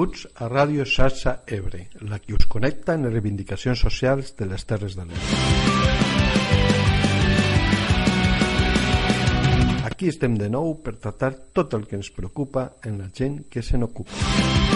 Benvinguts 0.00 0.28
a 0.40 0.46
Ràdio 0.48 0.84
Xarxa 0.88 1.42
Ebre, 1.46 1.90
la 2.08 2.18
que 2.24 2.32
us 2.32 2.46
connecta 2.48 2.94
en 2.96 3.02
les 3.04 3.12
reivindicacions 3.12 3.82
socials 3.84 4.32
de 4.38 4.46
les 4.48 4.64
Terres 4.64 4.96
de 4.96 5.04
l'Ebre. 5.04 5.28
Aquí 9.90 10.08
estem 10.08 10.38
de 10.40 10.48
nou 10.48 10.72
per 10.80 10.96
tractar 10.96 11.34
tot 11.52 11.76
el 11.76 11.84
que 11.84 12.00
ens 12.00 12.08
preocupa 12.16 12.70
en 12.80 12.96
la 13.02 13.10
gent 13.12 13.42
que 13.52 13.60
se 13.60 13.76
n'ocupa. 13.76 14.69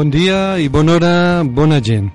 Bon 0.00 0.08
dia 0.08 0.56
i 0.56 0.70
bona 0.72 0.94
hora, 0.96 1.42
bona 1.44 1.76
gent. 1.84 2.06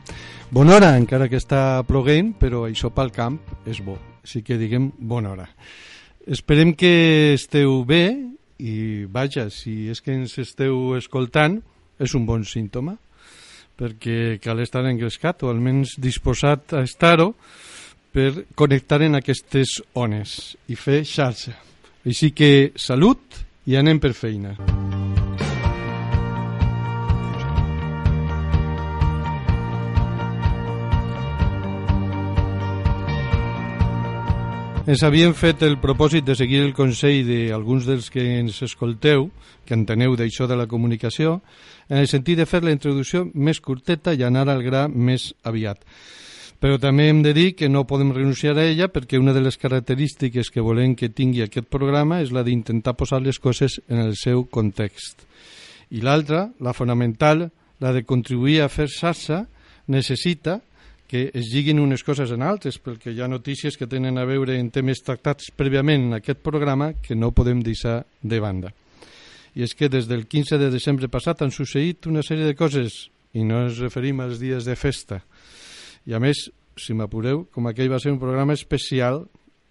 Bona 0.49 0.73
hora, 0.73 0.87
encara 0.97 1.27
que 1.29 1.37
està 1.37 1.83
ploguent, 1.85 2.31
però 2.33 2.63
això 2.65 2.89
pel 2.89 3.11
camp 3.13 3.35
és 3.69 3.77
bo. 3.85 3.93
Així 4.25 4.39
que 4.41 4.55
diguem 4.57 4.87
bona 4.97 5.29
hora. 5.35 5.43
Esperem 6.25 6.71
que 6.73 7.35
esteu 7.35 7.83
bé 7.85 8.07
i 8.57 9.05
vaja, 9.05 9.51
si 9.53 9.85
és 9.93 10.01
que 10.01 10.15
ens 10.17 10.33
esteu 10.41 10.95
escoltant, 10.97 11.59
és 12.01 12.15
un 12.17 12.25
bon 12.25 12.41
símptoma, 12.41 12.95
perquè 13.77 14.39
cal 14.41 14.63
estar 14.65 14.81
engrescat 14.89 15.45
o 15.45 15.51
almenys 15.53 15.93
disposat 16.01 16.73
a 16.73 16.81
estar-ho 16.89 17.35
per 18.09 18.47
connectar 18.57 19.03
en 19.05 19.19
aquestes 19.21 19.77
ones 19.93 20.55
i 20.65 20.73
fer 20.73 21.03
xarxa. 21.05 21.53
Així 22.01 22.31
que 22.33 22.71
salut 22.81 23.43
i 23.69 23.77
anem 23.77 24.01
per 24.01 24.15
feina. 24.17 24.57
Música 24.57 24.74
Ens 34.85 35.01
havíem 35.01 35.31
fet 35.33 35.63
el 35.65 35.79
propòsit 35.81 36.27
de 36.27 36.35
seguir 36.37 36.59
el 36.61 36.75
consell 36.77 37.25
d'alguns 37.25 37.87
dels 37.89 38.11
que 38.13 38.21
ens 38.37 38.59
escolteu, 38.61 39.31
que 39.65 39.73
enteneu 39.73 40.13
d'això 40.13 40.45
de 40.45 40.53
la 40.59 40.67
comunicació, 40.69 41.39
en 41.89 42.03
el 42.03 42.05
sentit 42.05 42.37
de 42.37 42.45
fer 42.45 42.61
la 42.61 42.69
introducció 42.75 43.23
més 43.33 43.57
curteta 43.65 44.13
i 44.13 44.21
anar 44.21 44.43
al 44.45 44.61
gra 44.61 44.83
més 44.85 45.31
aviat. 45.41 45.81
Però 46.61 46.77
també 46.77 47.07
hem 47.09 47.23
de 47.25 47.33
dir 47.33 47.47
que 47.57 47.65
no 47.65 47.87
podem 47.89 48.13
renunciar 48.13 48.53
a 48.59 48.67
ella 48.69 48.91
perquè 48.93 49.17
una 49.17 49.33
de 49.33 49.41
les 49.41 49.57
característiques 49.57 50.53
que 50.53 50.61
volem 50.61 50.93
que 50.93 51.09
tingui 51.09 51.41
aquest 51.41 51.65
programa 51.65 52.21
és 52.21 52.29
la 52.29 52.45
d'intentar 52.45 52.93
posar 52.93 53.23
les 53.25 53.41
coses 53.41 53.79
en 53.89 54.05
el 54.05 54.13
seu 54.13 54.45
context. 54.45 55.25
I 55.97 56.05
l'altra, 56.05 56.51
la 56.61 56.77
fonamental, 56.77 57.49
la 57.81 57.89
de 57.91 58.05
contribuir 58.05 58.61
a 58.61 58.69
fer 58.69 58.85
xarxa, 58.93 59.47
necessita 59.89 60.59
que 61.15 61.31
es 61.33 61.47
lliguin 61.47 61.79
unes 61.79 62.03
coses 62.03 62.31
en 62.35 62.43
altres, 62.43 62.75
perquè 62.83 63.13
hi 63.13 63.21
ha 63.23 63.29
notícies 63.31 63.77
que 63.79 63.87
tenen 63.87 64.17
a 64.19 64.25
veure 64.27 64.57
en 64.59 64.67
temes 64.73 64.99
tractats 64.99 65.47
prèviament 65.55 66.09
en 66.09 66.17
aquest 66.17 66.41
programa 66.43 66.91
que 66.99 67.15
no 67.15 67.31
podem 67.31 67.61
deixar 67.63 68.01
de 68.19 68.39
banda. 68.43 68.73
I 69.55 69.63
és 69.63 69.71
que 69.79 69.87
des 69.87 70.09
del 70.09 70.25
15 70.27 70.59
de 70.59 70.67
desembre 70.73 71.07
passat 71.07 71.45
han 71.45 71.53
succeït 71.55 72.09
una 72.11 72.23
sèrie 72.25 72.49
de 72.49 72.57
coses, 72.59 73.05
i 73.31 73.45
no 73.47 73.61
ens 73.63 73.79
referim 73.79 74.19
als 74.19 74.41
dies 74.41 74.67
de 74.67 74.75
festa. 74.75 75.21
I 76.03 76.17
a 76.17 76.19
més, 76.19 76.49
si 76.75 76.95
m'apureu, 76.97 77.45
com 77.47 77.71
aquell 77.71 77.93
va 77.93 78.01
ser 78.03 78.11
un 78.11 78.19
programa 78.19 78.57
especial 78.57 79.23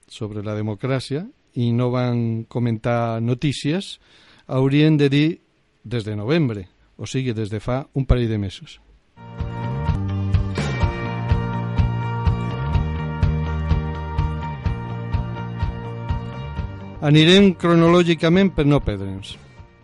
sobre 0.09 0.41
la 0.47 0.57
democràcia 0.57 1.27
i 1.61 1.73
no 1.77 1.91
van 1.93 2.47
comentar 2.49 3.21
notícies, 3.21 3.99
haurien 4.47 4.97
de 4.97 5.11
dir 5.13 5.29
des 5.85 6.09
de 6.09 6.17
novembre, 6.17 6.71
o 6.97 7.05
sigui, 7.05 7.37
des 7.37 7.53
de 7.53 7.61
fa 7.61 7.83
un 7.93 8.09
parell 8.09 8.33
de 8.33 8.41
mesos. 8.41 8.81
Anirem 17.05 17.51
cronològicament 17.61 18.55
per 18.57 18.65
no 18.65 18.79
perdre'ns. 18.81 19.35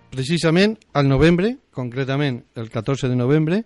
Precisament 0.09 0.79
al 0.97 1.05
novembre, 1.05 1.51
concretament 1.69 2.39
el 2.57 2.71
14 2.73 3.11
de 3.13 3.19
novembre, 3.19 3.59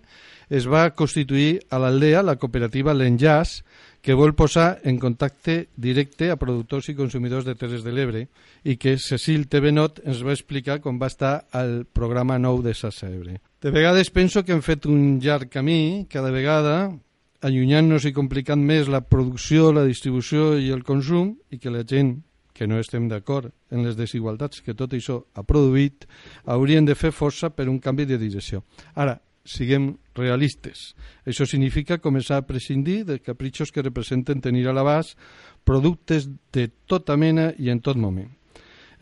es 0.51 0.67
va 0.67 0.89
constituir 0.91 1.61
a 1.71 1.79
l'Aldea 1.79 2.19
la 2.27 2.35
cooperativa 2.35 2.91
L'Enllaç, 2.91 3.61
que 4.03 4.17
vol 4.19 4.35
posar 4.35 4.81
en 4.83 4.99
contacte 4.99 5.69
directe 5.79 6.27
a 6.29 6.35
productors 6.35 6.91
i 6.91 6.97
consumidors 6.99 7.47
de 7.47 7.55
Terres 7.55 7.87
de 7.87 7.95
l'Ebre 7.95 8.25
i 8.67 8.75
que 8.75 8.97
Cecil 8.99 9.47
Tevenot 9.47 10.03
ens 10.03 10.19
va 10.27 10.35
explicar 10.35 10.81
com 10.83 10.99
va 10.99 11.07
estar 11.07 11.47
al 11.55 11.85
programa 11.87 12.35
nou 12.35 12.59
de 12.61 12.75
Sassa 12.75 13.07
Ebre. 13.07 13.39
De 13.63 13.71
vegades 13.71 14.11
penso 14.11 14.43
que 14.43 14.51
hem 14.51 14.61
fet 14.67 14.83
un 14.85 15.15
llarg 15.23 15.47
camí, 15.47 16.05
cada 16.11 16.35
vegada 16.35 16.91
allunyant-nos 17.39 18.03
i 18.03 18.11
complicant 18.11 18.59
més 18.59 18.91
la 18.91 19.05
producció, 19.07 19.71
la 19.71 19.87
distribució 19.87 20.57
i 20.59 20.73
el 20.75 20.83
consum 20.83 21.37
i 21.55 21.57
que 21.57 21.71
la 21.71 21.87
gent 21.87 22.17
que 22.55 22.67
no 22.67 22.79
estem 22.79 23.09
d'acord 23.11 23.51
en 23.69 23.83
les 23.83 23.97
desigualtats 23.99 24.63
que 24.63 24.73
tot 24.73 24.95
això 24.95 25.19
ha 25.35 25.43
produït, 25.43 26.07
haurien 26.47 26.87
de 26.87 26.95
fer 26.95 27.11
força 27.11 27.51
per 27.51 27.67
un 27.67 27.81
canvi 27.83 28.07
de 28.07 28.17
direcció. 28.17 28.63
Ara, 28.95 29.19
siguem 29.45 29.91
realistes. 30.15 30.95
Això 31.27 31.45
significa 31.45 31.99
començar 32.01 32.39
a 32.39 32.47
prescindir 32.47 33.03
de 33.05 33.19
capritxos 33.19 33.71
que 33.75 33.83
representen 33.83 34.41
tenir 34.41 34.65
a 34.67 34.73
l'abast 34.73 35.19
productes 35.67 36.29
de 36.55 36.69
tota 36.87 37.19
mena 37.19 37.51
i 37.59 37.69
en 37.69 37.83
tot 37.83 37.99
moment. 37.99 38.31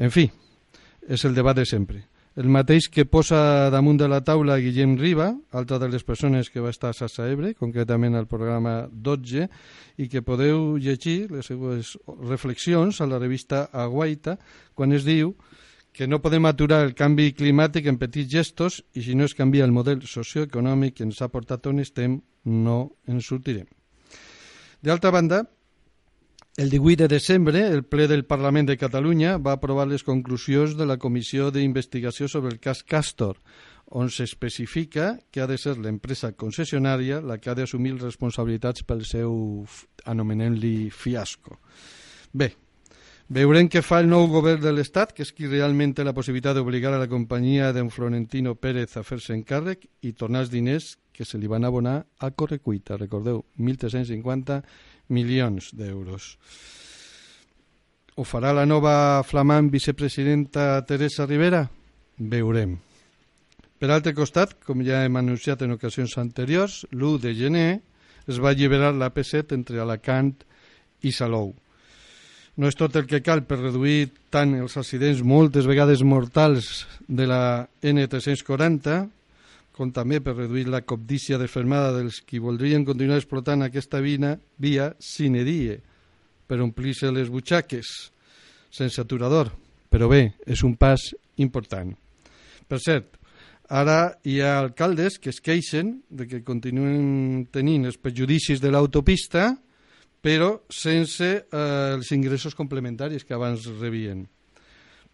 En 0.01 0.11
fi, 0.11 0.25
és 1.07 1.23
el 1.23 1.37
debat 1.37 1.55
de 1.55 1.67
sempre 1.69 2.09
el 2.35 2.49
mateix 2.49 2.87
que 2.89 3.05
posa 3.05 3.69
damunt 3.69 3.99
de 4.01 4.07
la 4.09 4.23
taula 4.25 4.57
Guillem 4.57 4.95
Riba, 4.97 5.29
altra 5.53 5.77
de 5.77 5.89
les 5.91 6.03
persones 6.03 6.49
que 6.49 6.61
va 6.63 6.71
estar 6.73 6.89
a 6.89 6.97
Sassa 6.97 7.27
Ebre, 7.29 7.53
concretament 7.53 8.17
al 8.17 8.25
programa 8.27 8.87
12, 8.89 9.45
i 10.01 10.09
que 10.09 10.23
podeu 10.25 10.73
llegir 10.81 11.29
les 11.29 11.45
seues 11.45 11.93
reflexions 12.25 13.01
a 13.01 13.07
la 13.09 13.21
revista 13.21 13.67
Aguaita, 13.71 14.39
quan 14.73 14.97
es 14.97 15.05
diu 15.05 15.35
que 15.93 16.07
no 16.09 16.23
podem 16.23 16.49
aturar 16.49 16.81
el 16.87 16.95
canvi 16.97 17.35
climàtic 17.37 17.85
en 17.85 17.99
petits 18.01 18.31
gestos 18.31 18.81
i 18.97 19.05
si 19.05 19.13
no 19.13 19.29
es 19.29 19.37
canvia 19.37 19.67
el 19.67 19.75
model 19.75 20.01
socioeconòmic 20.01 20.97
que 20.97 21.05
ens 21.05 21.21
ha 21.21 21.29
portat 21.29 21.69
on 21.69 21.85
estem, 21.85 22.17
no 22.49 22.95
ens 23.05 23.29
sortirem. 23.29 23.69
D'altra 24.81 25.13
banda, 25.13 25.43
el 26.55 26.69
18 26.69 26.97
de 26.97 27.07
desembre, 27.07 27.67
el 27.67 27.83
ple 27.83 28.07
del 28.07 28.25
Parlament 28.25 28.67
de 28.69 28.77
Catalunya 28.77 29.37
va 29.41 29.55
aprovar 29.57 29.87
les 29.89 30.03
conclusions 30.05 30.75
de 30.77 30.85
la 30.85 30.99
Comissió 31.01 31.49
d'Investigació 31.49 32.27
sobre 32.29 32.53
el 32.53 32.59
cas 32.61 32.83
Castor, 32.83 33.39
on 33.89 34.09
s'especifica 34.13 35.17
que 35.31 35.41
ha 35.41 35.47
de 35.49 35.57
ser 35.57 35.79
l'empresa 35.81 36.33
concessionària 36.37 37.21
la 37.25 37.39
que 37.41 37.49
ha 37.49 37.57
d'assumir 37.57 37.95
responsabilitats 37.97 38.85
pel 38.85 39.01
seu, 39.05 39.65
anomenem-li, 40.05 40.91
fiasco. 40.93 41.57
Bé, 42.33 42.53
veurem 43.33 43.65
què 43.69 43.81
fa 43.81 44.03
el 44.03 44.09
nou 44.13 44.29
govern 44.29 44.61
de 44.61 44.73
l'Estat, 44.73 45.13
que 45.17 45.25
és 45.25 45.33
qui 45.33 45.49
realment 45.49 45.97
té 45.97 46.05
la 46.05 46.13
possibilitat 46.13 46.57
d'obligar 46.57 46.93
a 46.93 47.01
la 47.01 47.09
companyia 47.09 47.73
d'en 47.73 47.89
Florentino 47.89 48.53
Pérez 48.53 48.93
a 48.97 49.03
fer-se 49.03 49.33
encàrrec 49.33 49.89
i 50.01 50.13
tornar 50.13 50.45
els 50.45 50.53
diners 50.53 50.99
que 51.13 51.25
se 51.25 51.37
li 51.37 51.49
van 51.49 51.65
abonar 51.65 52.03
a 52.17 52.31
Correcuita. 52.31 52.97
Recordeu, 52.97 53.45
1.350 53.57 54.61
milions 55.09 55.71
d'euros. 55.75 56.37
Ho 58.15 58.23
farà 58.23 58.53
la 58.53 58.65
nova 58.69 59.23
flamant 59.25 59.71
vicepresidenta 59.73 60.83
Teresa 60.85 61.25
Rivera? 61.25 61.63
Veurem. 62.17 62.77
Per 63.81 63.89
altre 63.91 64.13
costat, 64.15 64.53
com 64.63 64.83
ja 64.85 65.01
hem 65.03 65.17
anunciat 65.19 65.63
en 65.65 65.73
ocasions 65.75 66.13
anteriors, 66.21 66.83
l'1 66.93 67.19
de 67.25 67.33
gener 67.35 67.71
es 68.29 68.37
va 68.39 68.53
alliberar 68.53 68.93
la 68.95 69.09
P7 69.11 69.57
entre 69.57 69.81
Alacant 69.83 70.35
i 71.03 71.11
Salou. 71.11 71.51
No 72.55 72.69
és 72.69 72.77
tot 72.77 72.95
el 72.95 73.07
que 73.09 73.23
cal 73.25 73.41
per 73.49 73.57
reduir 73.57 74.11
tant 74.31 74.53
els 74.55 74.77
accidents 74.77 75.23
moltes 75.25 75.65
vegades 75.65 76.03
mortals 76.05 76.85
de 77.09 77.25
la 77.27 77.65
N340, 77.81 79.07
com 79.73 79.89
també 79.91 80.21
per 80.21 80.35
reduir 80.37 80.67
la 80.69 80.83
cobdícia 80.85 81.39
desfermada 81.41 81.91
dels 81.97 82.21
qui 82.21 82.39
voldrien 82.39 82.85
continuar 82.85 83.17
explotant 83.19 83.65
aquesta 83.65 83.99
vina, 84.05 84.35
via 84.61 84.91
sine 85.01 85.41
die, 85.47 85.79
per 86.47 86.61
omplir-se 86.61 87.09
les 87.11 87.31
butxaques, 87.33 87.89
sense 88.69 89.01
aturador. 89.01 89.49
Però 89.89 90.09
bé, 90.09 90.35
és 90.45 90.63
un 90.65 90.77
pas 90.77 91.01
important. 91.41 91.91
Per 92.69 92.79
cert, 92.81 93.17
ara 93.69 94.13
hi 94.29 94.39
ha 94.41 94.59
alcaldes 94.59 95.17
que 95.21 95.33
es 95.33 95.41
queixen 95.41 95.95
de 96.09 96.29
que 96.29 96.43
continuen 96.45 97.47
tenint 97.53 97.89
els 97.89 97.97
perjudicis 97.97 98.61
de 98.61 98.71
l'autopista, 98.73 99.51
però 100.23 100.53
sense 100.71 101.29
eh, 101.43 101.93
els 101.97 102.13
ingressos 102.15 102.55
complementaris 102.55 103.25
que 103.25 103.35
abans 103.35 103.65
rebien. 103.81 104.23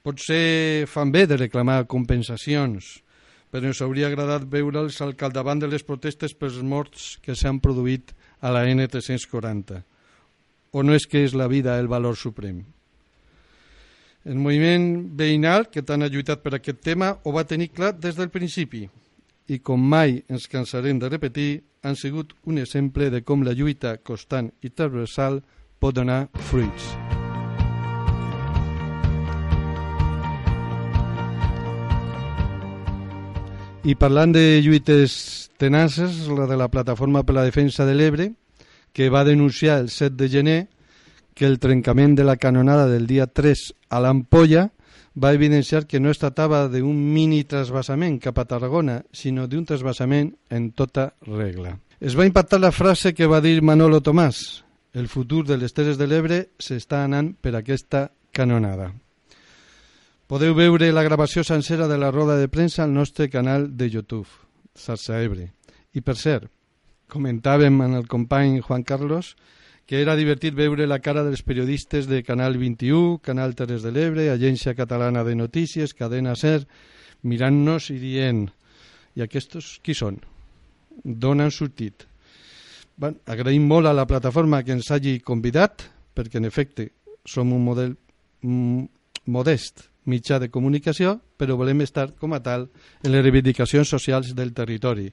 Potser 0.06 0.86
fan 0.88 1.12
bé 1.12 1.26
de 1.28 1.40
reclamar 1.40 1.86
compensacions, 1.92 3.00
però 3.50 3.70
ens 3.70 3.82
hauria 3.82 4.08
agradat 4.08 4.48
veure'ls 4.50 5.00
al 5.02 5.16
capdavant 5.18 5.62
de 5.62 5.70
les 5.70 5.86
protestes 5.86 6.36
pels 6.38 6.62
morts 6.62 7.18
que 7.24 7.36
s'han 7.36 7.62
produït 7.64 8.14
a 8.42 8.54
la 8.54 8.66
N340. 8.70 9.82
O 10.72 10.84
no 10.86 10.94
és 10.94 11.08
que 11.10 11.24
és 11.26 11.34
la 11.34 11.50
vida 11.50 11.80
el 11.80 11.90
valor 11.90 12.18
suprem? 12.18 12.62
El 14.30 14.38
moviment 14.38 14.86
veïnal, 15.18 15.70
que 15.72 15.82
tant 15.82 16.04
ha 16.04 16.12
lluitat 16.12 16.44
per 16.44 16.54
aquest 16.58 16.84
tema, 16.86 17.16
ho 17.24 17.34
va 17.34 17.48
tenir 17.48 17.72
clar 17.74 17.96
des 17.98 18.20
del 18.20 18.30
principi 18.30 18.86
i 19.50 19.60
com 19.66 19.82
mai 19.82 20.20
ens 20.30 20.48
cansarem 20.48 21.00
de 21.02 21.10
repetir, 21.10 21.52
han 21.82 21.96
sigut 21.96 22.36
un 22.46 22.60
exemple 22.62 23.10
de 23.10 23.24
com 23.26 23.46
la 23.46 23.56
lluita 23.58 23.98
constant 23.98 24.52
i 24.62 24.70
transversal 24.70 25.42
pot 25.80 25.96
donar 25.96 26.28
fruits. 26.52 26.94
I 33.84 33.96
parlant 33.96 34.34
de 34.36 34.60
lluites 34.60 35.52
tenaces, 35.58 36.28
la 36.28 36.46
de 36.48 36.58
la 36.60 36.68
Plataforma 36.68 37.24
per 37.24 37.36
la 37.38 37.46
Defensa 37.48 37.86
de 37.88 37.94
l'Ebre, 37.96 38.34
que 38.92 39.08
va 39.10 39.24
denunciar 39.24 39.80
el 39.80 39.90
7 39.90 40.18
de 40.20 40.30
gener 40.30 40.60
que 41.34 41.46
el 41.46 41.60
trencament 41.60 42.18
de 42.18 42.26
la 42.28 42.36
canonada 42.36 42.88
del 42.88 43.08
dia 43.08 43.28
3 43.28 43.64
a 43.90 44.02
l'Ampolla 44.04 44.68
va 45.16 45.34
evidenciar 45.34 45.86
que 45.88 46.00
no 46.00 46.12
es 46.12 46.20
tractava 46.20 46.68
d'un 46.68 47.00
mini 47.14 47.46
trasbassament 47.48 48.20
cap 48.20 48.40
a 48.40 48.46
Tarragona, 48.46 49.00
sinó 49.14 49.48
d'un 49.48 49.64
trasbassament 49.66 50.34
en 50.50 50.72
tota 50.76 51.14
regla. 51.24 51.78
Es 52.00 52.20
va 52.20 52.28
impactar 52.28 52.60
la 52.60 52.76
frase 52.76 53.14
que 53.14 53.28
va 53.28 53.40
dir 53.40 53.62
Manolo 53.64 54.04
Tomàs, 54.04 54.64
el 54.94 55.08
futur 55.08 55.46
de 55.48 55.56
les 55.58 55.74
Terres 55.74 55.98
de 55.98 56.08
l'Ebre 56.08 56.50
s'està 56.60 57.06
anant 57.08 57.32
per 57.40 57.56
aquesta 57.56 58.10
canonada. 58.36 58.92
Podeu 60.30 60.54
veure 60.54 60.92
la 60.94 61.02
gravació 61.02 61.42
sencera 61.42 61.88
de 61.90 61.96
la 61.98 62.12
roda 62.14 62.36
de 62.38 62.46
premsa 62.54 62.84
al 62.84 62.92
nostre 62.94 63.32
canal 63.34 63.64
de 63.78 63.88
YouTube, 63.90 64.28
Sarsa 64.78 65.24
Ebre. 65.26 65.48
I 65.98 66.04
per 66.06 66.14
cert, 66.22 66.46
comentàvem 67.10 67.82
amb 67.82 67.98
el 67.98 68.06
company 68.06 68.60
Juan 68.62 68.86
Carlos 68.86 69.32
que 69.90 70.04
era 70.04 70.14
divertit 70.14 70.54
veure 70.54 70.86
la 70.86 71.00
cara 71.02 71.24
dels 71.26 71.42
periodistes 71.42 72.06
de 72.06 72.22
Canal 72.22 72.60
21, 72.62 73.18
Canal 73.26 73.58
Terres 73.58 73.82
de 73.82 73.90
l'Ebre, 73.90 74.28
Agència 74.30 74.76
Catalana 74.78 75.26
de 75.26 75.34
Notícies, 75.34 75.98
Cadena 75.98 76.38
SER, 76.38 76.62
mirant-nos 77.26 77.90
i 77.90 77.98
dient 77.98 78.46
i 79.18 79.26
aquests 79.26 79.80
qui 79.82 79.98
són? 79.98 80.22
D'on 81.02 81.42
han 81.42 81.50
sortit? 81.50 82.06
Bueno, 83.02 83.18
agraïm 83.26 83.66
molt 83.66 83.90
a 83.90 83.98
la 83.98 84.06
plataforma 84.06 84.62
que 84.62 84.78
ens 84.78 84.94
hagi 84.94 85.18
convidat, 85.26 85.90
perquè 86.14 86.38
en 86.38 86.46
efecte 86.46 86.92
som 87.26 87.50
un 87.50 87.66
model 87.66 87.98
mm, 88.46 88.86
modest 89.26 89.89
mitjà 90.10 90.40
de 90.42 90.50
comunicació, 90.50 91.20
però 91.38 91.56
volem 91.60 91.86
estar 91.86 92.10
com 92.20 92.34
a 92.34 92.42
tal 92.44 92.68
en 93.04 93.14
les 93.14 93.24
reivindicacions 93.24 93.90
socials 93.90 94.34
del 94.36 94.54
territori, 94.58 95.08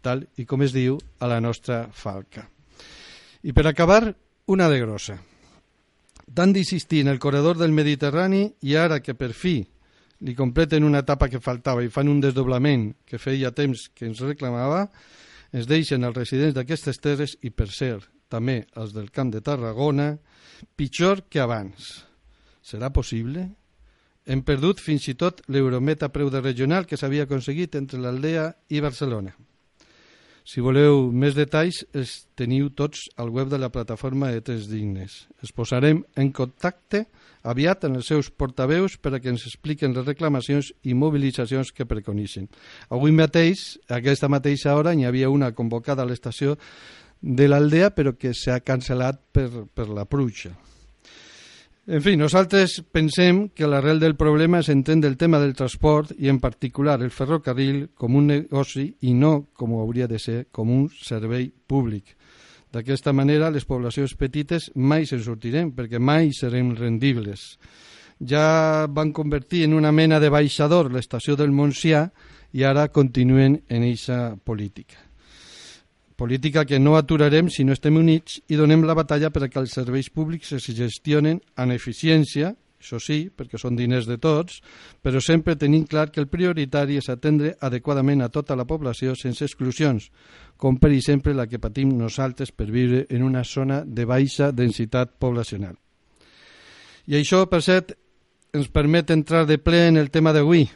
tal 0.00 0.24
i 0.40 0.46
com 0.48 0.64
es 0.64 0.72
diu 0.74 0.98
a 1.20 1.28
la 1.28 1.40
nostra 1.40 1.84
falca. 1.92 2.46
I 3.44 3.52
per 3.56 3.66
acabar, 3.68 4.10
una 4.50 4.68
de 4.68 4.80
grossa. 4.80 5.18
Tant 6.34 6.52
d'insistir 6.54 7.02
en 7.04 7.10
el 7.12 7.18
corredor 7.18 7.58
del 7.58 7.72
Mediterrani 7.74 8.44
i 8.66 8.76
ara 8.76 9.00
que 9.02 9.14
per 9.18 9.32
fi 9.34 9.60
li 10.20 10.34
completen 10.36 10.84
una 10.84 11.00
etapa 11.04 11.28
que 11.30 11.40
faltava 11.40 11.82
i 11.84 11.90
fan 11.90 12.10
un 12.10 12.20
desdoblament 12.20 12.90
que 13.08 13.18
feia 13.18 13.54
temps 13.56 13.88
que 13.94 14.06
ens 14.06 14.20
reclamava, 14.20 14.84
ens 15.52 15.66
deixen 15.66 16.04
els 16.04 16.16
residents 16.16 16.54
d'aquestes 16.54 17.00
terres 17.00 17.36
i, 17.42 17.50
per 17.50 17.70
cert, 17.72 18.06
també 18.30 18.64
els 18.78 18.92
del 18.94 19.10
Camp 19.10 19.32
de 19.34 19.40
Tarragona, 19.42 20.12
pitjor 20.76 21.24
que 21.28 21.40
abans. 21.42 22.04
Serà 22.62 22.92
possible? 22.94 23.48
Hem 24.30 24.44
perdut 24.46 24.78
fins 24.78 25.08
i 25.10 25.16
tot 25.18 25.40
l'eurometa 25.50 26.06
preu 26.14 26.28
de 26.30 26.38
regional 26.38 26.84
que 26.86 26.98
s'havia 27.00 27.24
aconseguit 27.26 27.74
entre 27.74 27.98
l'Aldea 27.98 28.52
i 28.70 28.78
Barcelona. 28.78 29.32
Si 30.46 30.62
voleu 30.62 31.08
més 31.10 31.34
detalls, 31.34 31.80
els 31.94 32.12
teniu 32.38 32.70
tots 32.78 33.08
al 33.18 33.32
web 33.34 33.50
de 33.50 33.58
la 33.58 33.72
plataforma 33.74 34.30
de 34.30 34.40
Tres 34.46 34.68
Dignes. 34.70 35.26
Es 35.42 35.50
posarem 35.50 36.04
en 36.14 36.30
contacte 36.34 37.04
aviat 37.42 37.88
en 37.88 37.98
els 37.98 38.08
seus 38.12 38.30
portaveus 38.30 38.96
per 39.02 39.16
a 39.16 39.20
que 39.20 39.32
ens 39.34 39.48
expliquen 39.50 39.98
les 39.98 40.06
reclamacions 40.06 40.72
i 40.86 40.94
mobilitzacions 40.94 41.74
que 41.74 41.88
preconitzen. 41.90 42.46
Avui 42.88 43.10
mateix, 43.10 43.80
a 43.88 43.98
aquesta 43.98 44.30
mateixa 44.30 44.78
hora, 44.78 44.94
hi 44.94 45.06
havia 45.10 45.30
una 45.30 45.52
convocada 45.52 46.06
a 46.06 46.10
l'estació 46.10 46.56
de 47.20 47.50
l'Aldea, 47.50 47.90
però 47.90 48.14
que 48.14 48.30
s'ha 48.34 48.62
cancel·lat 48.62 49.22
per, 49.34 49.48
per 49.74 49.90
la 49.90 50.06
pluja. 50.06 50.54
En 51.88 52.02
fi, 52.04 52.12
nosaltres 52.14 52.82
pensem 52.92 53.46
que 53.56 53.66
l'arrel 53.66 53.98
del 54.02 54.12
problema 54.14 54.60
és 54.60 54.68
entendre 54.68 55.08
el 55.08 55.16
tema 55.16 55.40
del 55.40 55.54
transport 55.56 56.12
i 56.20 56.28
en 56.28 56.36
particular 56.38 56.98
el 57.00 57.10
ferrocarril 57.10 57.86
com 57.96 58.18
un 58.20 58.28
negoci 58.28 58.84
i 59.08 59.14
no, 59.16 59.48
com 59.56 59.72
hauria 59.78 60.06
de 60.06 60.20
ser, 60.20 60.44
com 60.52 60.68
un 60.70 60.90
servei 60.92 61.48
públic. 61.48 62.16
D'aquesta 62.70 63.14
manera, 63.16 63.50
les 63.50 63.64
poblacions 63.64 64.14
petites 64.14 64.70
mai 64.76 65.08
se'n 65.08 65.24
sortirem, 65.24 65.72
perquè 65.74 65.98
mai 65.98 66.30
serem 66.36 66.74
rendibles. 66.76 67.56
Ja 68.20 68.86
van 68.86 69.16
convertir 69.16 69.64
en 69.64 69.74
una 69.74 69.90
mena 69.90 70.20
de 70.20 70.28
baixador 70.28 70.92
l'estació 70.92 71.34
del 71.34 71.50
Montsià 71.50 72.10
i 72.52 72.62
ara 72.62 72.90
continuen 72.92 73.62
en 73.68 73.88
eixa 73.88 74.36
política 74.44 75.09
política 76.20 76.66
que 76.68 76.78
no 76.78 76.98
aturarem 76.98 77.48
si 77.48 77.64
no 77.64 77.72
estem 77.72 77.96
units 77.96 78.42
i 78.52 78.58
donem 78.60 78.82
la 78.84 78.96
batalla 78.98 79.30
perquè 79.32 79.56
els 79.56 79.72
serveis 79.72 80.10
públics 80.12 80.52
es 80.52 80.66
gestionen 80.76 81.38
en 81.56 81.72
eficiència, 81.72 82.50
això 82.76 82.98
sí, 83.00 83.30
perquè 83.32 83.56
són 83.60 83.78
diners 83.78 84.04
de 84.08 84.18
tots, 84.20 84.58
però 85.00 85.22
sempre 85.24 85.56
tenim 85.56 85.86
clar 85.88 86.10
que 86.12 86.20
el 86.20 86.28
prioritari 86.28 86.98
és 87.00 87.08
atendre 87.08 87.54
adequadament 87.64 88.20
a 88.20 88.28
tota 88.28 88.56
la 88.56 88.66
població 88.68 89.14
sense 89.16 89.48
exclusions, 89.48 90.10
com 90.60 90.76
per 90.76 90.92
exemple 90.92 91.32
la 91.32 91.48
que 91.48 91.60
patim 91.62 91.96
nosaltres 91.96 92.52
per 92.52 92.68
viure 92.68 93.06
en 93.08 93.24
una 93.24 93.44
zona 93.44 93.80
de 93.86 94.04
baixa 94.04 94.50
densitat 94.52 95.16
poblacional. 95.16 95.78
I 97.08 97.16
això, 97.16 97.46
per 97.48 97.62
cert, 97.64 97.96
ens 98.52 98.68
permet 98.68 99.08
entrar 99.10 99.46
de 99.48 99.56
ple 99.56 99.86
en 99.88 99.96
el 99.96 100.12
tema 100.12 100.36
d'avui, 100.36 100.68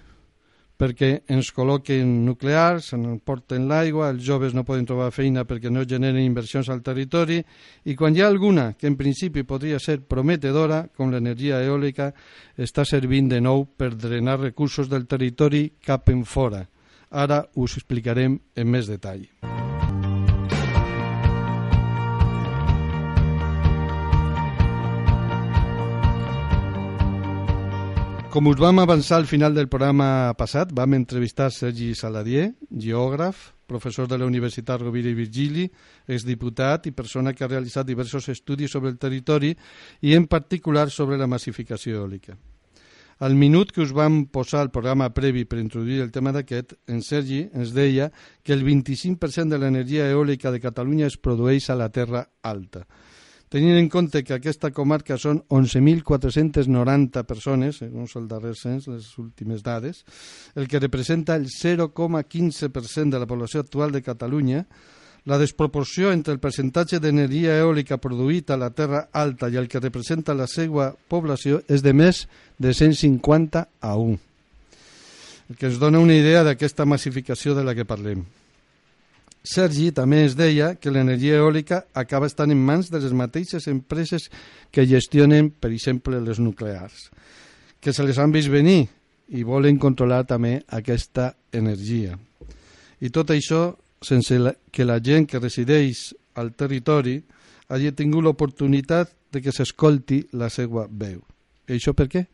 perquè 0.80 1.10
ens 1.30 1.50
col·loquen 1.54 2.10
nuclears, 2.26 2.90
se 2.90 2.98
n'emporten 2.98 3.68
l'aigua, 3.70 4.10
els 4.10 4.24
joves 4.26 4.54
no 4.54 4.66
poden 4.66 4.86
trobar 4.88 5.12
feina 5.14 5.44
perquè 5.46 5.70
no 5.70 5.86
generen 5.86 6.22
inversions 6.24 6.68
al 6.68 6.82
territori 6.82 7.40
i 7.84 7.94
quan 7.94 8.16
hi 8.16 8.24
ha 8.24 8.28
alguna 8.28 8.72
que 8.78 8.90
en 8.90 8.98
principi 8.98 9.46
podria 9.46 9.78
ser 9.78 10.00
prometedora, 10.02 10.84
com 10.96 11.12
l'energia 11.12 11.62
eòlica, 11.62 12.10
està 12.56 12.84
servint 12.84 13.30
de 13.30 13.40
nou 13.40 13.66
per 13.76 13.94
drenar 13.94 14.40
recursos 14.40 14.90
del 14.90 15.06
territori 15.06 15.68
cap 15.84 16.10
en 16.10 16.24
fora. 16.24 16.64
Ara 17.10 17.44
us 17.54 17.78
explicarem 17.78 18.40
en 18.56 18.74
més 18.74 18.90
detall. 18.90 19.28
Com 28.34 28.48
us 28.50 28.56
vam 28.58 28.80
avançar 28.82 29.20
al 29.20 29.28
final 29.30 29.54
del 29.54 29.68
programa 29.70 30.34
passat, 30.34 30.72
vam 30.74 30.96
entrevistar 30.96 31.52
Sergi 31.54 31.92
Saladier, 31.94 32.48
geògraf, 32.66 33.52
professor 33.70 34.08
de 34.10 34.18
la 34.18 34.26
Universitat 34.26 34.82
Rovira 34.82 35.06
i 35.06 35.14
Virgili, 35.14 35.68
exdiputat 36.08 36.88
i 36.90 36.92
persona 36.98 37.30
que 37.30 37.46
ha 37.46 37.50
realitzat 37.52 37.86
diversos 37.86 38.26
estudis 38.34 38.74
sobre 38.74 38.90
el 38.90 38.98
territori 38.98 39.52
i 40.02 40.16
en 40.18 40.26
particular 40.26 40.88
sobre 40.90 41.14
la 41.14 41.30
massificació 41.30 42.00
eòlica. 42.00 42.34
Al 43.22 43.38
minut 43.38 43.70
que 43.70 43.86
us 43.86 43.94
vam 43.94 44.24
posar 44.26 44.66
el 44.66 44.74
programa 44.74 45.12
previ 45.14 45.46
per 45.46 45.62
introduir 45.62 46.02
el 46.02 46.10
tema 46.10 46.34
d'aquest, 46.34 46.74
en 46.90 47.06
Sergi 47.06 47.44
ens 47.54 47.70
deia 47.70 48.10
que 48.42 48.58
el 48.58 48.66
25% 48.66 49.46
de 49.46 49.62
l'energia 49.62 50.10
eòlica 50.10 50.50
de 50.50 50.58
Catalunya 50.58 51.06
es 51.06 51.22
produeix 51.22 51.70
a 51.70 51.78
la 51.78 51.92
Terra 51.94 52.26
Alta 52.42 52.88
tenint 53.54 53.76
en 53.78 53.86
compte 53.86 54.24
que 54.26 54.34
aquesta 54.34 54.72
comarca 54.74 55.14
són 55.14 55.38
11.490 55.46 57.22
persones, 57.22 57.78
segons 57.84 58.16
el 58.18 58.26
darrer 58.26 58.56
cens, 58.58 58.88
les 58.90 59.12
últimes 59.22 59.62
dades, 59.62 60.02
el 60.58 60.66
que 60.66 60.80
representa 60.82 61.36
el 61.38 61.46
0,15% 61.46 63.14
de 63.14 63.22
la 63.22 63.30
població 63.30 63.62
actual 63.62 63.94
de 63.94 64.02
Catalunya, 64.02 64.64
la 65.30 65.38
desproporció 65.38 66.10
entre 66.10 66.34
el 66.34 66.42
percentatge 66.42 66.98
d'energia 66.98 67.54
eòlica 67.62 68.02
produïda 68.02 68.58
a 68.58 68.60
la 68.66 68.74
terra 68.74 69.06
alta 69.14 69.46
i 69.46 69.56
el 69.62 69.70
que 69.70 69.78
representa 69.78 70.34
la 70.34 70.50
seva 70.50 70.90
població 70.90 71.62
és 71.70 71.86
de 71.86 71.94
més 71.94 72.26
de 72.58 72.74
150 72.74 73.68
a 73.70 73.94
1, 73.94 74.18
el 75.50 75.56
que 75.60 75.70
ens 75.70 75.78
dona 75.78 76.02
una 76.02 76.18
idea 76.18 76.42
d'aquesta 76.42 76.90
massificació 76.90 77.54
de 77.54 77.62
la 77.62 77.78
que 77.78 77.86
parlem. 77.86 78.26
Sergi 79.44 79.90
també 79.92 80.22
es 80.24 80.34
deia 80.38 80.72
que 80.80 80.90
l'energia 80.90 81.36
eòlica 81.36 81.82
acaba 81.92 82.30
estant 82.30 82.50
en 82.54 82.60
mans 82.64 82.88
de 82.88 83.00
les 83.02 83.12
mateixes 83.12 83.68
empreses 83.68 84.30
que 84.72 84.86
gestionen, 84.88 85.50
per 85.52 85.70
exemple, 85.70 86.20
les 86.24 86.40
nuclears, 86.40 87.10
que 87.80 87.92
se 87.92 88.06
les 88.08 88.18
han 88.18 88.32
vist 88.32 88.48
venir 88.48 88.86
i 89.36 89.44
volen 89.44 89.76
controlar 89.78 90.24
també 90.24 90.62
aquesta 90.72 91.34
energia. 91.52 92.16
I 93.04 93.10
tot 93.12 93.34
això 93.34 93.74
sense 94.04 94.38
que 94.72 94.84
la 94.88 94.96
gent 95.04 95.28
que 95.28 95.40
resideix 95.40 96.14
al 96.40 96.54
territori 96.56 97.18
hagi 97.68 97.92
tingut 97.92 98.24
l'oportunitat 98.24 99.12
de 99.32 99.42
que 99.44 99.52
s'escolti 99.52 100.22
la 100.40 100.48
seva 100.48 100.86
veu. 100.88 101.20
I 101.68 101.76
això 101.76 101.92
per 101.92 102.08
què? 102.08 102.24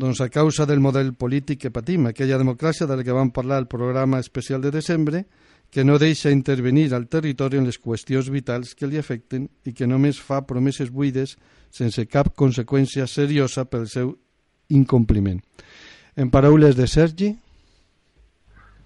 Doncs 0.00 0.20
a 0.24 0.30
causa 0.32 0.64
del 0.64 0.80
model 0.80 1.12
polític 1.12 1.66
que 1.66 1.74
patim, 1.74 2.06
aquella 2.08 2.38
democràcia 2.40 2.86
de 2.86 2.96
la 2.96 3.04
que 3.04 3.16
vam 3.16 3.32
parlar 3.34 3.58
al 3.60 3.68
programa 3.68 4.20
especial 4.20 4.62
de 4.62 4.70
desembre, 4.70 5.24
que 5.70 5.84
no 5.84 5.98
deixa 5.98 6.32
intervenir 6.34 6.92
al 6.94 7.06
territori 7.08 7.58
en 7.58 7.68
les 7.68 7.78
qüestions 7.78 8.30
vitals 8.30 8.74
que 8.74 8.88
li 8.90 8.98
afecten 8.98 9.46
i 9.64 9.72
que 9.72 9.86
només 9.86 10.18
fa 10.18 10.42
promeses 10.46 10.90
buides 10.90 11.36
sense 11.70 12.06
cap 12.10 12.32
conseqüència 12.34 13.06
seriosa 13.06 13.64
pel 13.70 13.86
seu 13.86 14.16
incompliment. 14.68 15.38
En 16.16 16.30
paraules 16.30 16.76
de 16.76 16.86
Sergi... 16.90 17.30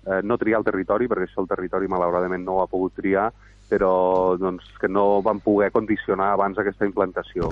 Eh, 0.04 0.20
no 0.22 0.36
triar 0.36 0.60
el 0.60 0.66
territori, 0.66 1.08
perquè 1.08 1.24
això 1.24 1.40
el 1.40 1.48
territori 1.48 1.88
malauradament 1.88 2.44
no 2.44 2.58
ho 2.58 2.62
ha 2.64 2.68
pogut 2.68 2.92
triar, 3.00 3.30
però 3.70 4.36
doncs, 4.36 4.66
que 4.76 4.90
no 4.92 5.22
van 5.24 5.40
poder 5.40 5.70
condicionar 5.72 6.34
abans 6.34 6.60
aquesta 6.60 6.84
implantació. 6.84 7.48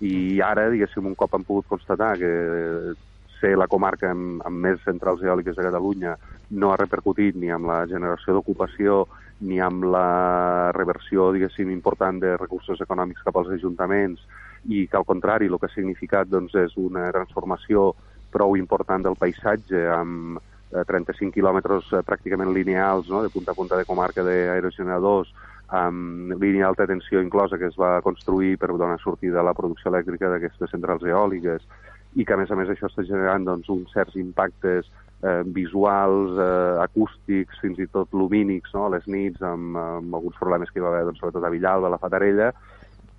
I 0.00 0.38
ara, 0.40 0.68
diguéssim, 0.70 1.10
un 1.10 1.16
cop 1.18 1.34
han 1.34 1.44
pogut 1.44 1.66
constatar 1.68 2.14
que 2.20 2.30
ser 3.40 3.56
la 3.58 3.68
comarca 3.68 4.10
amb, 4.12 4.42
amb 4.46 4.62
més 4.66 4.78
centrals 4.84 5.22
eòliques 5.24 5.56
de 5.56 5.64
Catalunya 5.66 6.16
no 6.50 6.72
ha 6.72 6.78
repercutit 6.80 7.36
ni 7.36 7.50
amb 7.50 7.68
la 7.70 7.82
generació 7.90 8.36
d'ocupació 8.36 9.04
ni 9.40 9.58
amb 9.64 9.86
la 9.88 10.70
reversió, 10.76 11.30
diguéssim, 11.32 11.70
important 11.72 12.20
de 12.20 12.36
recursos 12.36 12.80
econòmics 12.84 13.24
cap 13.24 13.36
als 13.40 13.54
ajuntaments 13.56 14.20
i 14.68 14.86
que, 14.86 14.96
al 14.98 15.08
contrari, 15.08 15.48
el 15.48 15.56
que 15.58 15.70
ha 15.70 15.74
significat 15.74 16.28
doncs, 16.28 16.54
és 16.60 16.76
una 16.76 17.08
transformació 17.14 17.94
prou 18.30 18.56
important 18.60 19.06
del 19.06 19.16
paisatge 19.18 19.86
amb 19.94 20.38
eh, 20.38 20.84
35 20.86 21.32
quilòmetres 21.34 21.88
eh, 21.92 22.02
pràcticament 22.06 22.52
lineals 22.54 23.08
no?, 23.08 23.24
de 23.24 23.32
punta 23.32 23.54
a 23.54 23.58
punta 23.58 23.80
de 23.80 23.88
comarca 23.88 24.24
d'aerogeneradors 24.26 25.32
amb 25.70 26.34
línia 26.42 26.66
alta 26.66 26.86
tensió 26.86 27.22
inclosa 27.22 27.58
que 27.58 27.68
es 27.70 27.76
va 27.78 28.00
construir 28.02 28.56
per 28.58 28.72
donar 28.74 28.98
sortida 28.98 29.40
a 29.40 29.46
la 29.46 29.54
producció 29.54 29.90
elèctrica 29.92 30.30
d'aquestes 30.30 30.72
centrals 30.74 31.06
eòliques 31.06 31.62
i 32.18 32.26
que 32.26 32.34
a 32.34 32.40
més 32.40 32.50
a 32.50 32.58
més 32.58 32.72
això 32.72 32.88
està 32.90 33.04
generant 33.06 33.46
doncs, 33.46 33.68
uns 33.70 33.92
certs 33.94 34.16
impactes 34.18 34.88
eh, 35.22 35.42
visuals, 35.46 36.34
eh, 36.38 36.82
acústics, 36.82 37.60
fins 37.62 37.78
i 37.78 37.86
tot 37.92 38.10
lumínics, 38.16 38.74
no? 38.74 38.88
a 38.88 38.96
les 38.96 39.06
nits, 39.06 39.42
amb, 39.42 39.78
amb 39.78 40.18
alguns 40.18 40.38
problemes 40.40 40.70
que 40.70 40.80
hi 40.80 40.84
va 40.84 40.90
haver, 40.94 41.06
doncs, 41.08 41.22
sobretot 41.22 41.46
a 41.46 41.52
Villalba, 41.54 41.90
a 41.90 41.94
la 41.94 42.02
Fatarella, 42.02 42.50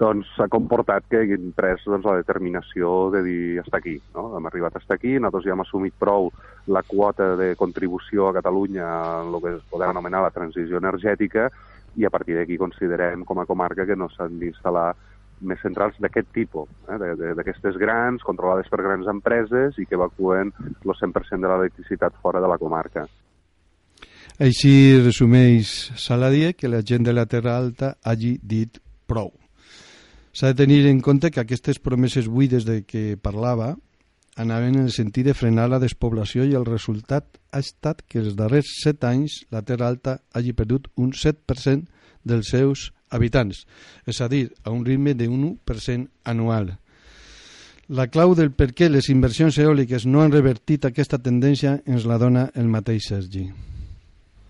doncs 0.02 0.30
s'ha 0.34 0.48
comportat 0.50 1.06
que 1.10 1.20
hagin 1.22 1.52
pres 1.54 1.84
doncs, 1.86 2.08
la 2.08 2.18
determinació 2.18 3.12
de 3.14 3.22
dir 3.26 3.44
està 3.62 3.78
aquí, 3.78 4.00
no? 4.16 4.32
hem 4.38 4.48
arribat 4.50 4.80
estar 4.80 4.98
aquí, 4.98 5.14
nosaltres 5.20 5.46
ja 5.46 5.54
hem 5.54 5.62
assumit 5.62 5.94
prou 6.02 6.32
la 6.74 6.82
quota 6.88 7.36
de 7.38 7.52
contribució 7.60 8.30
a 8.30 8.34
Catalunya 8.40 8.88
en 9.22 9.30
el 9.30 9.44
que 9.44 9.54
es 9.60 9.68
podem 9.70 9.94
anomenar 9.94 10.24
la 10.26 10.34
transició 10.34 10.82
energètica 10.82 11.52
i 12.00 12.08
a 12.08 12.10
partir 12.10 12.38
d'aquí 12.38 12.58
considerem 12.58 13.26
com 13.28 13.40
a 13.40 13.46
comarca 13.46 13.86
que 13.86 14.00
no 14.00 14.10
s'han 14.10 14.40
d'instal·lar 14.42 14.90
més 15.42 15.60
centrals 15.64 15.98
d'aquest 16.02 16.30
tipus, 16.36 16.70
eh, 16.88 17.34
d'aquestes 17.38 17.78
grans, 17.82 18.24
controlades 18.24 18.70
per 18.70 18.82
grans 18.84 19.10
empreses 19.12 19.78
i 19.82 19.86
que 19.86 19.98
evacuen 19.98 20.54
el 20.62 20.94
100% 20.94 21.42
de 21.42 21.52
l'electricitat 21.52 22.18
fora 22.22 22.42
de 22.42 22.50
la 22.52 22.60
comarca. 22.62 23.08
Així 24.42 24.98
resumeix 25.04 25.92
Saladier 26.00 26.56
que 26.56 26.70
la 26.72 26.82
gent 26.82 27.06
de 27.06 27.14
la 27.14 27.28
Terra 27.30 27.58
Alta 27.58 27.96
hagi 28.02 28.38
dit 28.42 28.80
prou. 29.06 29.32
S'ha 30.32 30.54
de 30.54 30.64
tenir 30.64 30.86
en 30.88 31.02
compte 31.04 31.30
que 31.30 31.42
aquestes 31.44 31.82
promeses 31.84 32.30
buides 32.32 32.66
de 32.66 32.82
què 32.88 33.18
parlava 33.20 33.76
anaven 34.40 34.78
en 34.80 34.86
el 34.88 34.94
sentit 34.96 35.28
de 35.28 35.36
frenar 35.36 35.68
la 35.70 35.80
despoblació 35.84 36.46
i 36.48 36.56
el 36.56 36.66
resultat 36.66 37.38
ha 37.52 37.60
estat 37.60 38.02
que 38.08 38.22
els 38.22 38.38
darrers 38.40 38.70
set 38.82 39.04
anys 39.04 39.42
la 39.52 39.62
Terra 39.68 39.90
Alta 39.92 40.22
hagi 40.34 40.54
perdut 40.56 40.88
un 40.96 41.12
7% 41.12 42.01
dels 42.24 42.52
seus 42.54 42.92
habitants, 43.12 43.66
és 44.08 44.22
a 44.22 44.30
dir, 44.32 44.50
a 44.64 44.72
un 44.72 44.86
ritme 44.86 45.14
de 45.14 45.28
1% 45.30 46.08
anual. 46.24 46.78
La 47.92 48.08
clau 48.08 48.36
del 48.40 48.54
per 48.56 48.70
què 48.72 48.88
les 48.88 49.10
inversions 49.12 49.58
eòliques 49.60 50.06
no 50.08 50.22
han 50.24 50.32
revertit 50.32 50.88
aquesta 50.88 51.20
tendència 51.20 51.82
ens 51.86 52.08
la 52.08 52.18
dona 52.22 52.48
el 52.56 52.72
mateix 52.72 53.10
Sergi. 53.12 53.50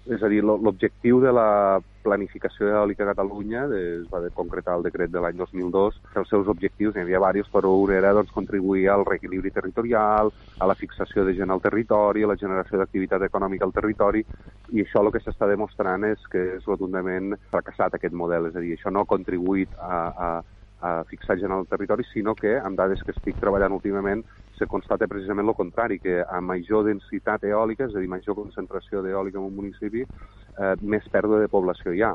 És 0.10 0.24
a 0.24 0.30
dir, 0.32 0.42
l'objectiu 0.42 1.20
de 1.22 1.30
la 1.30 1.80
planificació 2.02 2.72
eòlica 2.72 3.04
a 3.06 3.12
Catalunya 3.12 3.68
es 3.78 4.08
va 4.10 4.24
concretar 4.34 4.74
el 4.80 4.86
decret 4.88 5.12
de 5.14 5.22
l'any 5.22 5.38
2002. 5.38 6.00
Els 6.18 6.32
seus 6.34 6.48
objectius, 6.50 6.96
n'hi 6.96 7.04
havia 7.04 7.20
diversos, 7.20 7.52
però 7.54 7.76
un 7.78 7.94
era 7.94 8.14
doncs, 8.18 8.34
contribuir 8.34 8.88
al 8.90 9.06
reequilibri 9.06 9.52
territorial, 9.54 10.32
a 10.58 10.66
la 10.66 10.78
fixació 10.80 11.26
de 11.26 11.36
gent 11.38 11.54
al 11.54 11.62
territori, 11.62 12.24
a 12.24 12.32
la 12.32 12.40
generació 12.40 12.82
d'activitat 12.82 13.28
econòmica 13.30 13.68
al 13.68 13.76
territori, 13.78 14.26
i 14.74 14.82
això 14.82 15.06
el 15.06 15.12
que 15.14 15.22
s'està 15.22 15.46
demostrant 15.50 16.10
és 16.10 16.26
que 16.32 16.48
és 16.58 16.66
rotundament 16.66 17.36
fracassat 17.54 17.94
aquest 17.94 18.18
model, 18.18 18.50
és 18.50 18.58
a 18.58 18.66
dir, 18.66 18.74
això 18.78 18.90
no 18.90 19.06
ha 19.06 19.12
contribuït 19.14 19.78
a, 19.78 20.02
a, 20.10 20.32
a 20.82 20.92
fixar 21.10 21.38
gent 21.38 21.54
al 21.54 21.70
territori, 21.70 22.08
sinó 22.10 22.34
que, 22.34 22.58
amb 22.58 22.80
dades 22.80 23.04
que 23.06 23.14
estic 23.14 23.38
treballant 23.38 23.78
últimament, 23.78 24.26
se 24.62 24.68
constata 24.70 25.08
precisament 25.10 25.50
el 25.50 25.58
contrari, 25.58 25.98
que 26.00 26.22
a 26.22 26.42
major 26.46 26.86
densitat 26.86 27.48
eòlica, 27.50 27.88
és 27.90 27.96
a 27.96 28.04
dir, 28.04 28.10
major 28.12 28.38
concentració 28.38 29.02
d'eòlica 29.02 29.40
en 29.42 29.48
un 29.48 29.56
municipi, 29.58 30.06
eh, 30.06 30.76
més 30.82 31.08
pèrdua 31.10 31.42
de 31.42 31.50
població 31.50 31.96
hi 31.96 32.04
ha. 32.06 32.12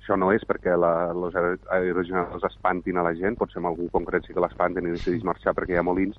Això 0.00 0.16
no 0.16 0.30
és 0.32 0.44
perquè 0.48 0.76
la, 0.78 1.10
els 1.12 1.36
aerogeneradors 1.36 2.46
espantin 2.48 2.96
a 2.96 3.04
la 3.04 3.12
gent, 3.18 3.36
potser 3.36 3.60
en 3.60 3.68
algú 3.68 3.90
concret 3.92 4.24
sí 4.24 4.32
que 4.32 4.42
l'espanten 4.44 4.86
i 4.86 4.94
decideix 4.94 5.26
marxar 5.26 5.52
perquè 5.56 5.74
hi 5.74 5.80
ha 5.80 5.84
molins, 5.84 6.16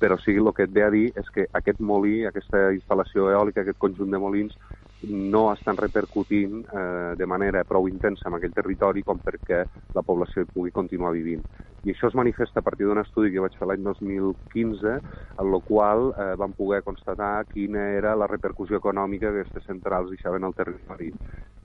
però 0.00 0.16
sí 0.22 0.34
el 0.38 0.50
que 0.56 0.64
et 0.66 0.74
ve 0.74 0.84
a 0.86 0.90
dir 0.94 1.06
és 1.18 1.28
que 1.34 1.46
aquest 1.60 1.78
molí, 1.78 2.22
aquesta 2.24 2.70
instal·lació 2.74 3.28
eòlica, 3.34 3.62
aquest 3.62 3.78
conjunt 3.78 4.10
de 4.14 4.22
molins, 4.22 4.56
no 5.02 5.52
estan 5.52 5.76
repercutint 5.76 6.64
eh, 6.66 7.14
de 7.16 7.26
manera 7.26 7.64
prou 7.64 7.86
intensa 7.88 8.28
en 8.28 8.36
aquell 8.38 8.54
territori 8.54 9.04
com 9.06 9.20
perquè 9.22 9.64
la 9.94 10.02
població 10.02 10.46
pugui 10.52 10.74
continuar 10.74 11.12
vivint. 11.14 11.44
I 11.86 11.92
això 11.92 12.08
es 12.08 12.16
manifesta 12.18 12.58
a 12.58 12.66
partir 12.66 12.88
d'un 12.88 12.98
estudi 12.98 13.30
que 13.30 13.42
vaig 13.42 13.54
fer 13.54 13.68
l'any 13.70 13.84
2015, 13.84 14.94
en 15.38 15.52
el 15.52 15.60
qual 15.68 16.10
eh, 16.10 16.32
vam 16.40 16.52
poder 16.58 16.82
constatar 16.82 17.46
quina 17.52 17.84
era 17.94 18.16
la 18.18 18.26
repercussió 18.26 18.80
econòmica 18.82 19.30
que 19.30 19.44
aquestes 19.44 19.68
centrals 19.70 20.10
deixaven 20.10 20.44
al 20.44 20.56
territori. 20.58 21.12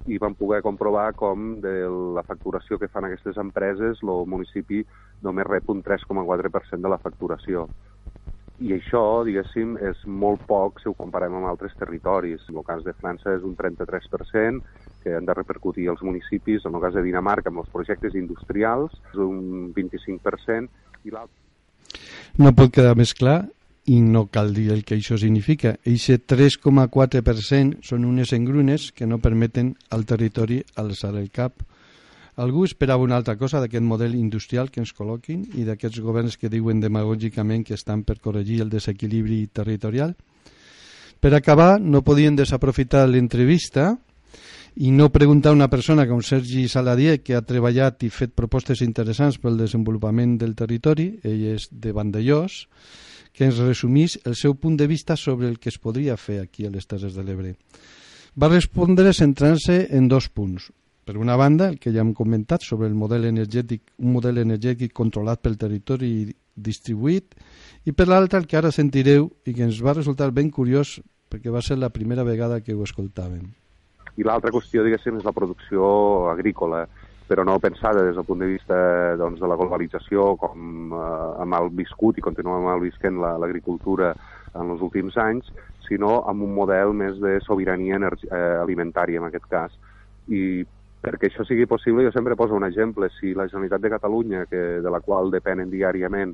I 0.05 0.19
vam 0.19 0.35
poder 0.35 0.61
comprovar 0.61 1.13
com 1.15 1.55
de 1.63 1.73
la 1.89 2.25
facturació 2.27 2.77
que 2.77 2.91
fan 2.91 3.07
aquestes 3.07 3.39
empreses 3.41 4.03
el 4.03 4.27
municipi 4.29 4.83
només 5.23 5.47
rep 5.47 5.69
un 5.71 5.81
3,4% 5.81 6.81
de 6.83 6.91
la 6.91 7.01
facturació 7.01 7.69
i 8.63 8.71
això, 8.71 9.01
diguéssim, 9.27 9.75
és 9.83 9.99
molt 10.07 10.45
poc 10.47 10.79
si 10.79 10.87
ho 10.87 10.93
comparem 10.95 11.33
amb 11.35 11.49
altres 11.49 11.73
territoris. 11.79 12.45
En 12.47 12.59
el 12.61 12.65
cas 12.67 12.83
de 12.85 12.93
França 12.95 13.33
és 13.35 13.43
un 13.43 13.57
33%, 13.59 14.61
que 15.03 15.15
han 15.17 15.27
de 15.27 15.35
repercutir 15.35 15.89
als 15.91 16.03
municipis, 16.05 16.63
en 16.63 16.77
el 16.77 16.83
cas 16.85 16.95
de 16.95 17.03
Dinamarca 17.03 17.51
amb 17.51 17.59
els 17.63 17.73
projectes 17.73 18.15
industrials 18.15 18.95
és 19.11 19.19
un 19.19 19.73
25%, 19.75 20.71
i 21.03 21.11
l'altre... 21.11 21.41
No 22.39 22.53
pot 22.55 22.71
quedar 22.73 22.95
més 22.97 23.11
clar 23.13 23.41
i 23.91 23.99
no 23.99 24.29
cal 24.31 24.53
dir 24.55 24.69
el 24.71 24.85
que 24.87 24.95
això 24.95 25.19
significa. 25.19 25.75
Eixe 25.83 26.15
3,4% 26.23 27.83
són 27.83 28.07
unes 28.07 28.31
engrunes 28.31 28.91
que 28.95 29.05
no 29.05 29.19
permeten 29.19 29.73
al 29.91 30.07
territori 30.07 30.63
alçar 30.79 31.11
el 31.19 31.27
cap 31.35 31.67
Algú 32.35 32.63
esperava 32.65 33.03
una 33.05 33.15
altra 33.19 33.35
cosa 33.37 33.59
d'aquest 33.61 33.85
model 33.85 34.15
industrial 34.17 34.71
que 34.73 34.81
ens 34.81 34.93
col·loquin 34.97 35.43
i 35.53 35.67
d'aquests 35.67 36.01
governs 36.01 36.37
que 36.41 36.49
diuen 36.49 36.79
demagògicament 36.81 37.61
que 37.67 37.75
estan 37.77 38.01
per 38.07 38.17
corregir 38.19 38.63
el 38.63 38.71
desequilibri 38.73 39.45
territorial? 39.53 40.15
Per 41.21 41.31
acabar, 41.37 41.77
no 41.79 42.01
podien 42.01 42.35
desaprofitar 42.35 43.05
l'entrevista 43.07 43.93
i 44.75 44.89
no 44.91 45.11
preguntar 45.13 45.53
a 45.53 45.59
una 45.59 45.69
persona 45.69 46.07
com 46.09 46.23
Sergi 46.25 46.65
Saladier, 46.67 47.21
que 47.21 47.37
ha 47.37 47.45
treballat 47.45 48.01
i 48.03 48.09
fet 48.09 48.33
propostes 48.33 48.81
interessants 48.81 49.37
pel 49.37 49.59
desenvolupament 49.59 50.39
del 50.41 50.57
territori, 50.57 51.11
ell 51.21 51.45
és 51.53 51.69
de 51.69 51.93
Vandellós, 51.93 52.63
que 53.33 53.45
ens 53.45 53.61
resumís 53.61 54.17
el 54.25 54.33
seu 54.35 54.57
punt 54.57 54.75
de 54.77 54.87
vista 54.89 55.15
sobre 55.15 55.47
el 55.47 55.59
que 55.59 55.69
es 55.69 55.77
podria 55.77 56.17
fer 56.17 56.41
aquí 56.41 56.65
a 56.65 56.73
les 56.73 56.89
Terres 56.89 57.13
de 57.13 57.23
l'Ebre. 57.23 57.53
Va 58.33 58.49
respondre 58.49 59.13
centrant-se 59.13 59.83
en 59.93 60.09
dos 60.09 60.29
punts. 60.33 60.71
Per 61.03 61.17
una 61.19 61.35
banda, 61.35 61.67
el 61.67 61.79
que 61.83 61.91
ja 61.91 61.99
hem 61.99 62.13
comentat 62.15 62.63
sobre 62.63 62.87
el 62.87 62.95
model 62.95 63.25
energètic, 63.27 63.81
un 63.99 64.13
model 64.15 64.39
energètic 64.39 64.93
controlat 64.95 65.41
pel 65.43 65.57
territori 65.59 66.31
distribuït, 66.55 67.33
i 67.83 67.91
per 67.91 68.07
l'altra 68.07 68.39
el 68.39 68.47
que 68.47 68.57
ara 68.59 68.71
sentireu 68.71 69.27
i 69.43 69.53
que 69.53 69.65
ens 69.65 69.81
va 69.83 69.97
resultar 69.97 70.31
ben 70.31 70.51
curiós 70.53 71.01
perquè 71.33 71.51
va 71.51 71.63
ser 71.65 71.79
la 71.81 71.89
primera 71.89 72.23
vegada 72.23 72.61
que 72.61 72.75
ho 72.75 72.83
escoltàvem. 72.85 73.49
I 74.15 74.23
l'altra 74.23 74.53
qüestió, 74.53 74.83
diguéssim, 74.85 75.17
és 75.17 75.25
la 75.25 75.33
producció 75.33 75.83
agrícola, 76.31 76.85
però 77.27 77.43
no 77.43 77.57
pensada 77.59 78.03
des 78.05 78.15
del 78.15 78.27
punt 78.27 78.43
de 78.43 78.51
vista 78.51 78.77
doncs, 79.17 79.41
de 79.41 79.49
la 79.49 79.57
globalització, 79.57 80.35
com 80.37 80.93
eh, 80.93 81.01
ha 81.41 81.47
mal 81.49 81.71
viscut 81.73 82.19
i 82.19 82.23
continua 82.23 82.61
mal 82.61 82.83
visquent 82.83 83.17
l'agricultura 83.19 84.13
en 84.53 84.69
els 84.75 84.83
últims 84.85 85.17
anys, 85.17 85.49
sinó 85.87 86.21
amb 86.29 86.45
un 86.45 86.53
model 86.53 86.93
més 86.93 87.17
de 87.19 87.39
sobirania 87.43 87.97
eh, 87.97 88.37
alimentària, 88.61 89.19
en 89.19 89.27
aquest 89.31 89.49
cas. 89.49 89.73
I 90.29 90.63
perquè 91.03 91.27
això 91.27 91.43
sigui 91.43 91.67
possible, 91.67 92.05
jo 92.05 92.13
sempre 92.15 92.37
poso 92.39 92.55
un 92.55 92.63
exemple. 92.63 93.09
Si 93.19 93.33
la 93.35 93.49
Generalitat 93.49 93.81
de 93.83 93.91
Catalunya, 93.91 94.45
que, 94.47 94.61
de 94.79 94.91
la 94.91 95.01
qual 95.03 95.31
depenen 95.33 95.69
diàriament 95.69 96.31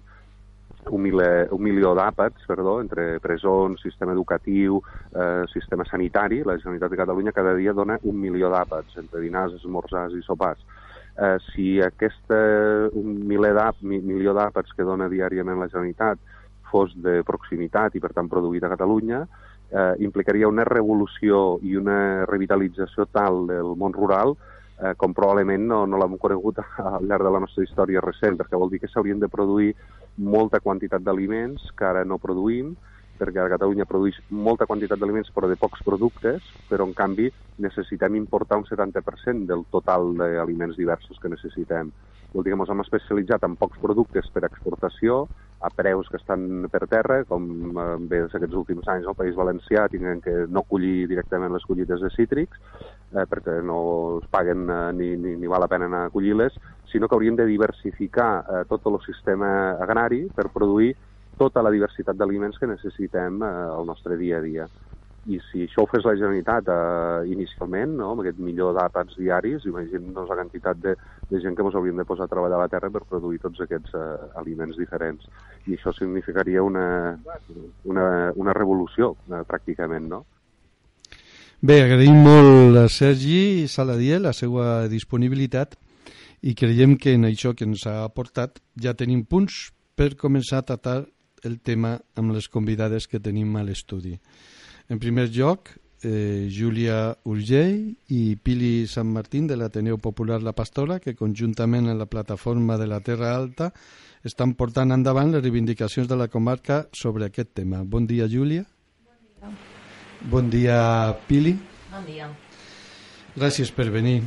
un, 0.93 1.01
mile, 1.01 1.47
un 1.51 1.63
milió 1.65 1.95
d'àpats, 1.97 2.45
perdó, 2.47 2.77
entre 2.83 3.17
presons, 3.23 3.81
sistema 3.81 4.13
educatiu, 4.13 4.77
eh, 5.09 5.47
sistema 5.51 5.87
sanitari, 5.89 6.43
la 6.45 6.59
Generalitat 6.59 6.93
de 6.93 6.99
Catalunya 7.01 7.33
cada 7.33 7.55
dia 7.57 7.73
dona 7.73 7.97
un 8.03 8.19
milió 8.21 8.51
d'àpats, 8.53 8.99
entre 9.01 9.23
dinars, 9.23 9.57
esmorzars 9.57 10.13
i 10.13 10.21
sopars. 10.25 10.61
Eh, 11.19 11.37
si 11.49 11.81
aquest 11.83 12.29
un 12.95 13.17
milió 13.25 14.35
d'àpats 14.37 14.77
que 14.77 14.85
dona 14.85 15.09
diàriament 15.09 15.57
la 15.59 15.67
Generalitat 15.67 16.21
fos 16.69 16.93
de 16.93 17.23
proximitat 17.25 17.97
i, 17.97 17.99
per 17.99 18.13
tant, 18.13 18.29
produït 18.29 18.63
a 18.63 18.71
Catalunya, 18.75 19.23
eh, 19.73 19.95
implicaria 20.05 20.47
una 20.47 20.63
revolució 20.63 21.57
i 21.65 21.75
una 21.75 22.25
revitalització 22.29 23.09
tal 23.09 23.47
del 23.49 23.73
món 23.75 23.97
rural 23.97 24.37
eh, 24.81 24.93
com 24.97 25.13
probablement 25.13 25.65
no, 25.67 25.85
no 25.85 25.99
l'hem 25.99 26.17
conegut 26.21 26.61
al 26.83 27.07
llarg 27.07 27.27
de 27.27 27.33
la 27.35 27.41
nostra 27.43 27.65
història 27.65 28.03
recent, 28.05 28.37
perquè 28.39 28.59
vol 28.59 28.71
dir 28.71 28.81
que 28.83 28.91
s'haurien 28.91 29.19
de 29.19 29.31
produir 29.31 29.73
molta 30.17 30.59
quantitat 30.59 31.03
d'aliments 31.03 31.71
que 31.77 31.87
ara 31.87 32.05
no 32.05 32.19
produïm, 32.21 32.75
perquè 33.19 33.41
a 33.43 33.51
Catalunya 33.51 33.87
produeix 33.87 34.17
molta 34.31 34.65
quantitat 34.65 34.99
d'aliments 34.99 35.31
però 35.35 35.49
de 35.51 35.57
pocs 35.59 35.83
productes, 35.83 36.45
però 36.69 36.87
en 36.87 36.95
canvi 36.95 37.27
necessitem 37.59 38.15
importar 38.15 38.61
un 38.61 38.67
70% 38.69 39.45
del 39.49 39.65
total 39.71 40.13
d'aliments 40.17 40.79
diversos 40.79 41.19
que 41.19 41.31
necessitem. 41.31 41.91
Vol 42.31 42.45
dir 42.45 42.53
que 42.53 42.59
ens 42.61 42.71
hem 42.71 42.83
especialitzat 42.85 43.43
en 43.43 43.57
pocs 43.59 43.81
productes 43.81 44.29
per 44.31 44.45
exportació, 44.47 45.25
a 45.59 45.69
preus 45.69 46.07
que 46.07 46.17
estan 46.17 46.67
per 46.71 46.85
terra, 46.87 47.23
com 47.27 47.43
eh, 47.75 47.87
bé 48.11 48.21
aquests 48.25 48.55
últims 48.55 48.87
anys 48.87 49.07
al 49.07 49.17
País 49.19 49.35
Valencià 49.35 49.87
tinguem 49.91 50.21
que 50.23 50.35
no 50.47 50.63
collir 50.63 51.07
directament 51.11 51.51
les 51.53 51.65
collites 51.67 51.99
de 51.99 52.11
cítrics, 52.15 52.61
eh, 53.11 53.25
perquè 53.27 53.59
no 53.65 53.79
es 54.21 54.29
paguen 54.31 54.69
eh, 54.69 54.79
ni, 54.95 55.11
ni, 55.19 55.35
ni 55.41 55.51
val 55.51 55.65
la 55.65 55.71
pena 55.71 55.89
anar 55.91 56.05
a 56.07 56.13
collir-les, 56.13 56.55
sinó 56.91 57.07
que 57.07 57.15
hauríem 57.17 57.35
de 57.35 57.47
diversificar 57.49 58.31
eh, 58.39 58.63
tot 58.69 58.87
el 58.87 58.99
sistema 59.05 59.75
agrari 59.83 60.27
per 60.35 60.47
produir 60.53 60.93
tota 61.39 61.63
la 61.63 61.71
diversitat 61.71 62.17
d'aliments 62.19 62.59
que 62.59 62.67
necessitem 62.67 63.43
eh, 63.43 63.51
al 63.75 63.85
nostre 63.87 64.17
dia 64.17 64.39
a 64.39 64.45
dia. 64.45 64.69
I 65.27 65.39
si 65.49 65.65
això 65.65 65.83
ho 65.83 65.89
fes 65.91 66.05
la 66.07 66.15
Generalitat 66.15 66.69
eh, 66.71 67.27
inicialment, 67.33 67.97
no, 67.99 68.13
amb 68.13 68.23
aquest 68.23 68.39
millor 68.39 68.71
d'àpats 68.77 69.17
diaris, 69.19 69.65
imaginem-nos 69.67 70.29
la 70.31 70.37
quantitat 70.39 70.79
de, 70.79 70.95
de 71.29 71.41
gent 71.43 71.57
que 71.57 71.65
ens 71.65 71.75
hauríem 71.75 71.99
de 71.99 72.07
posar 72.07 72.29
a 72.29 72.31
treballar 72.31 72.57
a 72.59 72.63
la 72.63 72.71
terra 72.71 72.89
per 72.93 73.03
produir 73.09 73.41
tots 73.43 73.59
aquests 73.65 73.97
eh, 73.99 74.07
aliments 74.39 74.79
diferents. 74.79 75.27
I 75.67 75.75
això 75.75 75.93
significaria 75.97 76.63
una, 76.63 76.87
una, 77.83 78.07
una 78.39 78.55
revolució, 78.55 79.13
eh, 79.27 79.43
pràcticament, 79.49 80.07
no? 80.15 80.23
Bé, 81.59 81.81
agraïm 81.83 82.21
molt 82.23 82.77
a 82.79 82.85
Sergi 82.87 83.67
Saladier 83.67 84.21
la 84.23 84.31
seva 84.31 84.87
disponibilitat 84.87 85.75
i 86.47 86.53
creiem 86.55 86.95
que 86.95 87.17
en 87.17 87.27
això 87.27 87.51
que 87.51 87.67
ens 87.67 87.83
ha 87.83 88.05
aportat 88.05 88.61
ja 88.79 88.95
tenim 88.95 89.25
punts 89.27 89.73
per 89.99 90.13
començar 90.15 90.61
a 90.61 90.67
tractar 90.69 91.01
el 91.43 91.59
tema 91.59 91.97
amb 92.15 92.31
les 92.35 92.47
convidades 92.47 93.07
que 93.11 93.19
tenim 93.19 93.57
a 93.59 93.65
l'estudi. 93.67 94.15
En 94.89 94.97
primer 94.97 95.29
lloc, 95.29 95.69
eh, 96.01 96.49
Júlia 96.49 97.15
Urgell 97.29 97.95
i 98.09 98.35
Pili 98.41 98.87
Sant 98.89 99.11
Martín 99.13 99.45
de 99.45 99.55
l'Ateneu 99.55 99.99
Popular 100.01 100.41
La 100.41 100.55
Pastora, 100.57 100.97
que 100.99 101.13
conjuntament 101.13 101.91
amb 101.91 101.99
la 101.99 102.07
plataforma 102.09 102.77
de 102.77 102.87
la 102.89 102.99
Terra 102.99 103.35
Alta 103.35 103.69
estan 104.25 104.55
portant 104.57 104.89
endavant 104.91 105.29
les 105.31 105.43
reivindicacions 105.43 106.09
de 106.09 106.17
la 106.17 106.27
comarca 106.27 106.87
sobre 106.91 107.29
aquest 107.29 107.53
tema. 107.53 107.83
Bon 107.85 108.07
dia, 108.07 108.25
Júlia. 108.27 108.65
Bon 109.05 109.53
dia. 109.53 109.53
Bon 110.31 110.49
dia, 110.49 110.79
Pili. 111.27 111.53
Bon 111.91 112.05
dia. 112.09 112.31
Gràcies 113.37 113.69
per 113.71 113.91
venir. 113.93 114.23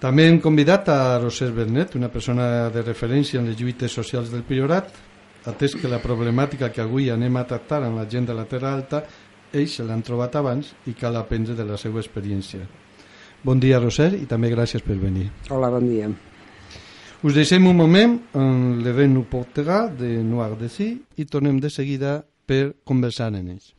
També 0.00 0.24
hem 0.28 0.40
convidat 0.40 0.88
a 0.88 1.18
Roser 1.20 1.50
Bernet, 1.52 1.94
una 1.94 2.08
persona 2.08 2.70
de 2.72 2.82
referència 2.82 3.38
en 3.38 3.52
les 3.52 3.60
lluites 3.60 3.92
socials 3.92 4.32
del 4.32 4.48
Priorat, 4.48 4.90
atès 5.44 5.76
que 5.76 5.92
la 5.92 6.00
problemàtica 6.00 6.72
que 6.72 6.80
avui 6.80 7.10
anem 7.12 7.36
a 7.36 7.44
tractar 7.44 7.82
amb 7.84 8.00
la 8.00 8.08
gent 8.08 8.26
de 8.26 8.34
la 8.36 8.48
Terra 8.48 8.72
Alta 8.72 9.04
ells 9.54 9.78
se 9.78 9.86
l'han 9.86 10.02
trobat 10.02 10.36
abans 10.36 10.74
i 10.90 10.94
cal 10.98 11.16
aprendre 11.16 11.56
de 11.56 11.66
la 11.66 11.78
seva 11.80 12.02
experiència. 12.02 12.66
Bon 13.44 13.60
dia, 13.60 13.80
Roser, 13.80 14.14
i 14.16 14.26
també 14.26 14.50
gràcies 14.52 14.82
per 14.84 14.96
venir. 15.00 15.28
Hola, 15.52 15.70
bon 15.70 15.88
dia. 15.88 16.08
Us 17.24 17.36
deixem 17.36 17.66
un 17.68 17.76
moment 17.76 18.18
en 18.36 18.82
l'event 18.84 19.16
Portega 19.30 19.86
de 19.88 20.18
Noir 20.24 20.58
de 20.60 20.68
Si 20.68 20.90
i 21.16 21.24
tornem 21.24 21.60
de 21.60 21.70
seguida 21.72 22.18
per 22.46 22.74
conversar 22.84 23.30
en 23.32 23.48
ells. 23.54 23.72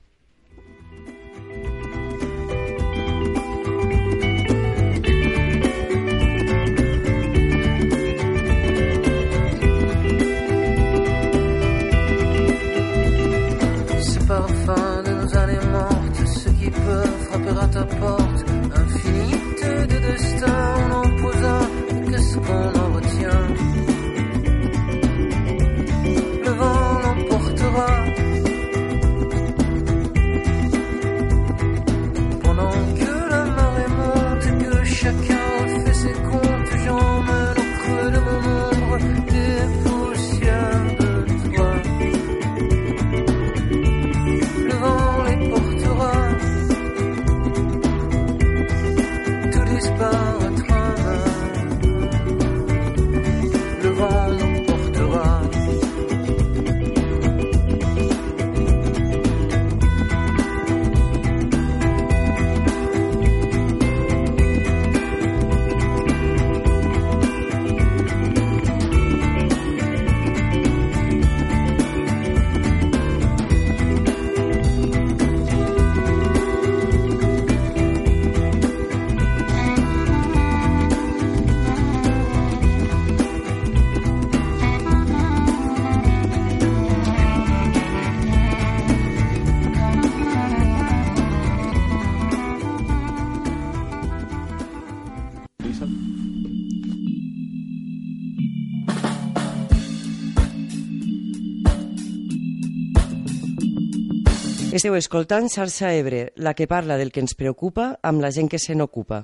Esteu 104.86 105.00
escoltant 105.00 105.48
Xarxa 105.50 105.96
Ebre, 105.98 106.28
la 106.36 106.52
que 106.54 106.68
parla 106.70 106.94
del 107.00 107.10
que 107.10 107.18
ens 107.24 107.34
preocupa 107.34 107.88
amb 108.06 108.22
la 108.22 108.30
gent 108.30 108.46
que 108.52 108.60
se 108.62 108.76
n'ocupa. 108.78 109.24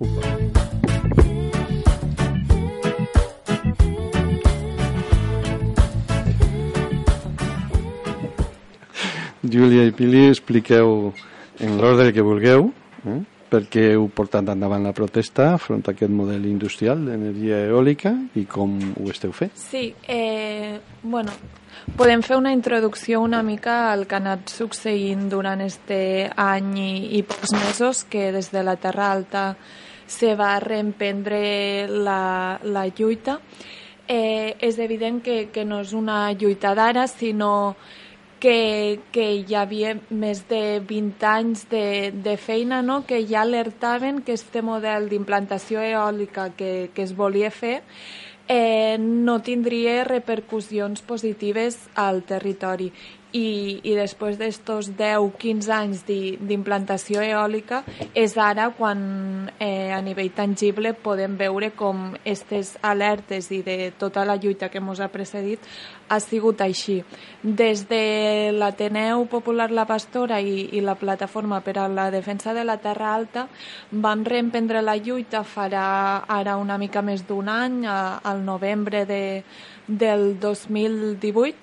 Júlia 9.45 9.86
i 9.86 9.93
Pili, 9.93 10.26
expliqueu 10.32 11.13
en 11.62 11.78
l'ordre 11.78 12.10
que 12.10 12.26
vulgueu 12.26 12.71
eh? 13.06 13.21
per 13.54 13.67
què 13.69 13.91
heu 13.93 14.10
portat 14.10 14.50
endavant 14.50 14.89
la 14.89 14.97
protesta 14.97 15.52
front 15.62 15.86
a 15.86 15.93
aquest 15.93 16.10
model 16.10 16.50
industrial 16.50 17.06
d'energia 17.06 17.67
eòlica 17.69 18.17
i 18.34 18.50
com 18.50 18.80
ho 18.97 19.13
esteu 19.13 19.30
fent. 19.30 19.54
Sí, 19.54 19.91
eh, 20.10 20.80
bueno, 21.04 21.38
podem 21.98 22.22
fer 22.22 22.38
una 22.38 22.52
introducció 22.54 23.22
una 23.22 23.41
mica 23.44 23.91
al 23.91 24.06
que 24.08 24.15
ha 24.15 24.22
anat 24.22 24.52
succeint 24.54 25.30
durant 25.30 25.62
este 25.65 26.30
any 26.36 26.74
i, 26.78 26.91
i 27.17 27.24
pocs 27.24 27.56
mesos 27.58 28.04
que 28.04 28.32
des 28.32 28.52
de 28.52 28.63
la 28.63 28.76
Terra 28.76 29.12
Alta 29.12 29.46
se 30.12 30.36
va 30.36 30.60
reemprendre 30.60 31.88
la, 31.88 32.60
la 32.63 32.86
lluita. 32.88 33.39
Eh, 34.08 34.58
és 34.60 34.78
evident 34.80 35.22
que, 35.24 35.48
que 35.54 35.63
no 35.63 35.80
és 35.86 35.94
una 35.96 36.34
lluita 36.34 36.74
d'ara, 36.76 37.06
sinó 37.08 37.78
que, 38.41 39.00
que 39.13 39.28
hi 39.38 39.56
havia 39.56 39.94
més 40.10 40.41
de 40.50 40.82
20 40.84 41.28
anys 41.30 41.67
de, 41.72 42.12
de 42.12 42.36
feina 42.41 42.82
no? 42.82 43.06
que 43.08 43.22
ja 43.30 43.46
alertaven 43.46 44.24
que 44.26 44.34
este 44.34 44.63
model 44.65 45.08
d'implantació 45.08 45.86
eòlica 45.86 46.50
que, 46.58 46.89
que 46.96 47.06
es 47.06 47.13
volia 47.15 47.54
fer 47.54 47.78
eh, 48.48 48.98
no 49.00 49.42
tindria 49.42 50.04
repercussions 50.04 51.02
positives 51.02 51.78
al 51.96 52.24
territori 52.24 52.92
i, 53.32 53.80
i 53.84 53.96
després 53.96 54.38
d'estos 54.39 54.91
10-15 55.00 55.72
anys 55.76 56.04
d'implantació 56.08 57.24
eòlica 57.24 57.82
és 58.17 58.36
ara 58.38 58.70
quan 58.76 59.02
eh, 59.58 59.91
a 59.94 60.02
nivell 60.04 60.32
tangible 60.36 60.94
podem 60.94 61.38
veure 61.39 61.72
com 61.78 62.12
aquestes 62.13 62.76
alertes 62.82 63.52
i 63.52 63.62
de 63.63 63.78
tota 63.98 64.26
la 64.28 64.36
lluita 64.36 64.70
que 64.70 64.82
ens 64.84 65.00
ha 65.00 65.10
precedit 65.12 65.67
ha 66.12 66.20
sigut 66.20 66.60
així. 66.62 66.98
Des 67.41 67.86
de 67.88 68.52
l'Ateneu 68.52 69.26
Popular 69.32 69.70
La 69.72 69.86
Pastora 69.88 70.41
i, 70.44 70.67
i 70.76 70.82
la 70.84 70.98
Plataforma 71.00 71.62
per 71.63 71.78
a 71.80 71.88
la 71.88 72.10
Defensa 72.12 72.54
de 72.54 72.65
la 72.67 72.78
Terra 72.84 73.13
Alta 73.15 73.48
vam 73.91 74.26
reemprendre 74.28 74.84
la 74.84 74.98
lluita 75.00 75.46
farà 75.48 76.26
ara 76.28 76.58
una 76.60 76.78
mica 76.78 77.02
més 77.02 77.24
d'un 77.28 77.48
any, 77.48 77.86
a, 77.88 78.20
al 78.28 78.44
novembre 78.44 79.06
de, 79.08 79.24
del 79.88 80.39
2018, 80.39 81.56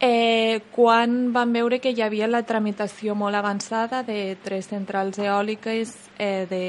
eh, 0.00 0.62
quan 0.72 1.32
van 1.32 1.52
veure 1.52 1.78
que 1.78 1.92
hi 1.92 2.02
havia 2.02 2.28
la 2.28 2.42
tramitació 2.48 3.14
molt 3.14 3.36
avançada 3.36 4.02
de 4.02 4.36
tres 4.42 4.70
centrals 4.72 5.20
eòliques 5.20 5.94
eh, 6.18 6.46
de, 6.50 6.64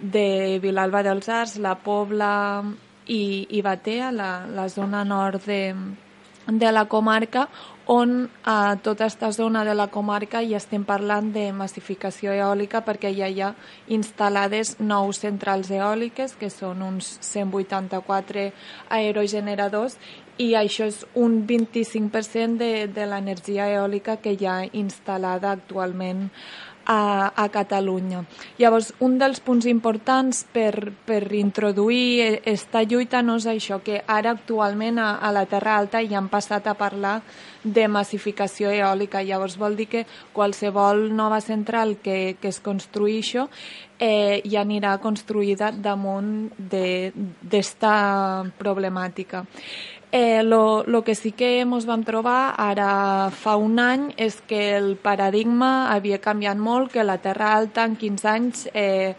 de 0.00 0.58
Vilalba 0.62 1.04
dels 1.04 1.28
Arts, 1.28 1.58
la 1.60 1.76
Pobla 1.76 2.32
i, 3.06 3.46
i 3.50 3.60
Batea, 3.62 4.10
la, 4.12 4.30
la 4.48 4.68
zona 4.72 5.04
nord 5.04 5.44
de, 5.46 5.74
de 6.46 6.72
la 6.72 6.86
comarca, 6.88 7.48
on 7.90 8.30
a 8.44 8.76
tota 8.76 9.04
aquesta 9.04 9.32
zona 9.32 9.64
de 9.64 9.74
la 9.74 9.88
comarca 9.90 10.44
ja 10.46 10.60
estem 10.60 10.84
parlant 10.86 11.32
de 11.34 11.48
massificació 11.52 12.30
eòlica 12.30 12.84
perquè 12.86 13.10
ja 13.16 13.26
hi 13.26 13.40
ha 13.42 13.48
instal·lades 13.90 14.76
nou 14.78 15.10
centrals 15.12 15.72
eòliques, 15.74 16.36
que 16.38 16.52
són 16.54 16.84
uns 16.86 17.16
184 17.26 18.46
aerogeneradors, 18.94 19.98
i 20.40 20.54
això 20.56 20.88
és 20.88 21.02
un 21.20 21.42
25% 21.46 22.56
de, 22.60 22.72
de 22.88 23.06
l'energia 23.06 23.68
eòlica 23.74 24.16
que 24.24 24.32
hi 24.32 24.46
ha 24.48 24.62
instal·lada 24.72 25.52
actualment 25.52 26.28
a, 26.90 27.32
a 27.36 27.48
Catalunya. 27.52 28.24
Llavors, 28.58 28.94
un 29.04 29.18
dels 29.20 29.38
punts 29.44 29.66
importants 29.68 30.42
per, 30.52 30.92
per 31.06 31.20
introduir 31.36 32.40
aquesta 32.40 32.82
lluita 32.88 33.20
no 33.22 33.36
és 33.38 33.46
això, 33.50 33.78
que 33.84 34.00
ara 34.08 34.32
actualment 34.34 34.98
a, 34.98 35.12
a 35.20 35.30
la 35.36 35.44
Terra 35.50 35.76
Alta 35.78 36.02
ja 36.02 36.18
han 36.18 36.30
passat 36.32 36.66
a 36.66 36.74
parlar 36.74 37.20
de 37.62 37.86
massificació 37.92 38.72
eòlica. 38.72 39.22
Llavors 39.22 39.58
vol 39.60 39.76
dir 39.76 39.90
que 39.92 40.06
qualsevol 40.32 41.10
nova 41.14 41.40
central 41.44 41.98
que, 42.02 42.36
que 42.40 42.48
es 42.48 42.58
construïixo 42.64 43.50
eh, 44.00 44.40
ja 44.48 44.64
anirà 44.64 44.96
construïda 44.98 45.70
damunt 45.76 46.50
d'esta 46.58 47.94
problemàtica. 48.58 49.44
Eh, 50.12 50.42
lo, 50.42 50.82
lo 50.86 51.04
que 51.04 51.14
sí 51.14 51.30
que 51.30 51.60
ens 51.62 51.86
vam 51.86 52.02
trobar 52.02 52.56
ara 52.58 53.30
fa 53.30 53.54
un 53.54 53.78
any 53.78 54.08
és 54.18 54.40
que 54.42 54.74
el 54.74 54.96
paradigma 54.98 55.92
havia 55.94 56.18
canviat 56.18 56.58
molt, 56.58 56.90
que 56.90 57.06
la 57.06 57.20
Terra 57.22 57.52
Alta 57.54 57.84
en 57.86 57.94
15 57.94 58.26
anys 58.26 58.64
eh, 58.74 59.14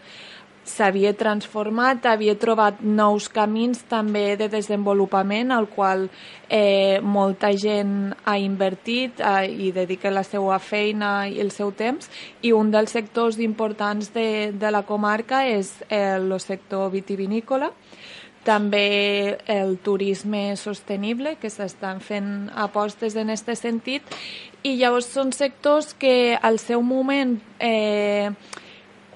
s'havia 0.68 1.14
transformat, 1.16 2.04
havia 2.06 2.36
trobat 2.38 2.82
nous 2.84 3.30
camins 3.32 3.80
també 3.88 4.36
de 4.36 4.50
desenvolupament 4.52 5.50
al 5.50 5.70
qual 5.72 6.06
eh, 6.48 7.00
molta 7.00 7.54
gent 7.56 8.12
ha 8.24 8.36
invertit 8.38 9.20
eh, 9.20 9.48
i 9.48 9.72
dedica 9.72 10.12
la 10.12 10.22
seva 10.28 10.60
feina 10.60 11.26
i 11.26 11.40
el 11.40 11.50
seu 11.50 11.72
temps. 11.72 12.12
I 12.42 12.52
un 12.52 12.70
dels 12.70 12.92
sectors 12.92 13.40
importants 13.40 14.12
de, 14.12 14.52
de 14.52 14.70
la 14.70 14.84
comarca 14.84 15.46
és 15.48 15.72
eh, 15.88 16.18
el 16.20 16.36
sector 16.40 16.90
vitivinícola 16.92 17.72
també 18.44 19.38
el 19.46 19.76
turisme 19.78 20.56
sostenible, 20.56 21.36
que 21.40 21.50
s'estan 21.50 22.00
fent 22.02 22.50
apostes 22.54 23.16
en 23.16 23.30
aquest 23.30 23.54
sentit, 23.62 24.16
i 24.62 24.76
llavors 24.78 25.10
són 25.10 25.32
sectors 25.34 25.92
que 25.98 26.34
al 26.34 26.58
seu 26.62 26.82
moment 26.86 27.38
eh, 27.58 28.30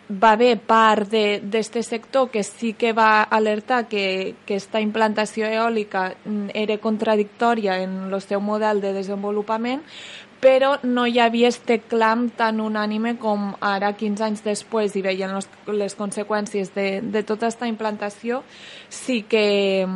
va 0.07 0.33
haver 0.37 0.55
part 0.62 1.11
d'aquest 1.11 1.81
sector 1.83 2.31
que 2.31 2.45
sí 2.47 2.73
que 2.79 2.93
va 2.95 3.23
alertar 3.23 3.87
que, 3.91 4.35
que 4.47 4.55
aquesta 4.55 4.81
implantació 4.81 5.49
eòlica 5.51 6.12
era 6.55 6.79
contradictòria 6.79 7.81
en 7.83 7.97
el 8.12 8.21
seu 8.23 8.41
model 8.41 8.81
de 8.81 8.93
desenvolupament, 8.95 9.83
però 10.40 10.77
no 10.83 11.07
hi 11.07 11.18
havia 11.22 11.49
este 11.49 11.79
clam 11.81 12.29
tan 12.37 12.61
unànime 12.61 13.16
com 13.22 13.55
ara, 13.61 13.94
15 13.96 14.25
anys 14.27 14.44
després, 14.44 14.96
i 14.96 15.05
veient 15.05 15.33
les, 15.37 15.49
les 15.72 15.96
conseqüències 15.96 16.75
de, 16.75 16.88
de 17.01 17.22
tota 17.22 17.49
aquesta 17.49 17.70
implantació, 17.70 18.42
sí 18.90 19.22
que, 19.29 19.87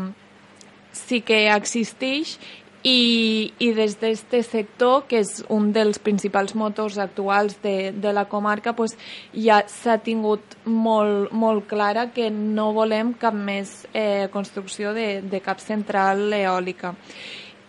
sí 0.96 1.20
que 1.20 1.44
existeix 1.52 2.38
i, 2.82 3.52
i 3.60 3.72
des 3.76 3.98
d'aquest 4.00 4.48
sector, 4.48 5.04
que 5.08 5.20
és 5.20 5.42
un 5.52 5.68
dels 5.76 6.00
principals 6.00 6.54
motors 6.56 6.96
actuals 6.98 7.58
de, 7.60 7.92
de 7.92 8.12
la 8.16 8.24
comarca, 8.30 8.72
pues, 8.76 8.96
ja 9.36 9.60
s'ha 9.68 9.98
tingut 10.00 10.56
molt, 10.64 11.28
molt 11.32 11.68
clara 11.68 12.08
que 12.14 12.30
no 12.32 12.70
volem 12.72 13.12
cap 13.20 13.36
més 13.36 13.84
eh, 13.92 14.28
construcció 14.32 14.94
de, 14.96 15.20
de 15.20 15.42
cap 15.44 15.60
central 15.60 16.32
eòlica. 16.32 16.94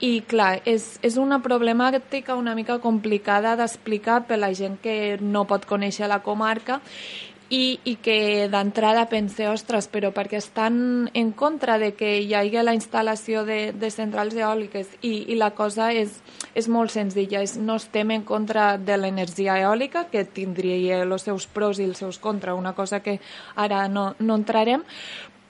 I 0.01 0.23
clar, 0.25 0.63
és, 0.65 0.95
és 1.05 1.17
una 1.21 1.37
problemàtica 1.45 2.33
una 2.33 2.55
mica 2.57 2.79
complicada 2.81 3.53
d'explicar 3.59 4.23
per 4.25 4.39
la 4.41 4.49
gent 4.57 4.79
que 4.81 5.19
no 5.21 5.45
pot 5.45 5.67
conèixer 5.69 6.09
la 6.09 6.23
comarca 6.25 6.79
i, 7.51 7.79
i 7.83 7.97
que 7.99 8.47
d'entrada 8.49 9.03
pense, 9.11 9.43
ostres, 9.51 9.89
però 9.91 10.09
perquè 10.15 10.39
estan 10.39 11.09
en 11.13 11.33
contra 11.37 11.75
de 11.77 11.91
que 11.99 12.13
hi 12.23 12.31
hagi 12.33 12.63
la 12.63 12.73
instal·lació 12.77 13.43
de, 13.45 13.59
de 13.75 13.89
centrals 13.91 14.37
eòliques? 14.39 14.95
I, 15.03 15.27
i 15.33 15.35
la 15.35 15.51
cosa 15.53 15.91
és, 15.91 16.15
és 16.55 16.69
molt 16.71 16.95
senzilla, 16.95 17.43
és, 17.43 17.57
no 17.59 17.75
estem 17.75 18.15
en 18.15 18.23
contra 18.23 18.77
de 18.79 18.95
l'energia 18.97 19.59
eòlica, 19.59 20.05
que 20.09 20.23
tindria 20.23 21.01
els 21.03 21.27
seus 21.27 21.45
pros 21.45 21.83
i 21.83 21.89
els 21.89 21.99
seus 21.99 22.21
contra, 22.23 22.55
una 22.55 22.71
cosa 22.73 23.01
que 23.03 23.19
ara 23.59 23.83
no, 23.91 24.13
no 24.19 24.39
entrarem, 24.39 24.87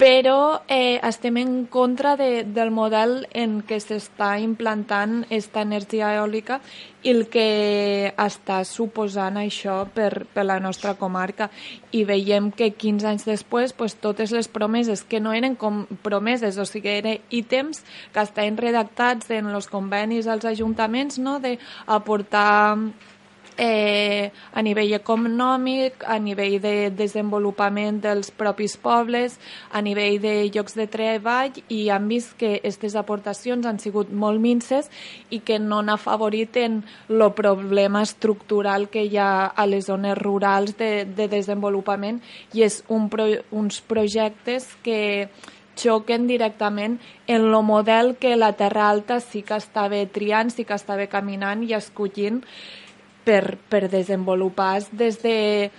però 0.02 0.64
eh, 0.68 1.00
estem 1.06 1.36
en 1.38 1.66
contra 1.68 2.16
de, 2.18 2.42
del 2.44 2.72
model 2.74 3.28
en 3.38 3.60
què 3.62 3.78
s'està 3.78 4.32
implantant 4.42 5.20
aquesta 5.28 5.62
energia 5.62 6.08
eòlica 6.16 6.58
i 7.06 7.12
el 7.14 7.28
que 7.30 8.10
està 8.10 8.64
suposant 8.66 9.38
això 9.38 9.84
per, 9.94 10.26
per 10.34 10.48
la 10.48 10.58
nostra 10.58 10.96
comarca. 10.98 11.52
I 11.94 12.02
veiem 12.10 12.50
que 12.50 12.72
15 12.74 13.12
anys 13.12 13.28
després 13.30 13.76
pues, 13.78 13.94
totes 14.02 14.34
les 14.34 14.50
promeses 14.50 15.06
que 15.06 15.22
no 15.22 15.36
eren 15.38 15.54
com 15.54 15.84
promeses, 16.02 16.58
o 16.58 16.66
sigui, 16.66 16.96
eren 16.98 17.22
ítems 17.30 17.84
que 18.10 18.26
estaven 18.26 18.58
redactats 18.58 19.30
en 19.38 19.54
els 19.54 19.70
convenis 19.70 20.26
als 20.26 20.50
ajuntaments 20.50 21.22
no? 21.22 21.38
d'aportar 21.38 22.74
eh, 23.62 24.32
a 24.54 24.62
nivell 24.66 24.96
econòmic, 24.98 26.02
a 26.10 26.18
nivell 26.18 26.58
de 26.64 26.90
desenvolupament 26.98 28.00
dels 28.02 28.32
propis 28.34 28.74
pobles, 28.82 29.38
a 29.70 29.84
nivell 29.86 30.18
de 30.24 30.34
llocs 30.50 30.74
de 30.80 30.88
treball 30.90 31.62
i 31.70 31.84
han 31.94 32.08
vist 32.10 32.34
que 32.40 32.56
aquestes 32.58 32.98
aportacions 32.98 33.70
han 33.70 33.78
sigut 33.78 34.10
molt 34.10 34.42
minces 34.42 34.90
i 35.30 35.44
que 35.46 35.60
no 35.62 35.84
han 35.84 35.94
afavorit 35.94 36.58
en 36.58 36.82
el 37.10 37.28
problema 37.38 38.02
estructural 38.02 38.90
que 38.90 39.06
hi 39.06 39.22
ha 39.22 39.46
a 39.46 39.70
les 39.70 39.86
zones 39.86 40.18
rurals 40.18 40.74
de, 40.82 41.06
de 41.06 41.30
desenvolupament 41.30 42.18
i 42.58 42.66
és 42.66 42.82
un 42.90 43.10
pro, 43.14 43.30
uns 43.52 43.82
projectes 43.86 44.72
que 44.82 45.30
xoquen 45.78 46.26
directament 46.28 46.98
en 47.28 47.46
el 47.46 47.64
model 47.64 48.16
que 48.18 48.36
la 48.36 48.54
Terra 48.54 48.90
Alta 48.90 49.20
sí 49.20 49.42
que 49.42 49.56
estava 49.56 50.02
triant, 50.12 50.50
sí 50.50 50.66
que 50.66 50.74
estava 50.74 51.06
caminant 51.08 51.64
i 51.64 51.76
escollint 51.78 52.42
per, 53.24 53.58
per 53.70 53.88
desenvolupar 53.90 54.82
des 54.92 55.20
de 55.22 55.70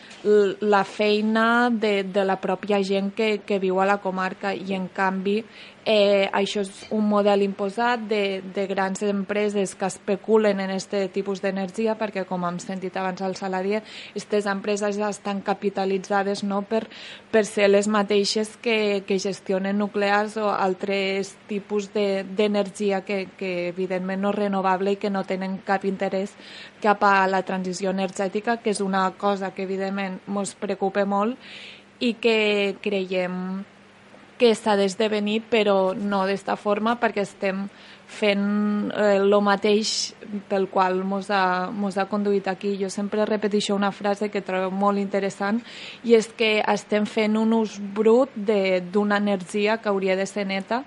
la 0.61 0.85
feina 0.85 1.71
de, 1.71 2.03
de 2.05 2.25
la 2.25 2.39
pròpia 2.41 2.83
gent 2.87 3.11
que, 3.17 3.41
que 3.47 3.59
viu 3.63 3.81
a 3.81 3.89
la 3.89 3.99
comarca 4.05 4.55
i 4.55 4.77
en 4.79 4.89
canvi 4.93 5.41
Eh, 5.85 6.29
això 6.31 6.61
és 6.63 6.71
un 6.95 7.09
model 7.11 7.41
imposat 7.43 8.05
de, 8.07 8.39
de 8.55 8.69
grans 8.71 9.01
empreses 9.03 9.73
que 9.75 9.89
especulen 9.91 10.61
en 10.63 10.71
aquest 10.71 10.95
tipus 11.11 11.41
d'energia 11.43 11.97
perquè, 11.99 12.23
com 12.29 12.45
hem 12.47 12.61
sentit 12.63 12.95
abans 13.01 13.19
al 13.27 13.35
salari, 13.35 13.75
aquestes 13.81 14.47
empreses 14.47 15.01
estan 15.03 15.41
capitalitzades 15.43 16.45
no, 16.47 16.61
per, 16.63 16.85
per 17.35 17.43
ser 17.51 17.67
les 17.73 17.89
mateixes 17.91 18.55
que, 18.63 19.03
que 19.09 19.19
gestionen 19.19 19.83
nuclears 19.83 20.39
o 20.39 20.53
altres 20.55 21.35
tipus 21.51 21.91
d'energia 21.91 23.03
de, 23.03 23.09
que, 23.09 23.19
que 23.35 23.53
evidentment 23.73 24.23
no 24.23 24.31
és 24.31 24.39
renovable 24.39 24.95
i 24.95 25.03
que 25.03 25.11
no 25.11 25.25
tenen 25.27 25.59
cap 25.67 25.83
interès 25.83 26.37
cap 26.79 27.03
a 27.03 27.27
la 27.27 27.43
transició 27.43 27.91
energètica, 27.91 28.61
que 28.63 28.71
és 28.71 28.87
una 28.87 29.09
cosa 29.19 29.51
que 29.51 29.67
evidentment 29.67 30.23
ens 30.31 30.55
preocupa 30.55 31.03
molt 31.03 31.35
i 31.99 32.15
que 32.23 32.79
creiem 32.83 33.65
que 34.43 34.57
s'ha 34.59 34.75
d'esdevenir, 34.75 35.39
però 35.47 35.95
no 35.95 36.25
d'esta 36.27 36.57
forma, 36.59 36.97
perquè 36.99 37.23
estem 37.23 37.69
fent 38.13 38.91
eh, 38.91 39.21
mateix 39.41 39.93
pel 40.51 40.67
qual 40.69 41.05
mos 41.07 41.31
ha, 41.31 41.71
mos 41.71 41.97
ha 41.97 42.09
conduït 42.11 42.49
aquí. 42.51 42.75
Jo 42.81 42.91
sempre 42.91 43.25
repeteixo 43.29 43.77
una 43.79 43.93
frase 43.95 44.31
que 44.35 44.43
trobo 44.43 44.75
molt 44.75 44.99
interessant 44.99 45.63
i 46.03 46.17
és 46.19 46.27
que 46.27 46.59
estem 46.67 47.07
fent 47.07 47.39
un 47.39 47.55
ús 47.55 47.79
brut 47.79 48.35
d'una 48.35 49.23
energia 49.23 49.79
que 49.79 49.89
hauria 49.89 50.19
de 50.19 50.27
ser 50.27 50.47
neta 50.51 50.83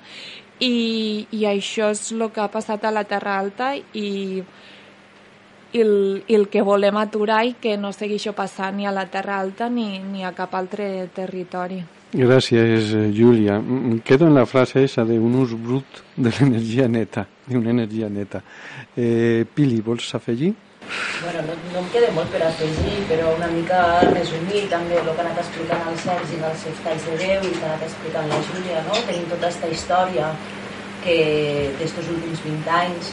i, 0.60 1.26
i 1.32 1.48
això 1.48 1.92
és 1.96 2.12
el 2.12 2.30
que 2.32 2.44
ha 2.44 2.52
passat 2.52 2.84
a 2.84 2.92
la 2.92 3.08
Terra 3.08 3.40
Alta 3.40 3.74
i 3.76 4.44
i 5.76 5.82
el, 5.82 6.24
i 6.28 6.36
el 6.36 6.48
que 6.48 6.62
volem 6.64 6.96
aturar 6.96 7.42
i 7.44 7.56
que 7.60 7.76
no 7.76 7.92
segueixi 7.92 8.32
passant 8.32 8.78
ni 8.78 8.86
a 8.88 8.94
la 8.96 9.10
Terra 9.12 9.42
Alta 9.44 9.68
ni, 9.68 10.00
ni 10.00 10.24
a 10.24 10.32
cap 10.32 10.56
altre 10.56 11.10
territori. 11.16 11.82
Gràcies, 12.16 12.94
Júlia. 13.12 13.58
Em 13.60 14.00
quedo 14.00 14.30
en 14.30 14.36
la 14.38 14.46
frase 14.46 14.86
esa 14.86 15.04
de 15.04 15.18
un 15.20 15.34
ús 15.36 15.52
brut 15.52 15.98
de 16.16 16.32
l'energia 16.32 16.88
neta, 16.88 17.26
d'una 17.46 17.74
energia 17.74 18.08
neta. 18.08 18.40
Eh, 18.96 19.44
Pili, 19.54 19.82
vols 19.84 20.08
afegir? 20.16 20.54
Bueno, 21.20 21.42
no, 21.50 21.58
no 21.74 21.82
em 21.82 21.90
queda 21.92 22.14
molt 22.16 22.32
per 22.32 22.40
afegir, 22.48 23.02
però 23.10 23.34
una 23.36 23.50
mica 23.52 23.80
resumir 24.14 24.62
també 24.72 24.96
el 24.96 25.10
que 25.10 25.12
ha 25.12 25.26
anat 25.26 25.42
explicant 25.44 25.90
el 25.92 25.98
Sergi 26.06 26.38
en 26.38 26.46
els 26.52 26.64
seus 26.64 26.80
talls 26.86 27.08
de 27.10 27.18
Déu 27.20 27.50
i 27.50 27.52
que 27.52 27.66
ha 27.66 27.74
anat 27.74 27.84
explicant 27.90 28.32
la 28.32 28.40
Júlia, 28.48 28.84
no? 28.88 29.02
Tenim 29.10 29.26
tota 29.34 29.50
aquesta 29.50 29.72
història 29.76 30.30
que 31.04 31.18
d'estos 31.82 32.14
últims 32.16 32.46
20 32.46 32.72
anys 32.78 33.12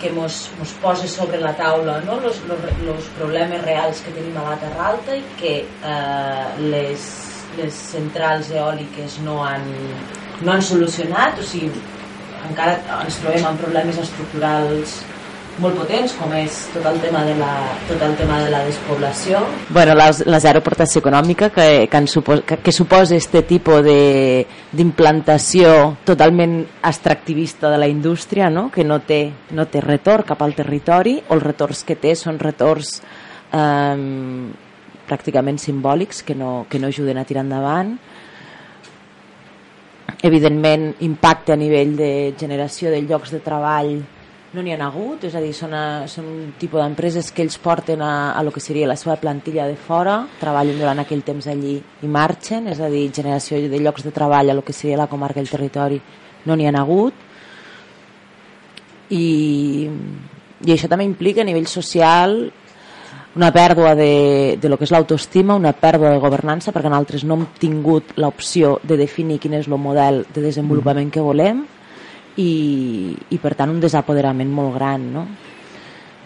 que 0.00 0.14
mos, 0.16 0.48
mos 0.58 0.72
posa 0.80 1.06
sobre 1.06 1.38
la 1.38 1.52
taula 1.54 2.00
no? 2.06 2.16
los, 2.20 2.40
los, 2.48 2.64
los 2.82 3.04
problemes 3.18 3.62
reals 3.62 4.00
que 4.02 4.10
tenim 4.16 4.40
a 4.40 4.48
la 4.48 4.56
Terra 4.58 4.88
Alta 4.94 5.14
i 5.14 5.22
que 5.38 5.52
eh, 5.62 6.48
les, 6.72 7.04
les 7.58 7.80
centrals 7.92 8.52
eòliques 8.54 9.18
no 9.26 9.40
han, 9.44 9.64
no 10.42 10.54
han 10.54 10.62
solucionat, 10.64 11.40
o 11.40 11.46
sigui, 11.46 11.82
encara 12.48 12.78
ens 13.02 13.18
trobem 13.22 13.48
amb 13.48 13.60
problemes 13.62 13.98
estructurals 14.02 15.00
molt 15.60 15.76
potents, 15.76 16.14
com 16.16 16.32
és 16.36 16.54
tot 16.72 16.86
el 16.88 16.98
tema 17.02 17.22
de 17.26 17.34
la, 17.36 17.50
tot 17.88 18.00
el 18.02 18.14
tema 18.16 18.38
de 18.40 18.48
la 18.52 18.62
despoblació. 18.64 19.42
Bueno, 19.68 19.94
la, 19.98 20.08
la 20.24 20.40
zero 20.40 20.62
aportació 20.62 21.02
econòmica 21.02 21.50
que, 21.52 21.88
que, 21.92 22.02
supos, 22.08 22.40
que, 22.48 22.56
que 22.64 22.72
suposa 22.72 23.18
este 23.18 23.42
tipus 23.44 23.84
d'implantació 23.84 25.98
totalment 26.08 26.62
extractivista 26.80 27.70
de 27.70 27.82
la 27.82 27.90
indústria, 27.90 28.48
no? 28.50 28.70
que 28.72 28.84
no 28.84 29.02
té, 29.04 29.26
no 29.52 29.68
té 29.68 29.84
retorn 29.84 30.30
cap 30.32 30.42
al 30.42 30.56
territori, 30.56 31.18
o 31.28 31.36
els 31.36 31.44
retorns 31.44 31.84
que 31.84 32.00
té 32.00 32.16
són 32.16 32.40
retorns 32.40 33.00
eh, 33.52 33.96
pràcticament 35.08 35.58
simbòlics 35.60 36.22
que 36.26 36.34
no, 36.34 36.66
que 36.70 36.78
no 36.78 36.88
ajuden 36.88 37.18
a 37.18 37.26
tirar 37.28 37.44
endavant. 37.46 37.96
Evidentment 40.22 40.92
impacte 41.02 41.52
a 41.52 41.58
nivell 41.58 41.96
de 41.98 42.12
generació 42.38 42.90
de 42.90 43.02
llocs 43.02 43.32
de 43.34 43.40
treball 43.42 43.96
no 44.52 44.60
n'hi 44.60 44.74
ha 44.74 44.84
hagut, 44.84 45.22
és 45.24 45.34
a 45.34 45.40
dir, 45.40 45.54
són, 45.56 45.72
a, 45.72 46.04
són 46.12 46.26
un 46.28 46.40
tipus 46.60 46.82
d'empreses 46.82 47.30
que 47.32 47.40
ells 47.44 47.56
porten 47.62 48.02
a, 48.04 48.32
a 48.36 48.42
lo 48.44 48.52
que 48.52 48.60
seria 48.60 48.88
la 48.88 48.98
seva 49.00 49.16
plantilla 49.16 49.64
de 49.64 49.78
fora, 49.80 50.18
treballen 50.40 50.76
durant 50.76 51.00
aquell 51.00 51.22
temps 51.24 51.48
allí 51.48 51.78
i 51.80 52.10
marxen, 52.10 52.68
és 52.68 52.80
a 52.80 52.90
dir, 52.92 53.06
generació 53.16 53.62
de 53.64 53.80
llocs 53.80 54.04
de 54.04 54.12
treball 54.12 54.52
a 54.52 54.56
lo 54.58 54.64
que 54.64 54.76
seria 54.76 55.00
la 55.00 55.08
comarca 55.08 55.40
i 55.40 55.46
el 55.46 55.48
territori 55.48 56.00
no 56.44 56.56
n'hi 56.56 56.68
ha 56.68 56.74
hagut. 56.82 57.28
I, 59.12 59.88
i 60.68 60.74
això 60.74 60.88
també 60.88 61.08
implica 61.08 61.40
a 61.40 61.48
nivell 61.48 61.68
social 61.68 62.52
una 63.34 63.52
pèrdua 63.52 63.94
de, 63.96 64.58
de 64.60 64.68
lo 64.68 64.76
que 64.76 64.84
és 64.84 64.92
l'autoestima, 64.92 65.56
una 65.56 65.72
pèrdua 65.72 66.10
de 66.12 66.20
governança, 66.20 66.72
perquè 66.72 66.90
nosaltres 66.92 67.24
no 67.24 67.38
hem 67.38 67.46
tingut 67.60 68.12
l'opció 68.20 68.78
de 68.84 68.98
definir 69.00 69.38
quin 69.40 69.56
és 69.56 69.70
el 69.70 69.78
model 69.80 70.26
de 70.34 70.44
desenvolupament 70.44 71.08
que 71.12 71.24
volem, 71.24 71.64
i, 72.36 73.12
i 73.32 73.38
per 73.40 73.54
tant 73.56 73.72
un 73.72 73.80
desapoderament 73.80 74.52
molt 74.52 74.76
gran 74.78 75.02
no? 75.12 75.26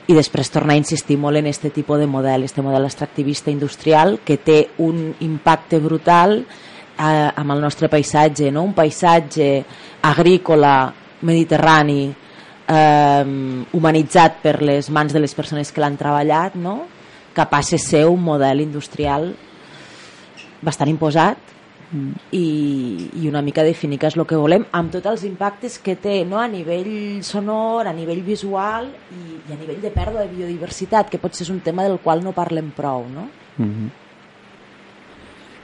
i 0.06 0.14
després 0.14 0.52
tornar 0.54 0.76
a 0.76 0.78
insistir 0.78 1.16
molt 1.18 1.40
en 1.40 1.48
aquest 1.48 1.66
tipus 1.74 1.98
de 1.98 2.06
model, 2.06 2.44
este 2.46 2.62
model 2.62 2.86
extractivista 2.86 3.50
industrial 3.50 4.20
que 4.24 4.36
té 4.38 4.60
un 4.78 5.08
impacte 5.26 5.80
brutal 5.82 6.38
eh, 6.38 7.30
amb 7.34 7.50
el 7.56 7.60
nostre 7.60 7.90
paisatge, 7.90 8.52
no? 8.54 8.62
un 8.62 8.74
paisatge 8.74 9.64
agrícola, 10.06 10.92
mediterrani, 11.26 12.04
eh, 12.70 13.24
humanitzat 13.72 14.38
per 14.44 14.60
les 14.62 14.90
mans 14.94 15.12
de 15.12 15.22
les 15.22 15.34
persones 15.34 15.72
que 15.72 15.82
l'han 15.82 15.98
treballat, 15.98 16.54
no? 16.54 16.84
Capaç 17.36 17.74
de 17.76 17.78
ser 17.82 18.06
un 18.08 18.22
model 18.24 18.64
industrial 18.64 19.34
bastant 20.64 20.90
imposat 20.90 21.54
i, 22.34 23.10
i 23.14 23.28
una 23.28 23.42
mica 23.46 23.62
definir 23.62 23.98
què 24.02 24.08
és 24.10 24.16
el 24.18 24.26
que 24.26 24.38
volem 24.40 24.64
amb 24.74 24.90
tots 24.94 25.06
els 25.12 25.22
impactes 25.28 25.78
que 25.82 25.94
té 26.00 26.18
no? 26.26 26.40
a 26.42 26.48
nivell 26.50 27.22
sonor, 27.24 27.86
a 27.86 27.94
nivell 27.94 28.24
visual 28.26 28.88
i, 28.90 29.38
i 29.38 29.54
a 29.54 29.58
nivell 29.60 29.78
de 29.84 29.92
pèrdua 29.94 30.24
de 30.24 30.32
biodiversitat 30.34 31.12
que 31.12 31.20
potser 31.22 31.46
és 31.46 31.52
un 31.54 31.62
tema 31.62 31.86
del 31.86 32.00
qual 32.02 32.24
no 32.24 32.34
parlem 32.36 32.72
prou 32.74 33.06
no? 33.12 33.28
Mm 33.56 33.70
-hmm. 33.70 33.90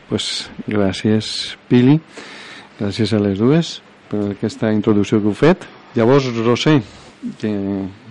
pues, 0.08 0.50
gràcies 0.68 1.56
Pili 1.68 2.00
gràcies 2.78 3.12
a 3.12 3.18
les 3.18 3.38
dues 3.38 3.82
per 4.08 4.30
aquesta 4.30 4.72
introducció 4.72 5.20
que 5.20 5.26
heu 5.26 5.34
fet 5.34 5.66
llavors 5.94 6.24
Roser 6.44 6.82
que 7.38 7.52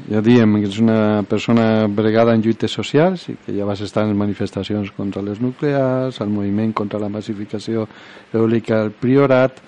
ja 0.08 0.21
diem 0.24 0.56
que 0.62 0.69
és 0.69 0.80
una 0.80 1.24
persona 1.28 1.88
bregada 1.91 2.34
en 2.36 2.43
lluites 2.43 2.71
socials 2.71 3.28
i 3.32 3.36
que 3.45 3.56
ja 3.58 3.67
vas 3.67 3.82
estar 3.84 4.06
en 4.08 4.15
manifestacions 4.17 4.93
contra 4.95 5.24
les 5.26 5.41
nuclears, 5.43 6.21
al 6.21 6.32
moviment 6.32 6.71
contra 6.74 7.00
la 7.00 7.12
massificació 7.12 7.88
eòlica 8.34 8.80
al 8.80 8.93
Priorat, 8.95 9.60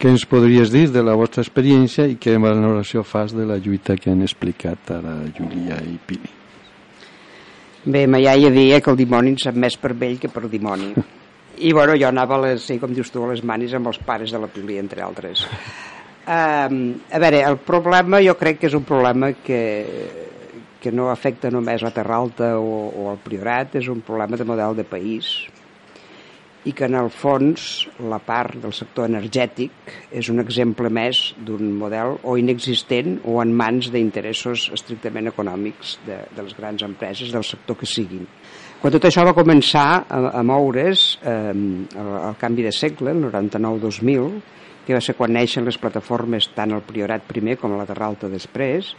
què 0.00 0.10
ens 0.10 0.24
podries 0.26 0.72
dir 0.72 0.88
de 0.90 1.02
la 1.04 1.14
vostra 1.14 1.44
experiència 1.44 2.08
i 2.10 2.16
què 2.18 2.38
valoració 2.40 3.04
fas 3.06 3.36
de 3.36 3.44
la 3.46 3.60
lluita 3.62 3.94
que 3.94 4.10
han 4.10 4.24
explicat 4.24 4.90
ara 4.96 5.20
Júlia 5.36 5.76
i 5.86 5.98
Pini? 6.06 6.32
Bé, 7.84 8.06
ma 8.06 8.18
iaia 8.22 8.50
deia 8.50 8.80
que 8.80 8.90
el 8.90 8.98
dimoni 8.98 9.34
en 9.34 9.38
sap 9.42 9.54
més 9.58 9.76
per 9.78 9.92
vell 9.98 10.18
que 10.18 10.30
per 10.32 10.48
dimoni. 10.50 10.94
I 11.68 11.70
bueno, 11.76 11.94
jo 11.94 12.08
anava 12.08 12.38
a 12.38 12.42
les, 12.48 12.64
sí, 12.66 12.80
com 12.82 12.94
dius 12.94 13.12
tu, 13.14 13.22
a 13.22 13.30
les 13.30 13.42
manis 13.46 13.74
amb 13.78 13.92
els 13.92 14.00
pares 14.02 14.32
de 14.34 14.40
la 14.42 14.48
Pili, 14.50 14.80
entre 14.80 15.04
altres. 15.04 15.44
Um, 16.22 16.76
a 17.10 17.18
veure, 17.18 17.40
el 17.42 17.56
problema 17.66 18.20
jo 18.22 18.36
crec 18.38 18.60
que 18.62 18.68
és 18.70 18.76
un 18.78 18.84
problema 18.86 19.32
que, 19.42 19.62
que 20.78 20.92
no 20.94 21.08
afecta 21.10 21.50
només 21.50 21.82
la 21.82 21.90
Terra 21.94 22.20
Alta 22.22 22.52
o, 22.60 22.86
o 22.94 23.08
el 23.10 23.18
Priorat, 23.24 23.74
és 23.80 23.90
un 23.90 24.04
problema 24.06 24.38
de 24.38 24.46
model 24.46 24.78
de 24.78 24.86
país 24.86 25.34
i 26.62 26.72
que 26.78 26.86
en 26.86 26.94
el 26.94 27.08
fons 27.10 27.88
la 28.06 28.20
part 28.22 28.54
del 28.62 28.74
sector 28.76 29.08
energètic 29.08 29.94
és 30.14 30.28
un 30.30 30.38
exemple 30.38 30.90
més 30.94 31.32
d'un 31.42 31.72
model 31.78 32.14
o 32.22 32.36
inexistent 32.38 33.16
o 33.26 33.40
en 33.42 33.50
mans 33.58 33.90
d'interessos 33.90 34.68
estrictament 34.76 35.26
econòmics 35.32 35.96
de, 36.06 36.20
de 36.30 36.46
les 36.46 36.54
grans 36.54 36.86
empreses 36.86 37.34
del 37.34 37.42
sector 37.42 37.78
que 37.80 37.88
siguin. 37.90 38.28
Quan 38.78 38.94
tot 38.94 39.10
això 39.10 39.26
va 39.26 39.34
començar 39.34 39.86
a, 40.06 40.22
a 40.38 40.42
moure's 40.46 41.16
eh, 41.22 41.50
el, 41.50 42.12
el 42.28 42.38
canvi 42.38 42.66
de 42.66 42.74
segle, 42.74 43.14
el 43.14 43.26
99-2000, 43.26 44.61
que 44.86 44.94
va 44.96 45.02
ser 45.04 45.14
quan 45.18 45.34
neixen 45.34 45.66
les 45.66 45.78
plataformes 45.78 46.48
tant 46.56 46.74
el 46.74 46.84
Priorat 46.86 47.24
primer 47.28 47.58
com 47.60 47.76
la 47.78 47.86
Terra 47.88 48.08
Alta 48.10 48.30
després, 48.32 48.92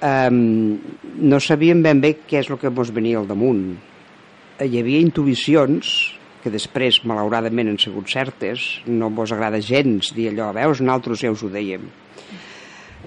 um, 0.00 0.76
no 1.20 1.40
sabíem 1.40 1.82
ben 1.84 2.00
bé 2.00 2.14
què 2.24 2.40
és 2.40 2.50
el 2.50 2.60
que 2.60 2.72
ens 2.72 2.92
venia 2.94 3.20
al 3.20 3.28
damunt. 3.28 3.66
Hi 4.62 4.80
havia 4.80 5.04
intuïcions 5.04 5.92
que 6.42 6.52
després, 6.54 7.00
malauradament, 7.04 7.72
han 7.72 7.80
sigut 7.82 8.08
certes, 8.08 8.66
no 8.86 9.10
vos 9.10 9.32
agrada 9.34 9.58
gens 9.60 10.12
dir 10.14 10.30
allò, 10.30 10.52
veus, 10.54 10.80
nosaltres 10.80 11.24
ja 11.24 11.32
us 11.34 11.42
ho 11.42 11.50
dèiem, 11.50 11.88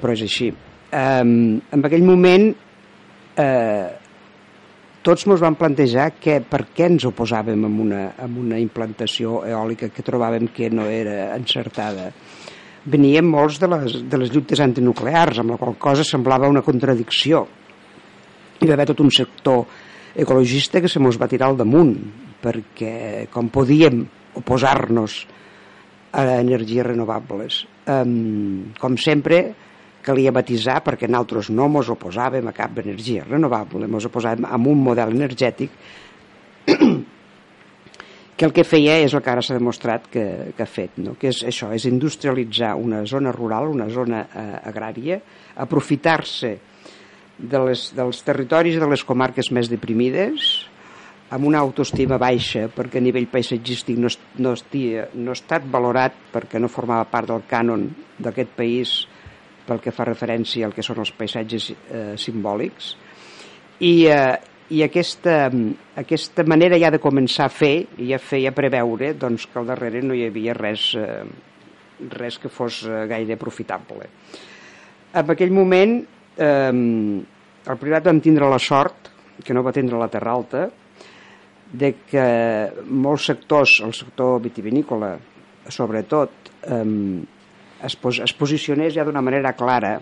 però 0.01 0.11
és 0.11 0.25
així. 0.25 0.49
Um, 0.89 1.61
en 1.71 1.85
aquell 1.85 2.03
moment 2.03 2.49
eh, 3.39 3.98
tots 5.05 5.25
ens 5.27 5.41
vam 5.41 5.55
plantejar 5.59 6.11
que 6.19 6.39
per 6.43 6.65
què 6.75 6.89
ens 6.89 7.05
oposàvem 7.07 7.65
a 7.65 7.71
una, 7.85 8.01
a 8.19 8.27
una 8.27 8.59
implantació 8.59 9.43
eòlica 9.47 9.91
que 9.93 10.05
trobàvem 10.05 10.49
que 10.55 10.69
no 10.69 10.87
era 10.91 11.35
encertada. 11.37 12.09
Veníem 12.89 13.27
molts 13.27 13.59
de 13.61 13.69
les, 13.71 13.97
de 14.09 14.19
les 14.19 14.31
lluites 14.33 14.59
antinuclears, 14.63 15.39
amb 15.39 15.53
la 15.53 15.59
qual 15.61 15.77
cosa 15.79 16.05
semblava 16.07 16.49
una 16.51 16.63
contradicció. 16.65 17.45
Hi 18.59 18.67
va 18.67 18.75
haver 18.75 18.89
tot 18.91 19.03
un 19.03 19.11
sector 19.11 19.65
ecologista 20.19 20.81
que 20.81 20.91
se 20.91 20.99
mos 20.99 21.19
va 21.19 21.29
tirar 21.31 21.51
al 21.51 21.59
damunt, 21.59 21.95
perquè 22.43 23.27
com 23.31 23.51
podíem 23.51 24.03
oposar-nos 24.39 25.21
a 26.11 26.25
energies 26.39 26.87
renovables. 26.87 27.63
Um, 27.87 28.71
com 28.79 28.97
sempre, 28.97 29.43
calia 30.05 30.31
batisar 30.35 30.79
perquè 30.85 31.09
nosaltres 31.09 31.49
no 31.53 31.67
ens 31.69 31.89
oposàvem 31.91 32.47
a 32.47 32.55
cap 32.55 32.77
energia 32.81 33.25
renovable, 33.27 33.85
ens 33.87 34.07
oposàvem 34.09 34.45
a 34.47 34.57
un 34.57 34.83
model 34.83 35.15
energètic 35.15 35.73
que 38.39 38.47
el 38.47 38.53
que 38.55 38.63
feia 38.63 38.95
és 39.03 39.13
el 39.13 39.23
que 39.23 39.31
ara 39.33 39.43
s'ha 39.43 39.57
demostrat 39.57 40.07
que, 40.11 40.25
que 40.55 40.63
ha 40.63 40.69
fet, 40.69 40.97
no? 41.03 41.17
que 41.19 41.27
és 41.33 41.43
això, 41.43 41.73
és 41.75 41.85
industrialitzar 41.89 42.75
una 42.79 43.03
zona 43.09 43.33
rural, 43.35 43.67
una 43.73 43.89
zona 43.91 44.23
eh, 44.31 44.47
agrària, 44.71 45.19
aprofitar-se 45.59 46.55
de 47.39 47.63
les, 47.67 47.89
dels 47.95 48.23
territoris 48.23 48.79
de 48.79 48.87
les 48.87 49.03
comarques 49.07 49.51
més 49.55 49.67
deprimides, 49.71 50.47
amb 51.29 51.45
una 51.45 51.59
autoestima 51.61 52.17
baixa 52.17 52.67
perquè 52.73 52.97
a 52.99 53.03
nivell 53.05 53.27
paisatgístic 53.29 53.99
no, 54.01 54.09
no, 54.41 54.55
estia, 54.57 55.09
no 55.13 55.33
ha 55.33 55.37
estat 55.37 55.67
valorat 55.69 56.15
perquè 56.33 56.61
no 56.61 56.71
formava 56.71 57.05
part 57.11 57.29
del 57.29 57.43
cànon 57.49 57.85
d'aquest 58.17 58.55
país 58.57 58.95
pel 59.69 59.81
que 59.83 59.93
fa 59.93 60.07
referència 60.09 60.65
al 60.65 60.73
que 60.73 60.85
són 60.85 61.03
els 61.03 61.13
paisatges 61.15 61.69
eh, 61.71 62.15
simbòlics 62.17 62.93
i, 63.79 63.93
eh, 64.09 64.37
i 64.69 64.83
aquesta, 64.85 65.47
aquesta 66.01 66.45
manera 66.49 66.77
ja 66.81 66.91
de 66.93 67.01
començar 67.01 67.47
a 67.47 67.53
fer 67.53 67.73
ja 67.97 68.19
feia 68.21 68.53
preveure 68.55 69.13
doncs, 69.17 69.47
que 69.49 69.61
al 69.61 69.69
darrere 69.69 70.01
no 70.05 70.17
hi 70.17 70.25
havia 70.27 70.57
res, 70.57 70.91
eh, 70.99 71.23
res 72.17 72.39
que 72.41 72.51
fos 72.53 72.83
eh, 72.85 73.05
gaire 73.09 73.37
profitable. 73.39 74.09
En 75.13 75.31
aquell 75.33 75.53
moment 75.55 75.95
eh, 76.37 76.73
el 77.69 77.79
Priorat 77.81 78.05
vam 78.09 78.21
tindre 78.21 78.49
la 78.49 78.59
sort, 78.61 79.09
que 79.45 79.55
no 79.55 79.63
va 79.63 79.73
tindre 79.75 79.97
la 79.99 80.09
Terra 80.11 80.35
Alta, 80.35 80.67
de 81.69 81.91
que 82.09 82.29
molts 82.89 83.29
sectors, 83.29 83.79
el 83.85 83.93
sector 83.93 84.39
vitivinícola 84.41 85.13
sobretot, 85.69 86.49
eh, 86.65 86.83
es, 87.85 87.95
pos 87.95 88.19
es 88.23 88.33
posicionés 88.35 88.93
ja 88.95 89.05
d'una 89.07 89.23
manera 89.25 89.53
clara 89.57 89.97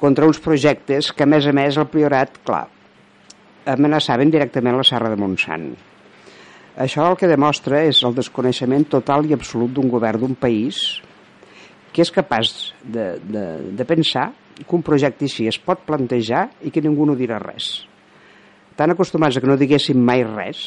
contra 0.00 0.26
uns 0.26 0.40
projectes 0.40 1.12
que, 1.12 1.26
a 1.26 1.28
més 1.28 1.46
a 1.46 1.52
més, 1.52 1.76
el 1.76 1.88
Priorat, 1.92 2.40
clar, 2.46 2.64
amenaçaven 3.68 4.32
directament 4.32 4.78
la 4.78 4.86
Serra 4.86 5.10
de 5.12 5.18
Montsant. 5.20 5.70
Això 6.80 7.04
el 7.10 7.18
que 7.20 7.28
demostra 7.28 7.82
és 7.84 8.00
el 8.06 8.14
desconeixement 8.16 8.86
total 8.88 9.26
i 9.28 9.34
absolut 9.36 9.74
d'un 9.76 9.90
govern 9.92 10.22
d'un 10.22 10.36
país 10.38 10.80
que 11.92 12.04
és 12.04 12.12
capaç 12.14 12.72
de, 12.80 13.18
de, 13.20 13.44
de 13.76 13.84
pensar 13.84 14.30
que 14.60 14.76
un 14.76 14.84
projecte 14.86 15.26
així 15.26 15.48
es 15.50 15.58
pot 15.60 15.82
plantejar 15.86 16.46
i 16.64 16.70
que 16.72 16.82
ningú 16.84 17.04
no 17.08 17.16
dirà 17.18 17.40
res. 17.42 17.82
Tan 18.78 18.94
acostumats 18.94 19.36
a 19.36 19.42
que 19.42 19.50
no 19.50 19.58
diguéssim 19.60 19.98
mai 20.00 20.22
res, 20.24 20.62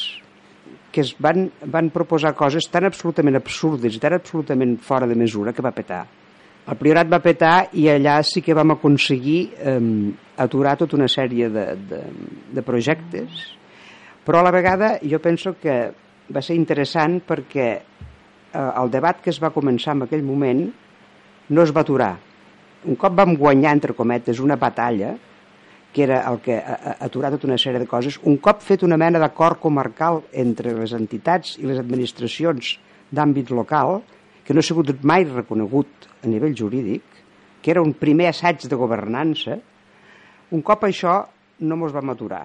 que 0.93 1.01
es 1.01 1.15
van, 1.19 1.47
van 1.73 1.89
proposar 1.93 2.35
coses 2.37 2.67
tan 2.69 2.85
absolutament 2.85 3.39
absurdes 3.39 3.95
i 3.97 4.01
tan 4.01 4.13
absolutament 4.13 4.77
fora 4.85 5.09
de 5.09 5.17
mesura 5.17 5.53
que 5.53 5.65
va 5.65 5.73
petar. 5.73 6.03
El 6.63 6.77
Priorat 6.79 7.09
va 7.11 7.19
petar 7.19 7.55
i 7.75 7.89
allà 7.91 8.19
sí 8.23 8.43
que 8.45 8.55
vam 8.55 8.71
aconseguir 8.75 9.39
eh, 9.57 9.79
aturar 10.45 10.77
tota 10.79 10.95
una 10.95 11.09
sèrie 11.11 11.49
de, 11.51 11.65
de, 11.89 12.03
de 12.55 12.63
projectes, 12.63 13.41
però 14.23 14.39
a 14.39 14.47
la 14.47 14.53
vegada 14.55 14.93
jo 15.01 15.19
penso 15.19 15.57
que 15.59 15.75
va 16.31 16.45
ser 16.45 16.55
interessant 16.55 17.19
perquè 17.27 17.67
eh, 17.73 18.59
el 18.61 18.93
debat 18.93 19.19
que 19.19 19.33
es 19.33 19.41
va 19.43 19.51
començar 19.51 19.97
en 19.97 20.05
aquell 20.05 20.23
moment 20.23 20.63
no 21.49 21.65
es 21.65 21.73
va 21.75 21.83
aturar. 21.83 22.13
Un 22.87 22.95
cop 22.99 23.15
vam 23.15 23.35
guanyar, 23.39 23.73
entre 23.75 23.95
cometes, 23.95 24.39
una 24.43 24.55
batalla, 24.59 25.13
que 25.93 26.03
era 26.03 26.23
el 26.29 26.39
que 26.41 26.57
ha 26.57 26.95
aturat 27.05 27.35
tota 27.35 27.47
una 27.47 27.59
sèrie 27.61 27.79
de 27.83 27.87
coses, 27.89 28.17
un 28.25 28.39
cop 28.41 28.63
fet 28.65 28.83
una 28.83 28.97
mena 28.97 29.21
d'acord 29.21 29.61
comarcal 29.61 30.23
entre 30.33 30.73
les 30.73 30.95
entitats 30.97 31.57
i 31.61 31.69
les 31.69 31.79
administracions 31.79 32.73
d'àmbit 33.13 33.53
local, 33.53 34.01
que 34.43 34.53
no 34.53 34.59
ha 34.59 34.65
sigut 34.65 34.89
mai 35.05 35.27
reconegut 35.29 36.09
a 36.23 36.27
nivell 36.27 36.57
jurídic, 36.57 37.05
que 37.61 37.71
era 37.71 37.83
un 37.85 37.93
primer 37.93 38.31
assaig 38.31 38.65
de 38.67 38.79
governança, 38.79 39.59
un 40.51 40.65
cop 40.65 40.83
això 40.89 41.21
no 41.63 41.77
ens 41.77 41.93
vam 41.95 42.11
aturar. 42.11 42.43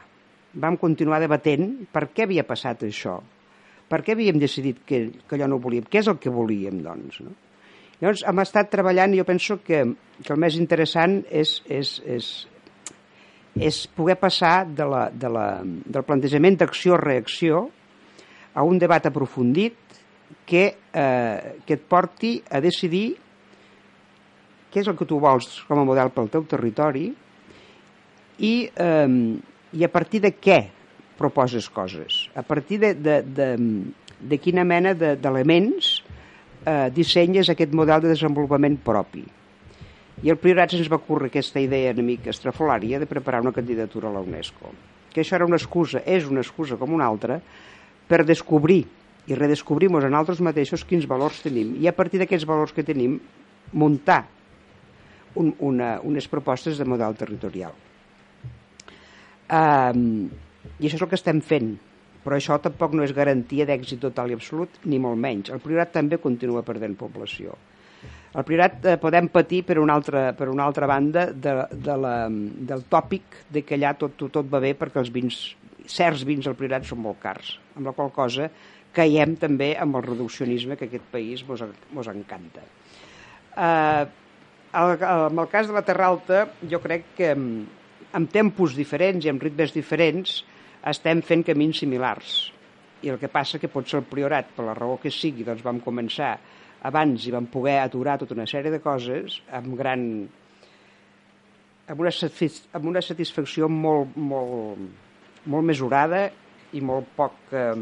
Vam 0.60 0.76
continuar 0.80 1.18
debatent 1.24 1.88
per 1.92 2.06
què 2.12 2.28
havia 2.28 2.44
passat 2.46 2.84
això, 2.86 3.16
per 3.88 4.02
què 4.04 4.12
havíem 4.12 4.38
decidit 4.38 4.84
que, 4.84 5.00
que 5.24 5.36
allò 5.36 5.48
no 5.48 5.56
ho 5.56 5.64
volíem, 5.64 5.88
què 5.88 6.02
és 6.02 6.08
el 6.12 6.20
que 6.20 6.32
volíem, 6.32 6.82
doncs. 6.84 7.22
No? 7.24 7.32
Llavors, 7.98 8.22
hem 8.30 8.40
estat 8.44 8.70
treballant 8.70 9.14
i 9.14 9.18
jo 9.18 9.26
penso 9.26 9.58
que, 9.64 9.80
que 10.22 10.32
el 10.34 10.38
més 10.38 10.58
interessant 10.60 11.18
és, 11.34 11.56
és, 11.66 11.96
és, 12.06 12.28
és 13.60 13.82
poder 13.94 14.16
passar 14.20 14.66
de 14.66 14.86
la, 14.86 15.08
de 15.10 15.30
la, 15.32 15.46
del 15.64 16.04
plantejament 16.06 16.58
d'acció-reacció 16.60 17.64
a 18.54 18.64
un 18.66 18.78
debat 18.78 19.06
aprofundit 19.06 19.76
que, 20.48 20.64
eh, 20.92 21.54
que 21.66 21.78
et 21.78 21.84
porti 21.88 22.38
a 22.50 22.60
decidir 22.64 23.06
què 24.68 24.82
és 24.82 24.88
el 24.90 24.96
que 24.98 25.08
tu 25.08 25.20
vols 25.20 25.62
com 25.68 25.80
a 25.80 25.86
model 25.88 26.12
pel 26.14 26.30
teu 26.32 26.44
territori 26.48 27.06
i, 28.38 28.52
eh, 28.68 29.08
i 29.72 29.84
a 29.84 29.92
partir 29.92 30.22
de 30.24 30.34
què 30.36 30.60
proposes 31.18 31.66
coses, 31.74 32.28
a 32.38 32.44
partir 32.46 32.78
de, 32.78 32.92
de, 32.94 33.16
de, 33.22 33.48
de 34.20 34.38
quina 34.38 34.62
mena 34.64 34.94
d'elements 34.94 35.96
de, 36.04 36.14
eh, 36.68 36.90
dissenyes 36.94 37.50
aquest 37.50 37.74
model 37.74 38.04
de 38.04 38.12
desenvolupament 38.12 38.78
propi. 38.84 39.24
I 40.22 40.32
el 40.32 40.38
Priorat 40.42 40.72
se'ns 40.74 40.88
va 40.90 40.98
ocórrer 40.98 41.28
aquesta 41.30 41.60
idea 41.62 41.92
una 41.94 42.02
mica 42.02 42.32
estrafolària 42.32 42.98
de 42.98 43.06
preparar 43.06 43.42
una 43.44 43.54
candidatura 43.54 44.08
a 44.08 44.14
la 44.16 44.22
UNESCO. 44.24 44.72
Que 45.14 45.22
això 45.22 45.36
era 45.38 45.46
una 45.46 45.58
excusa, 45.60 46.02
és 46.04 46.26
una 46.26 46.42
excusa 46.42 46.78
com 46.80 46.94
una 46.94 47.06
altra, 47.06 47.38
per 48.08 48.24
descobrir 48.26 48.82
i 49.28 49.36
redescobrir-nos 49.36 50.06
en 50.08 50.16
altres 50.16 50.40
mateixos 50.42 50.82
quins 50.88 51.06
valors 51.06 51.42
tenim 51.44 51.76
i 51.78 51.86
a 51.86 51.94
partir 51.94 52.18
d'aquests 52.22 52.48
valors 52.48 52.72
que 52.74 52.86
tenim 52.86 53.18
muntar 53.76 54.24
un, 55.36 55.52
una, 55.60 55.98
unes 56.02 56.26
propostes 56.26 56.80
de 56.80 56.86
model 56.88 57.14
territorial. 57.18 57.76
Um, 59.48 60.28
I 60.78 60.88
això 60.88 60.96
és 60.96 61.04
el 61.04 61.10
que 61.12 61.18
estem 61.20 61.42
fent, 61.44 61.76
però 62.24 62.36
això 62.36 62.58
tampoc 62.60 62.96
no 62.96 63.04
és 63.04 63.14
garantia 63.16 63.68
d'èxit 63.68 64.00
total 64.02 64.32
i 64.32 64.36
absolut, 64.36 64.80
ni 64.84 64.98
molt 65.00 65.20
menys. 65.20 65.52
El 65.54 65.62
Priorat 65.62 65.94
també 65.94 66.18
continua 66.20 66.64
perdent 66.66 66.96
població. 66.98 67.54
El 68.36 68.44
Priorat 68.44 68.84
eh, 68.84 68.96
podem 69.00 69.30
patir 69.32 69.62
per 69.64 69.78
una 69.80 69.94
altra, 69.96 70.32
per 70.36 70.50
una 70.52 70.66
altra 70.68 70.88
banda 70.90 71.28
de, 71.32 71.54
de 71.72 71.96
la, 71.96 72.14
del 72.28 72.84
tòpic 72.90 73.38
de 73.54 73.62
que 73.64 73.78
allà 73.78 73.94
tot, 73.96 74.18
tot, 74.20 74.32
tot 74.34 74.50
va 74.52 74.60
bé 74.60 74.74
perquè 74.76 75.00
els 75.00 75.12
vins, 75.14 75.38
certs 75.88 76.26
vins 76.28 76.46
al 76.46 76.56
Priorat 76.58 76.84
són 76.84 77.00
molt 77.06 77.22
cars, 77.22 77.54
amb 77.76 77.88
la 77.88 77.94
qual 77.96 78.12
cosa 78.12 78.50
caiem 78.92 79.36
també 79.40 79.72
amb 79.80 79.96
el 79.96 80.04
reduccionisme 80.04 80.76
que 80.76 80.88
aquest 80.88 81.08
país 81.12 81.44
mos, 81.48 81.64
mos 81.96 82.10
encanta. 82.12 82.64
Eh, 83.56 84.04
el, 84.78 84.94
en 85.00 85.40
el 85.40 85.48
cas 85.48 85.68
de 85.68 85.76
la 85.76 85.84
Terra 85.86 86.10
Alta, 86.12 86.44
jo 86.68 86.82
crec 86.84 87.12
que 87.16 87.32
amb 87.32 88.30
tempos 88.32 88.76
diferents 88.76 89.24
i 89.24 89.32
amb 89.32 89.42
ritmes 89.42 89.72
diferents 89.72 90.42
estem 90.88 91.24
fent 91.24 91.44
camins 91.48 91.80
similars. 91.80 92.36
I 93.04 93.12
el 93.14 93.18
que 93.20 93.30
passa 93.30 93.60
que 93.62 93.70
pot 93.72 93.88
ser 93.88 94.02
el 94.02 94.08
Priorat, 94.10 94.50
per 94.56 94.66
la 94.66 94.76
raó 94.76 94.98
que 95.00 95.12
sigui, 95.14 95.46
doncs 95.46 95.64
vam 95.64 95.80
començar 95.80 96.36
abans 96.86 97.26
i 97.26 97.32
vam 97.34 97.48
poder 97.50 97.80
aturar 97.82 98.18
tota 98.20 98.36
una 98.36 98.46
sèrie 98.46 98.70
de 98.70 98.82
coses 98.82 99.40
amb 99.50 99.74
gran 99.78 100.04
amb 101.88 102.04
una, 102.04 102.12
amb 102.12 102.86
una 102.92 103.02
satisfacció 103.02 103.68
molt, 103.72 104.14
molt, 104.16 104.78
molt 105.48 105.66
mesurada 105.66 106.28
i 106.76 106.82
molt 106.84 107.10
poc 107.16 107.52
eh, 107.56 107.74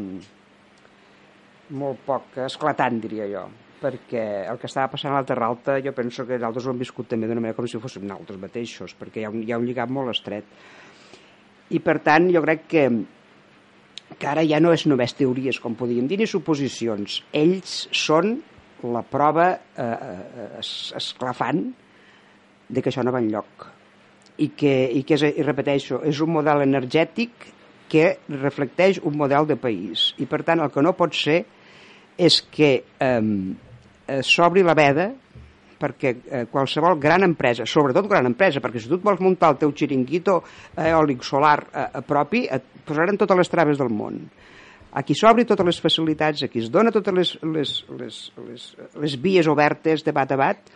molt 1.77 2.03
poc 2.07 2.37
esclatant, 2.47 3.01
diria 3.03 3.27
jo 3.29 3.47
perquè 3.77 4.23
el 4.49 4.57
que 4.57 4.65
estava 4.69 4.89
passant 4.93 5.13
a 5.13 5.21
la 5.21 5.27
Terra 5.27 5.49
Alta 5.51 5.77
jo 5.83 5.93
penso 5.93 6.25
que 6.25 6.39
nosaltres 6.39 6.65
ho 6.65 6.73
hem 6.73 6.81
viscut 6.81 7.09
també 7.11 7.27
d'una 7.29 7.43
manera 7.43 7.57
com 7.57 7.67
si 7.69 7.81
fóssim 7.81 8.07
nosaltres 8.07 8.39
mateixos, 8.41 8.95
perquè 8.97 9.21
hi 9.21 9.27
ha 9.27 9.31
un, 9.33 9.43
hi 9.45 9.53
ha 9.53 9.59
un 9.61 9.67
lligam 9.67 9.91
molt 9.93 10.15
estret. 10.15 10.47
I 11.69 11.81
per 11.83 11.99
tant 12.01 12.29
jo 12.33 12.41
crec 12.41 12.65
que, 12.71 12.85
que 14.17 14.29
ara 14.29 14.45
ja 14.47 14.61
no 14.63 14.71
és 14.73 14.87
només 14.89 15.13
teories, 15.17 15.59
com 15.61 15.75
podíem 15.77 16.07
dir, 16.09 16.17
ni 16.17 16.29
suposicions. 16.29 17.21
Ells 17.37 17.83
són 17.93 18.39
la 18.83 19.01
prova 19.01 19.49
eh, 19.53 19.83
eh, 19.83 20.47
esclafant 20.97 21.63
de 22.67 22.81
que 22.81 22.91
això 22.91 23.03
no 23.05 23.13
va 23.15 23.21
enlloc. 23.23 23.67
I 24.37 24.51
que, 24.53 24.73
i 24.93 25.03
que 25.07 25.17
és, 25.17 25.23
i 25.33 25.45
repeteixo, 25.45 26.01
és 26.05 26.19
un 26.21 26.33
model 26.35 26.61
energètic 26.67 27.47
que 27.89 28.17
reflecteix 28.29 28.99
un 29.07 29.15
model 29.17 29.47
de 29.49 29.57
país. 29.57 30.11
I 30.21 30.27
per 30.29 30.43
tant 30.45 30.61
el 30.61 30.73
que 30.73 30.83
no 30.83 30.93
pot 30.97 31.15
ser 31.17 31.39
és 32.17 32.41
que 32.51 32.71
eh, 32.83 33.21
s'obri 34.25 34.65
la 34.65 34.75
veda 34.77 35.09
perquè 35.77 36.13
eh, 36.13 36.45
qualsevol 36.49 36.97
gran 36.99 37.25
empresa, 37.25 37.65
sobretot 37.69 38.09
gran 38.09 38.25
empresa, 38.29 38.61
perquè 38.61 38.81
si 38.81 38.89
tu 38.89 38.97
et 38.97 39.05
vols 39.05 39.21
muntar 39.21 39.53
el 39.53 39.59
teu 39.61 39.73
xiringuito 39.77 40.39
eòlic 40.81 41.25
solar 41.25 41.59
eh, 41.69 42.01
propi, 42.05 42.47
et 42.49 42.85
posaran 42.85 43.17
totes 43.21 43.37
les 43.37 43.53
traves 43.53 43.81
del 43.81 43.93
món 43.93 44.23
a 44.97 45.03
qui 45.05 45.13
s'obri 45.17 45.45
totes 45.45 45.67
les 45.67 45.79
facilitats, 45.83 46.41
a 46.41 46.49
qui 46.49 46.63
es 46.63 46.71
dona 46.73 46.93
totes 46.93 47.13
les, 47.13 47.33
les, 47.53 47.73
les, 47.99 48.21
les, 48.47 48.63
les 49.03 49.17
vies 49.21 49.49
obertes 49.51 50.01
de 50.05 50.13
bat 50.15 50.31
a 50.33 50.39
bat, 50.39 50.71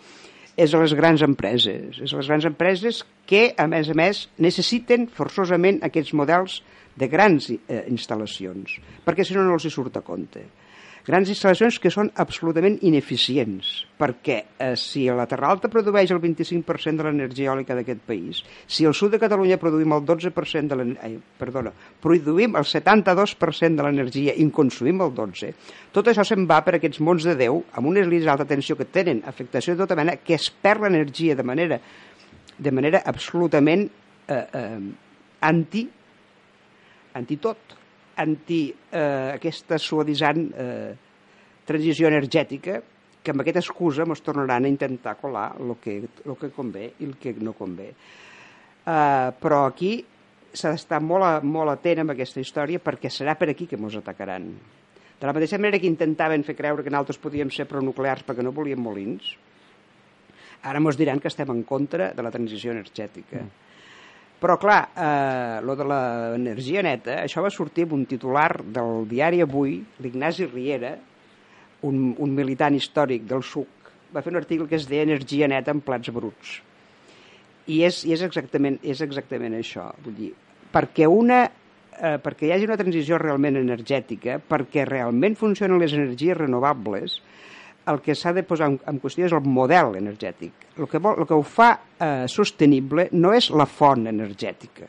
és 0.62 0.74
a 0.76 0.82
les 0.82 0.94
grans 0.94 1.24
empreses. 1.26 1.98
És 1.98 2.14
a 2.14 2.20
les 2.20 2.30
grans 2.30 2.46
empreses 2.46 3.02
que, 3.26 3.48
a 3.58 3.66
més 3.72 3.90
a 3.90 3.98
més, 3.98 4.28
necessiten 4.44 5.08
forçosament 5.16 5.82
aquests 5.88 6.14
models 6.18 6.60
de 7.02 7.08
grans 7.10 7.48
eh, 7.50 7.86
instal·lacions, 7.90 8.78
perquè 9.08 9.26
si 9.26 9.34
no, 9.38 9.48
no 9.48 9.56
els 9.58 9.66
hi 9.66 9.74
surt 9.74 9.98
a 9.98 10.06
compte 10.06 10.44
grans 11.08 11.30
instal·lacions 11.34 11.80
que 11.82 11.90
són 11.94 12.12
absolutament 12.22 12.78
ineficients, 12.86 13.70
perquè 14.00 14.38
eh, 14.42 14.74
si 14.78 15.08
la 15.10 15.26
Terra 15.30 15.50
Alta 15.50 15.70
produeix 15.72 16.12
el 16.14 16.22
25% 16.22 17.02
de 17.02 17.08
l'energia 17.08 17.50
eòlica 17.50 17.78
d'aquest 17.78 18.04
país, 18.08 18.42
si 18.68 18.86
al 18.86 18.96
sud 18.98 19.16
de 19.16 19.22
Catalunya 19.22 19.60
produïm 19.62 19.96
el 19.98 20.06
12% 20.06 20.70
de 20.70 20.78
l'energia, 20.78 21.24
perdona, 21.42 21.74
produïm 22.04 22.58
el 22.60 22.68
72% 22.70 23.82
de 23.82 23.88
l'energia 23.88 24.36
i 24.36 24.46
en 24.46 24.54
consumim 24.54 25.02
el 25.02 25.16
12%, 25.18 25.74
tot 25.96 26.12
això 26.12 26.26
se'n 26.28 26.46
va 26.50 26.62
per 26.66 26.78
aquests 26.78 27.02
mons 27.02 27.26
de 27.28 27.36
Déu, 27.40 27.64
amb 27.74 27.92
unes 27.92 28.08
línies 28.08 28.30
d'alta 28.30 28.50
tensió 28.50 28.78
que 28.78 28.90
tenen 28.90 29.24
afectació 29.30 29.76
de 29.76 29.84
tota 29.84 29.98
mena, 29.98 30.20
que 30.22 30.38
es 30.38 30.50
perd 30.52 30.86
l'energia 30.86 31.36
de 31.36 31.48
manera, 31.48 31.82
de 32.58 32.72
manera 32.72 33.02
absolutament 33.10 33.88
eh, 34.30 34.46
eh, 34.46 34.80
anti, 35.50 35.88
anti 37.18 37.38
tot 37.42 37.81
anti 38.22 38.70
eh, 38.72 39.36
aquesta 39.36 39.78
suavitzant 39.82 40.48
eh, 40.54 40.92
transició 41.68 42.10
energètica 42.10 42.80
que 43.22 43.34
amb 43.34 43.44
aquesta 43.44 43.62
excusa 43.62 44.06
ens 44.08 44.24
tornaran 44.26 44.66
a 44.66 44.72
intentar 44.72 45.18
colar 45.22 45.52
el 45.60 45.76
que, 45.82 46.00
el 46.02 46.38
que 46.40 46.50
convé 46.56 46.88
i 47.00 47.08
el 47.10 47.18
que 47.22 47.36
no 47.38 47.54
convé. 47.58 47.92
Eh, 47.92 49.30
però 49.42 49.66
aquí 49.68 49.94
s'ha 50.52 50.74
d'estar 50.74 51.00
molt, 51.06 51.46
molt 51.48 51.76
atent 51.76 52.04
amb 52.04 52.16
aquesta 52.16 52.42
història 52.44 52.82
perquè 52.84 53.12
serà 53.14 53.38
per 53.40 53.52
aquí 53.52 53.70
que 53.70 53.80
ens 53.80 53.98
atacaran. 54.02 54.50
De 55.22 55.30
la 55.30 55.36
mateixa 55.38 55.60
manera 55.62 55.80
que 55.80 55.90
intentaven 55.90 56.44
fer 56.44 56.58
creure 56.58 56.84
que 56.84 56.90
nosaltres 56.90 57.22
podíem 57.22 57.52
ser 57.54 57.70
pronuclears 57.70 58.26
perquè 58.26 58.42
no 58.42 58.56
volíem 58.56 58.82
molins, 58.82 59.36
ara 60.66 60.82
ens 60.82 60.98
diran 60.98 61.22
que 61.22 61.30
estem 61.30 61.50
en 61.54 61.62
contra 61.64 62.10
de 62.18 62.26
la 62.26 62.34
transició 62.34 62.74
energètica. 62.74 63.46
Mm 63.46 63.71
Però, 64.42 64.58
clar, 64.58 64.90
eh, 64.98 65.62
lo 65.62 65.76
de 65.78 65.86
l'energia 65.86 66.82
neta, 66.82 67.20
això 67.22 67.44
va 67.46 67.52
sortir 67.54 67.86
amb 67.86 67.94
un 68.00 68.08
titular 68.10 68.64
del 68.66 69.06
diari 69.06 69.44
Avui, 69.46 69.76
l'Ignasi 70.02 70.48
Riera, 70.50 70.96
un, 71.86 72.16
un 72.18 72.34
militant 72.34 72.74
històric 72.74 73.28
del 73.30 73.46
SUC, 73.46 73.92
va 74.10 74.24
fer 74.26 74.34
un 74.34 74.40
article 74.40 74.66
que 74.68 74.80
es 74.80 74.88
deia 74.90 75.06
Energia 75.06 75.50
neta 75.52 75.74
en 75.76 75.84
plats 75.86 76.10
bruts. 76.14 76.56
I 77.70 77.84
és, 77.86 78.02
i 78.10 78.16
és, 78.16 78.24
exactament, 78.26 78.80
és 78.82 79.04
exactament 79.06 79.60
això. 79.60 79.92
Vull 80.02 80.18
dir, 80.18 80.32
perquè, 80.74 81.06
una, 81.06 81.44
eh, 81.94 82.18
perquè 82.26 82.50
hi 82.50 82.56
hagi 82.56 82.66
una 82.66 82.80
transició 82.82 83.22
realment 83.22 83.62
energètica, 83.62 84.40
perquè 84.42 84.88
realment 84.90 85.38
funcionen 85.38 85.78
les 85.82 85.94
energies 85.94 86.42
renovables, 86.42 87.20
el 87.92 88.02
que 88.04 88.16
s'ha 88.18 88.34
de 88.36 88.44
posar 88.48 88.72
en, 88.72 88.78
en 88.88 89.00
qüestió 89.04 89.28
és 89.28 89.36
el 89.36 89.46
model 89.46 89.96
energètic. 90.00 90.68
El 90.78 90.90
que, 90.90 91.02
vol, 91.04 91.20
el 91.22 91.30
que 91.30 91.38
ho 91.38 91.46
fa 91.46 91.72
eh, 91.76 92.26
sostenible 92.32 93.10
no 93.14 93.34
és 93.38 93.52
la 93.54 93.68
font 93.70 94.08
energètica. 94.10 94.88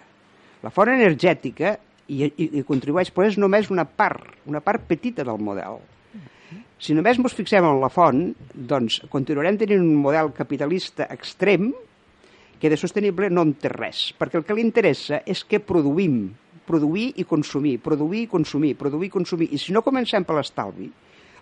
La 0.63 0.71
font 0.71 0.93
energètica 0.93 1.77
i, 2.09 2.25
i, 2.27 2.49
i 2.61 2.67
contribueix, 2.67 3.11
però 3.15 3.29
és 3.29 3.39
només 3.41 3.71
una 3.73 3.87
part, 3.87 4.37
una 4.49 4.63
part 4.65 4.85
petita 4.89 5.27
del 5.27 5.41
model. 5.43 5.81
Si 6.83 6.97
només 6.99 7.19
ens 7.19 7.35
fixem 7.39 7.63
en 7.63 7.79
la 7.79 7.91
font, 7.93 8.25
doncs 8.53 9.01
continuarem 9.11 9.59
tenint 9.59 9.83
un 9.85 9.99
model 10.03 10.33
capitalista 10.35 11.07
extrem 11.15 11.71
que 12.59 12.71
de 12.71 12.79
sostenible 12.79 13.31
no 13.31 13.45
en 13.47 13.57
té 13.59 13.71
res, 13.71 14.09
perquè 14.19 14.39
el 14.39 14.47
que 14.47 14.55
li 14.55 14.65
interessa 14.67 15.23
és 15.27 15.45
que 15.47 15.63
produïm, 15.63 16.25
produir 16.67 17.09
i 17.19 17.25
consumir, 17.27 17.77
produir 17.83 18.25
i 18.25 18.29
consumir, 18.31 18.77
produir 18.79 19.09
i 19.09 19.15
consumir, 19.15 19.49
i 19.51 19.59
si 19.59 19.75
no 19.75 19.83
comencem 19.83 20.27
per 20.27 20.37
l'estalvi, 20.39 20.87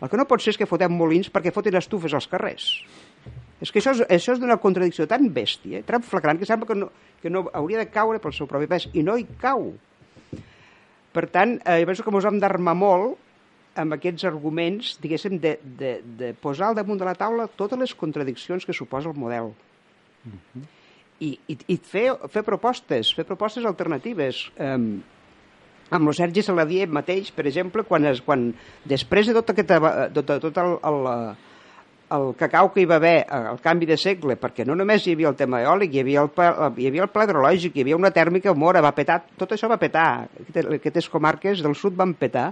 el 0.01 0.09
que 0.09 0.17
no 0.17 0.27
pot 0.29 0.43
ser 0.43 0.55
és 0.55 0.59
que 0.61 0.69
fotem 0.69 0.93
molins 0.97 1.29
perquè 1.33 1.53
foten 1.53 1.77
estufes 1.77 2.15
als 2.17 2.29
carrers. 2.31 2.71
És 3.61 3.69
que 3.69 3.81
això 3.83 3.93
és, 3.93 4.01
això 4.09 4.35
és 4.35 4.41
d'una 4.41 4.57
contradicció 4.61 5.05
tan 5.09 5.29
bèstia, 5.37 5.83
tan 5.85 6.03
flagrant, 6.03 6.41
que 6.41 6.49
sembla 6.49 6.69
que 6.69 6.79
no, 6.79 6.89
que 7.21 7.33
no 7.33 7.45
hauria 7.53 7.83
de 7.83 7.91
caure 7.93 8.21
pel 8.23 8.33
seu 8.33 8.49
propi 8.49 8.71
pes, 8.71 8.89
i 8.97 9.05
no 9.05 9.19
hi 9.21 9.27
cau. 9.41 9.75
Per 11.13 11.27
tant, 11.29 11.59
eh, 11.67 11.81
jo 11.83 11.91
penso 11.91 12.07
que 12.07 12.15
ens 12.15 12.29
hem 12.31 12.41
d'armar 12.41 12.77
molt 12.79 13.19
amb 13.81 13.95
aquests 13.95 14.25
arguments, 14.31 14.97
diguéssim, 15.03 15.37
de, 15.43 15.59
de, 15.63 15.93
de 16.19 16.33
posar 16.41 16.71
al 16.71 16.79
damunt 16.79 16.99
de 17.01 17.07
la 17.07 17.15
taula 17.19 17.49
totes 17.61 17.79
les 17.79 17.95
contradiccions 17.95 18.65
que 18.67 18.77
suposa 18.77 19.13
el 19.13 19.19
model. 19.21 19.53
Uh 20.25 20.33
-huh. 20.33 20.65
I, 21.21 21.39
i, 21.49 21.59
i 21.69 21.77
fer, 21.77 22.17
fer 22.29 22.43
propostes, 22.43 23.13
fer 23.15 23.25
propostes 23.25 23.65
alternatives. 23.65 24.51
Eh, 24.57 25.01
amb 25.91 26.11
el 26.11 26.17
Sergi 26.17 26.43
Saladier 26.47 26.89
mateix, 26.89 27.31
per 27.35 27.47
exemple, 27.51 27.85
quan, 27.89 28.07
es, 28.11 28.23
quan 28.25 28.51
després 28.89 29.29
de 29.29 29.37
tot, 29.37 29.53
aquest, 29.55 29.73
tot, 30.17 30.35
tot 30.47 30.61
el, 30.63 30.77
el, 30.91 31.09
el 32.17 32.27
cacau 32.39 32.73
que 32.75 32.83
hi 32.83 32.89
va 32.91 32.99
haver, 32.99 33.17
el 33.53 33.61
canvi 33.63 33.89
de 33.91 33.99
segle, 34.01 34.37
perquè 34.41 34.67
no 34.67 34.77
només 34.79 35.07
hi 35.07 35.15
havia 35.15 35.31
el 35.31 35.39
tema 35.39 35.63
eòlic, 35.67 35.95
hi 35.95 36.05
havia 36.05 36.27
el, 36.27 36.33
hi 36.83 36.91
havia 36.91 37.07
el 37.07 37.15
pla 37.15 37.27
hidrològic, 37.27 37.77
hi 37.77 37.87
havia 37.87 37.99
una 37.99 38.13
tèrmica 38.15 38.55
mora, 38.55 38.83
va 38.83 38.95
petar, 38.97 39.21
tot 39.39 39.55
això 39.55 39.71
va 39.71 39.81
petar, 39.83 40.07
aquestes 40.51 41.11
comarques 41.11 41.63
del 41.67 41.77
sud 41.79 41.99
van 41.99 42.15
petar, 42.19 42.51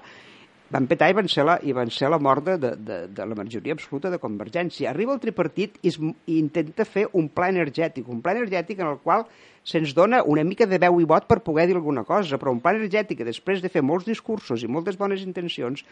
van 0.70 0.86
petar 0.86 1.08
i 1.10 1.16
van 1.16 1.28
ser 1.32 1.46
la, 1.48 1.56
i 1.64 1.72
van 1.72 1.90
ser 1.90 2.10
la 2.12 2.18
mort 2.20 2.44
de, 2.44 2.72
de, 2.76 2.98
de 3.08 3.26
la 3.26 3.36
majoria 3.38 3.72
absoluta 3.72 4.10
de 4.12 4.20
Convergència. 4.20 4.90
Arriba 4.90 5.14
el 5.14 5.22
tripartit 5.22 5.78
i, 5.80 5.88
es, 5.88 5.96
i 5.98 6.38
intenta 6.38 6.84
fer 6.84 7.06
un 7.16 7.30
pla 7.32 7.48
energètic, 7.54 8.08
un 8.08 8.20
pla 8.24 8.36
energètic 8.36 8.82
en 8.82 8.92
el 8.92 8.98
qual 9.04 9.24
se'ns 9.68 9.92
dona 9.94 10.22
una 10.24 10.44
mica 10.48 10.66
de 10.66 10.78
veu 10.80 10.96
i 11.02 11.06
vot 11.08 11.26
per 11.28 11.42
poder 11.44 11.66
dir 11.68 11.76
alguna 11.76 12.04
cosa, 12.08 12.38
però 12.40 12.54
un 12.54 12.60
pla 12.64 12.72
energètic 12.72 13.20
després 13.26 13.60
de 13.60 13.68
fer 13.68 13.82
molts 13.84 14.06
discursos 14.08 14.64
i 14.64 14.70
moltes 14.70 14.96
bones 14.96 15.20
intencions 15.26 15.84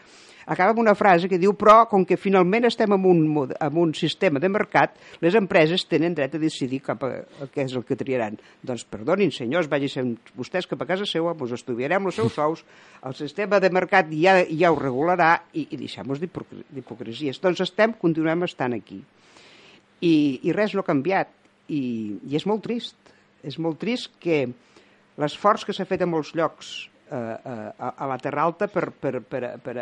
acaba 0.47 0.73
amb 0.73 0.81
una 0.81 0.95
frase 0.97 1.29
que 1.29 1.37
diu 1.37 1.53
però 1.53 1.83
com 1.91 2.05
que 2.07 2.17
finalment 2.17 2.65
estem 2.65 2.95
en 2.95 3.05
un, 3.05 3.21
en 3.53 3.77
un 3.77 3.93
sistema 3.93 4.41
de 4.41 4.49
mercat, 4.49 4.95
les 5.21 5.37
empreses 5.37 5.85
tenen 5.85 6.15
dret 6.17 6.33
a 6.33 6.41
decidir 6.41 6.81
cap 6.87 7.03
a, 7.05 7.11
a 7.43 7.49
què 7.53 7.67
és 7.67 7.75
el 7.77 7.85
que 7.85 7.97
triaran. 7.99 8.39
Doncs 8.65 8.87
perdonin 8.89 9.33
senyors, 9.35 9.69
vagin 9.69 10.15
vostès 10.37 10.65
cap 10.69 10.81
a 10.81 10.89
casa 10.89 11.05
seva, 11.05 11.35
us 11.37 11.53
estudiarem 11.59 12.09
els 12.09 12.17
seus 12.17 12.33
sous, 12.39 12.63
el 13.05 13.13
sistema 13.19 13.61
de 13.61 13.69
mercat 13.69 14.09
ja, 14.09 14.39
ja 14.49 14.71
ho 14.73 14.79
regularà 14.79 15.35
i, 15.53 15.67
i 15.69 15.77
deixem-nos 15.77 16.23
d'hipocresies. 16.23 17.41
Doncs 17.43 17.61
estem, 17.67 17.93
continuem 18.01 18.47
estant 18.47 18.73
aquí. 18.77 19.03
I, 20.01 20.15
i 20.45 20.53
res 20.53 20.73
no 20.73 20.81
ha 20.81 20.87
canviat 20.87 21.29
i, 21.73 21.81
i 22.29 22.37
és 22.37 22.45
molt 22.49 22.63
trist 22.65 22.95
és 23.47 23.57
molt 23.63 23.79
trist 23.81 24.13
que 24.23 24.43
l'esforç 25.17 25.65
que 25.65 25.75
s'ha 25.75 25.87
fet 25.89 26.03
a 26.03 26.09
molts 26.09 26.33
llocs 26.37 26.73
eh, 27.09 27.17
eh, 27.17 27.69
a, 27.79 27.93
a 27.93 28.09
la 28.11 28.17
Terra 28.21 28.45
Alta 28.47 28.67
per, 28.71 28.89
per, 28.91 29.21
per, 29.21 29.43
per, 29.63 29.77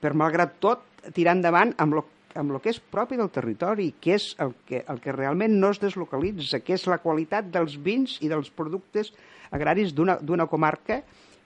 per, 0.00 0.14
malgrat 0.16 0.56
tot, 0.62 0.86
tirar 1.14 1.36
endavant 1.36 1.74
amb 1.78 2.00
lo, 2.00 2.04
amb 2.40 2.54
el 2.54 2.60
que 2.62 2.72
és 2.72 2.80
propi 2.80 3.18
del 3.20 3.30
territori, 3.34 3.92
que 4.00 4.16
és 4.16 4.32
el 4.42 4.54
que, 4.66 4.82
el 4.88 5.00
que 5.02 5.14
realment 5.14 5.56
no 5.60 5.72
es 5.74 5.80
deslocalitza, 5.82 6.62
que 6.64 6.76
és 6.76 6.86
la 6.90 7.00
qualitat 7.02 7.50
dels 7.52 7.76
vins 7.80 8.18
i 8.24 8.30
dels 8.32 8.50
productes 8.54 9.12
agraris 9.50 9.94
d'una 9.94 10.48
comarca 10.50 11.02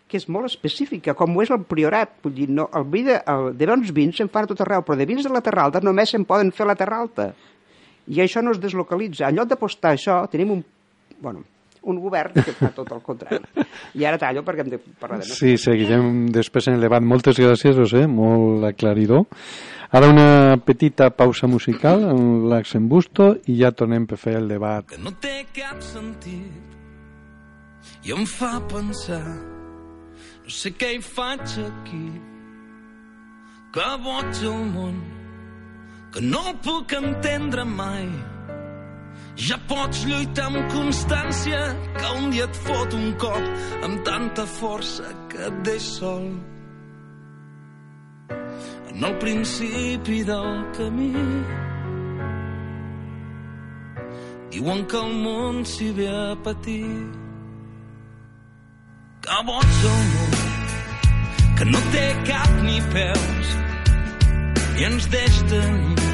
que 0.09 0.19
és 0.21 0.27
molt 0.29 0.51
específica, 0.51 1.15
com 1.17 1.33
ho 1.35 1.43
és 1.43 1.51
el 1.55 1.65
Priorat. 1.67 2.13
Vull 2.23 2.35
dir, 2.37 2.49
no, 2.53 2.69
el 2.77 2.85
vi 2.93 3.03
de, 3.07 3.17
el, 3.31 3.49
de 3.57 3.69
bons 3.71 3.93
vins 3.97 4.21
se'n 4.21 4.31
fan 4.33 4.47
a 4.47 4.51
tot 4.51 4.61
arreu, 4.65 4.85
però 4.85 4.99
de 5.01 5.09
vins 5.09 5.25
de 5.25 5.33
la 5.33 5.43
Terra 5.45 5.65
Alta 5.65 5.81
només 5.85 6.13
se'n 6.13 6.27
poden 6.29 6.53
fer 6.55 6.67
a 6.67 6.73
la 6.73 6.79
Terra 6.79 7.01
Alta. 7.01 7.31
I 8.13 8.21
això 8.21 8.43
no 8.45 8.53
es 8.53 8.61
deslocalitza. 8.61 9.31
En 9.31 9.39
lloc 9.39 9.49
d'apostar 9.49 9.95
això, 9.95 10.19
tenim 10.31 10.53
un 10.59 10.65
bueno, 11.21 11.45
un 11.85 12.01
govern 12.01 12.35
que 12.41 12.55
fa 12.57 12.71
tot 12.75 12.91
el 12.97 13.03
contrari. 13.05 13.41
I 13.99 14.07
ara 14.09 14.19
tallo 14.21 14.43
perquè 14.47 14.65
hem 14.65 14.73
de 14.73 14.81
parlar 15.01 15.21
de... 15.21 15.29
Sí, 15.29 15.57
seguirem 15.61 16.27
després 16.33 16.69
en 16.71 16.79
el 16.79 16.87
debat. 16.87 17.05
Moltes 17.05 17.39
gràcies, 17.41 17.77
José, 17.77 18.07
molt 18.09 18.65
aclaridor. 18.71 19.27
Ara 19.95 20.09
una 20.11 20.57
petita 20.65 21.11
pausa 21.15 21.47
musical 21.47 22.03
amb 22.09 22.49
l'accent 22.51 22.89
busto 22.91 23.35
i 23.47 23.61
ja 23.61 23.71
tornem 23.71 24.09
per 24.11 24.19
fer 24.19 24.39
el 24.41 24.49
debat. 24.51 24.89
Que 24.91 24.99
no 24.99 25.13
té 25.23 25.45
cap 25.55 25.83
sentit 25.85 26.75
i 28.05 28.13
em 28.13 28.27
fa 28.29 28.59
pensar 28.69 29.25
no 30.45 30.53
sé 30.53 30.75
què 30.77 30.91
hi 30.97 31.01
faig 31.05 31.55
aquí 31.63 32.05
que 33.75 33.87
boig 34.05 34.43
el 34.51 34.65
món 34.75 34.99
que 36.13 36.23
no 36.25 36.43
el 36.51 36.59
puc 36.67 36.93
entendre 36.99 37.65
mai 37.65 38.07
ja 39.37 39.59
pots 39.69 40.05
lluitar 40.07 40.47
amb 40.47 40.71
constància 40.71 41.61
que 41.99 42.11
un 42.19 42.31
dia 42.31 42.47
et 42.47 42.59
fot 42.67 42.95
un 42.95 43.13
cop 43.19 43.85
amb 43.87 44.03
tanta 44.07 44.47
força 44.47 45.11
que 45.31 45.41
et 45.49 45.61
deix 45.67 45.89
sol. 45.99 46.29
En 48.95 49.05
el 49.05 49.19
principi 49.19 50.23
del 50.23 50.51
camí 50.77 51.13
diuen 54.55 54.87
que 54.87 55.03
el 55.03 55.15
món 55.25 55.65
s'hi 55.67 55.91
ve 55.99 56.07
a 56.07 56.37
patir 56.47 56.87
que 59.25 59.43
boig 59.51 59.77
el 59.91 60.01
món 60.15 60.39
que 61.59 61.71
no 61.73 61.83
té 61.91 62.07
cap 62.31 62.57
ni 62.63 62.79
peus 62.95 63.53
i 64.79 64.89
ens 64.93 65.11
deix 65.11 65.45
tenir 65.51 66.11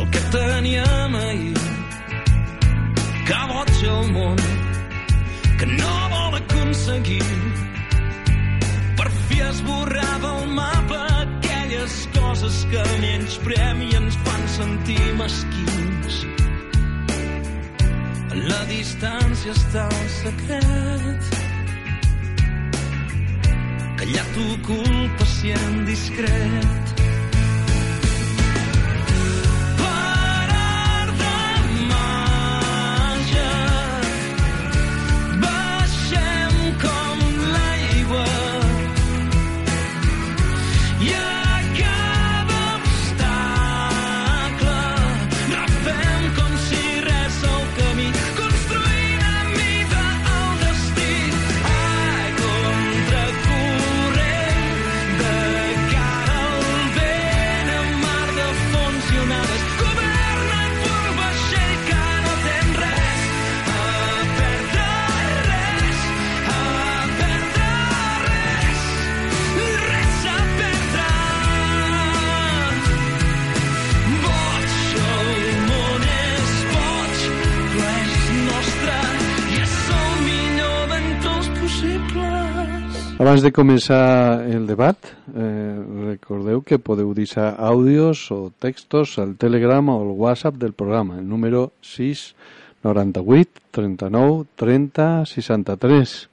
el 0.00 0.06
que 0.10 0.28
teníem 0.34 1.20
ahir 1.22 1.69
que 3.30 3.40
boig 3.46 3.82
el 3.86 4.08
món 4.10 4.40
que 5.58 5.66
no 5.70 5.92
vol 6.12 6.34
aconseguir. 6.38 7.36
Per 8.98 9.08
fi 9.28 9.38
esborrar 9.46 10.16
del 10.24 10.48
mapa 10.56 11.00
aquelles 11.20 11.94
coses 12.16 12.58
que 12.72 12.82
menysprem 13.04 13.84
i 13.86 13.90
ens 14.00 14.18
fan 14.26 14.46
sentir 14.56 15.06
mesquins. 15.20 16.20
A 18.30 18.42
la 18.50 18.60
distància 18.72 19.54
està 19.54 19.86
el 20.02 20.12
secret. 20.18 21.34
Callat 24.00 24.40
ocupa 24.50 25.34
sent 25.38 25.84
discret 25.86 26.89
Abans 83.20 83.42
de 83.44 83.50
començar 83.52 84.46
el 84.48 84.62
debat, 84.64 84.96
eh, 85.36 85.76
recordeu 86.06 86.62
que 86.64 86.78
podeu 86.80 87.10
deixar 87.12 87.50
àudios 87.60 88.22
o 88.32 88.48
textos 88.56 89.18
al 89.20 89.34
Telegram 89.36 89.90
o 89.92 89.98
al 90.00 90.14
WhatsApp 90.16 90.56
del 90.56 90.72
programa, 90.72 91.18
el 91.18 91.28
número 91.28 91.72
6 91.82 92.34
98 92.82 93.60
39 93.76 94.46
30 94.56 95.26
63 95.26 96.30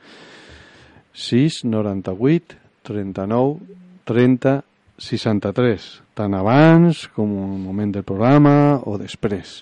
6 1.11 1.59
98 1.65 2.55
39 2.83 3.59
30 4.07 4.63
63 4.97 5.91
tant 6.15 6.39
abans 6.39 7.03
com 7.11 7.27
un 7.27 7.59
moment 7.67 7.91
del 7.91 8.07
programa 8.07 8.79
o 8.88 8.95
després. 8.95 9.59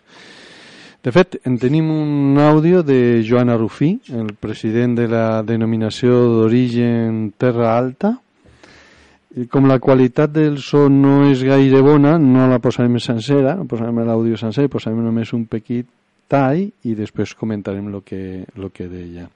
De 1.05 1.11
fet, 1.13 1.35
en 1.45 1.59
tenim 1.61 1.91
un 1.93 2.39
àudio 2.41 2.79
de 2.81 3.21
Joana 3.21 3.59
Rufí, 3.59 3.91
el 4.09 4.31
president 4.41 4.95
de 4.97 5.03
la 5.05 5.43
denominació 5.45 6.15
d'origen 6.31 7.27
Terra 7.37 7.75
Alta, 7.77 8.15
i 9.37 9.45
com 9.45 9.69
la 9.69 9.77
qualitat 9.77 10.33
del 10.33 10.57
so 10.65 10.87
no 10.89 11.27
és 11.29 11.45
gaire 11.45 11.83
bona, 11.85 12.15
no 12.17 12.47
la 12.49 12.57
posarem 12.63 12.97
sencera, 12.97 13.53
no 13.53 13.69
posarem 13.69 14.01
l'àudio 14.01 14.41
sencer, 14.41 14.65
posarem 14.65 15.05
només 15.05 15.35
un 15.37 15.45
petit 15.45 15.85
tall 16.25 16.65
i 16.65 16.97
després 16.97 17.37
comentarem 17.37 17.93
el 17.93 18.01
que, 18.01 18.41
lo 18.57 18.73
que 18.73 18.89
deia. 18.89 19.29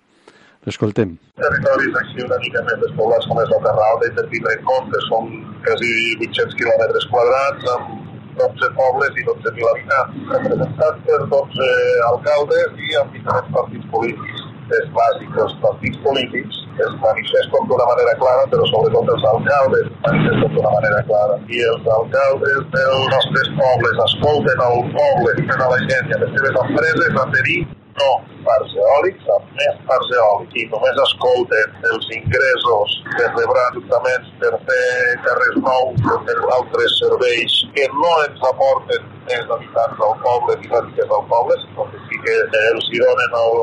L'escoltem. 0.65 1.19
Territoris 1.37 2.01
així 2.01 2.25
una 2.25 2.41
mica 2.41 2.65
més 2.65 2.81
despoblats 2.81 3.29
com 3.29 3.45
és 3.45 3.53
la 3.53 3.61
Terra 3.69 3.91
Alta 3.93 4.09
i 4.09 4.29
tindre 4.33 4.57
en 4.57 4.69
compte 4.73 5.05
són 5.05 5.35
quasi 5.69 5.93
800 6.17 6.63
quilòmetres 6.63 7.11
quadrats 7.13 7.75
amb 7.77 8.08
12 8.41 8.69
pobles 8.79 9.17
i 9.19 9.25
12.000 9.29 9.71
habitants, 9.71 10.19
representats 10.35 11.01
per 11.07 11.19
12 11.33 11.71
alcaldes 12.11 12.83
i 12.87 12.95
amb 13.01 13.17
diferents 13.17 13.51
partits 13.57 13.89
polítics. 13.95 14.45
És 14.77 14.89
bàsic 14.93 15.29
que 15.33 15.41
els 15.47 15.53
partits 15.63 15.97
polítics 16.03 16.57
es 16.85 16.93
manifesten 17.01 17.69
d'una 17.69 17.87
manera 17.89 18.13
clara, 18.19 18.43
però 18.51 18.67
sobretot 18.69 19.09
els 19.15 19.25
alcaldes 19.31 19.87
es 19.87 19.97
manifesten 20.05 20.53
d'una 20.55 20.73
manera 20.75 21.01
clara. 21.09 21.39
I 21.49 21.63
els 21.71 21.89
alcaldes 21.95 22.69
dels 22.75 23.09
nostres 23.15 23.49
pobles 23.57 24.03
escolten 24.05 24.63
el 24.67 24.79
poble, 24.93 25.33
escolten 25.33 25.65
a 25.65 25.73
la 25.73 25.81
gent 25.89 26.13
i 26.13 26.17
a 26.19 26.21
les 26.23 26.33
seves 26.37 26.61
empreses 26.63 27.19
a 27.23 27.27
tenir 27.33 27.59
no 28.01 28.11
parcs 28.45 28.73
eòlics, 28.79 29.27
amb 29.35 29.53
més 29.59 29.79
parcs 29.89 30.11
eòlics 30.15 30.57
i 30.61 30.65
només 30.71 30.99
escolten 31.05 31.87
els 31.91 32.07
ingressos 32.17 32.95
que 33.15 33.27
rebran 33.35 33.65
ajuntaments 33.71 34.31
per 34.41 34.51
fer 34.69 34.89
carrers 35.27 35.59
nous 35.67 36.09
o 36.13 36.19
per 36.27 36.37
altres 36.57 36.97
serveis 37.01 37.57
que 37.75 37.87
no 37.95 38.13
ens 38.25 38.45
aporten 38.51 39.07
més 39.29 39.51
habitants 39.55 40.01
al 40.07 40.15
poble 40.23 40.55
ni 40.61 40.71
ràtiques 40.71 41.13
al 41.17 41.25
poble, 41.31 41.57
sinó 41.63 41.85
que 41.91 42.01
sí 42.07 42.21
que 42.25 42.37
els 42.71 42.89
hi 42.93 43.01
donen 43.03 43.37
el, 43.41 43.59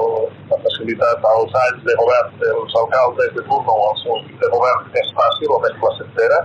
la 0.53 0.61
facilitat 0.67 1.27
als 1.33 1.59
anys 1.65 1.83
de 1.89 1.99
govern 2.03 2.39
dels 2.43 2.79
alcaldes 2.83 3.35
de 3.39 3.45
turno 3.51 3.75
o 3.75 3.89
als 3.91 4.05
seus 4.05 4.31
de 4.45 4.53
govern 4.55 4.87
més 4.95 5.13
fàcil 5.19 5.57
o 5.57 5.61
més 5.65 5.77
placentera. 5.83 6.41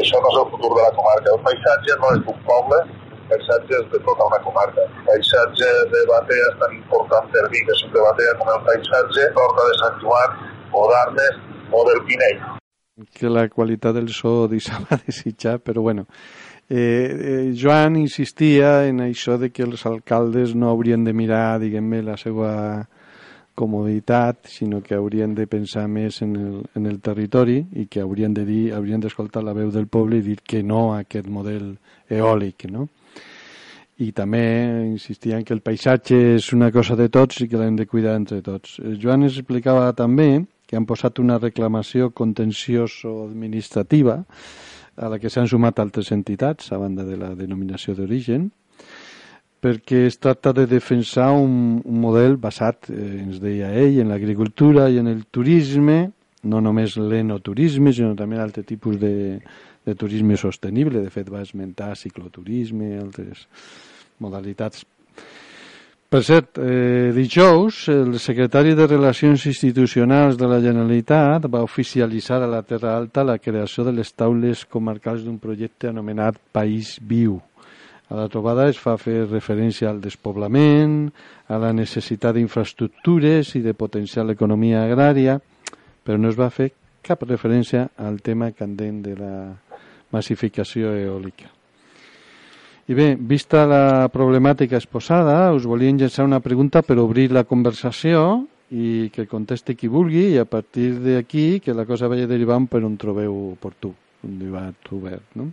Això 0.00 0.22
no 0.22 0.32
és 0.32 0.40
el 0.40 0.50
futur 0.54 0.72
de 0.78 0.82
la 0.86 0.94
comarca. 0.96 1.34
El 1.36 1.44
paisatge 1.48 1.98
no 2.00 2.14
és 2.16 2.24
d'un 2.26 2.42
poble, 2.48 2.80
paisatges 3.30 3.88
de 3.92 4.00
tota 4.06 4.26
una 4.30 4.40
comarca. 4.44 4.86
El 4.86 5.04
paisatge 5.08 5.70
de 5.92 6.02
Batea 6.10 6.48
és 6.50 6.58
tan 6.62 6.76
important 6.78 7.30
per 7.34 7.44
mi 7.50 7.64
que 7.66 7.78
de 7.94 8.04
Batea 8.06 8.36
com 8.40 8.52
el 8.54 8.62
paisatge 8.68 9.28
d'Horta 9.36 9.68
de 9.68 9.78
Sant 9.80 10.00
Joan 10.04 10.38
o 10.72 10.86
d'Arnes 10.92 11.42
o 11.72 11.84
del 11.90 12.02
Pinell. 12.08 12.40
Que 13.16 13.28
la 13.28 13.48
qualitat 13.48 13.94
del 13.98 14.08
so 14.12 14.46
deixava 14.54 15.00
desitjar, 15.06 15.58
però 15.60 15.82
bueno. 15.82 16.06
Eh, 16.68 16.78
eh, 16.78 17.54
Joan 17.58 17.96
insistia 17.96 18.86
en 18.88 19.02
això 19.04 19.36
de 19.36 19.50
que 19.52 19.64
els 19.66 19.84
alcaldes 19.84 20.54
no 20.54 20.70
haurien 20.70 21.04
de 21.04 21.12
mirar, 21.12 21.58
diguem-ne, 21.60 22.00
la 22.06 22.16
seva 22.16 22.52
comoditat, 23.54 24.46
sinó 24.48 24.80
que 24.80 24.94
haurien 24.94 25.34
de 25.34 25.46
pensar 25.46 25.84
més 25.88 26.22
en 26.22 26.36
el, 26.36 26.54
en 26.74 26.86
el 26.88 27.00
territori 27.04 27.58
i 27.76 27.86
que 27.86 28.00
haurien 28.00 28.32
de 28.32 28.46
dir, 28.48 28.62
haurien 28.72 29.02
d'escoltar 29.02 29.42
la 29.44 29.52
veu 29.52 29.70
del 29.70 29.86
poble 29.86 30.18
i 30.18 30.24
dir 30.24 30.38
que 30.40 30.62
no 30.62 30.92
a 30.94 31.02
aquest 31.02 31.28
model 31.28 31.74
eòlic, 32.08 32.70
no? 32.72 32.88
I 34.02 34.10
també 34.16 34.42
insistien 34.88 35.44
que 35.46 35.54
el 35.54 35.62
paisatge 35.62 36.16
és 36.36 36.48
una 36.56 36.72
cosa 36.74 36.96
de 36.98 37.08
tots 37.12 37.44
i 37.44 37.48
que 37.48 37.60
l'hem 37.60 37.76
de 37.78 37.86
cuidar 37.86 38.16
entre 38.18 38.40
tots. 38.42 38.80
Joan 38.98 39.28
ens 39.28 39.38
explicava 39.38 39.92
també 39.98 40.44
que 40.66 40.78
han 40.78 40.88
posat 40.88 41.20
una 41.20 41.38
reclamació 41.38 42.10
contencioso-administrativa 42.16 44.22
a 44.96 45.08
la 45.12 45.18
que 45.20 45.30
s'han 45.32 45.48
sumat 45.48 45.78
altres 45.80 46.10
entitats, 46.12 46.72
a 46.72 46.80
banda 46.80 47.04
de 47.04 47.16
la 47.20 47.34
denominació 47.36 47.94
d'origen, 47.96 48.50
perquè 49.62 50.06
es 50.08 50.18
tracta 50.18 50.52
de 50.56 50.66
defensar 50.66 51.30
un, 51.38 51.78
un 51.84 52.00
model 52.02 52.36
basat, 52.40 52.90
eh, 52.90 53.22
ens 53.22 53.38
deia 53.40 53.70
ell, 53.78 54.00
en 54.02 54.10
l'agricultura 54.10 54.88
i 54.90 54.98
en 54.98 55.12
el 55.12 55.24
turisme, 55.30 56.10
no 56.42 56.60
només 56.60 56.96
l'enoturisme, 56.98 57.92
sinó 57.94 58.16
també 58.18 58.40
altre 58.42 58.64
tipus 58.66 58.98
de, 58.98 59.38
de 59.86 59.94
turisme 59.94 60.36
sostenible. 60.36 61.04
De 61.04 61.12
fet, 61.14 61.30
va 61.30 61.44
esmentar 61.44 61.94
cicloturisme, 61.96 62.96
altres 62.98 63.46
modalitats. 64.18 64.84
Per 66.12 66.20
cert, 66.20 66.58
eh, 66.58 67.10
dijous, 67.16 67.86
el 67.88 68.18
secretari 68.20 68.74
de 68.76 68.86
Relacions 68.86 69.46
Institucionals 69.48 70.36
de 70.36 70.44
la 70.44 70.58
Generalitat 70.60 71.46
va 71.48 71.62
oficialitzar 71.64 72.42
a 72.42 72.50
la 72.52 72.60
Terra 72.62 72.98
Alta 72.98 73.24
la 73.24 73.38
creació 73.38 73.86
de 73.86 73.94
les 73.96 74.12
taules 74.12 74.66
comarcals 74.66 75.24
d'un 75.24 75.38
projecte 75.38 75.88
anomenat 75.88 76.36
País 76.52 76.98
Viu. 77.00 77.40
A 78.10 78.18
la 78.18 78.28
trobada 78.28 78.68
es 78.68 78.76
fa 78.76 78.98
fer 79.00 79.22
referència 79.24 79.88
al 79.88 80.02
despoblament, 80.04 81.08
a 81.48 81.56
la 81.56 81.72
necessitat 81.72 82.36
d'infraestructures 82.36 83.54
i 83.56 83.64
de 83.64 83.72
potenciar 83.72 84.26
l'economia 84.28 84.84
agrària, 84.84 85.38
però 86.04 86.20
no 86.20 86.28
es 86.28 86.36
va 86.36 86.50
fer 86.52 86.74
cap 87.00 87.24
referència 87.24 87.88
al 87.96 88.20
tema 88.20 88.52
candent 88.52 89.00
de 89.08 89.16
la 89.16 89.34
massificació 90.12 90.92
eòlica. 90.92 91.61
I 92.90 92.94
bé, 92.98 93.12
vista 93.14 93.62
la 93.70 94.08
problemàtica 94.10 94.74
exposada, 94.74 95.52
us 95.54 95.68
volíem 95.70 96.00
llançar 96.00 96.24
una 96.26 96.40
pregunta 96.42 96.80
per 96.82 96.96
obrir 96.98 97.28
la 97.30 97.44
conversació 97.46 98.42
i 98.74 99.06
que 99.14 99.28
contesti 99.30 99.76
qui 99.78 99.86
vulgui 99.86 100.32
i 100.32 100.40
a 100.42 100.46
partir 100.48 100.96
d'aquí 101.04 101.60
que 101.62 101.76
la 101.78 101.86
cosa 101.86 102.10
vagi 102.10 102.26
derivant 102.26 102.66
per 102.66 102.82
on 102.82 102.96
trobeu 102.98 103.36
oportú, 103.52 103.92
un 104.26 104.34
debat 104.40 104.90
obert. 104.90 105.22
No? 105.38 105.52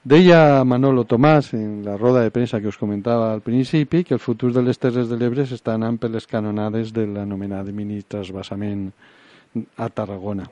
Deia 0.00 0.64
Manolo 0.64 1.04
Tomàs 1.04 1.52
en 1.58 1.84
la 1.84 1.98
roda 2.00 2.24
de 2.24 2.32
premsa 2.32 2.62
que 2.62 2.72
us 2.72 2.80
comentava 2.80 3.34
al 3.34 3.44
principi 3.44 4.00
que 4.02 4.16
el 4.16 4.24
futur 4.24 4.54
de 4.56 4.64
les 4.64 4.80
Terres 4.80 5.12
de 5.12 5.20
l'Ebre 5.20 5.44
s'està 5.44 5.76
anant 5.76 6.00
per 6.00 6.08
les 6.08 6.24
canonades 6.24 6.94
de 6.96 7.04
l'anomenat 7.04 7.68
mini 7.68 8.00
trasbassament 8.00 8.88
a 9.76 9.92
Tarragona. 9.92 10.48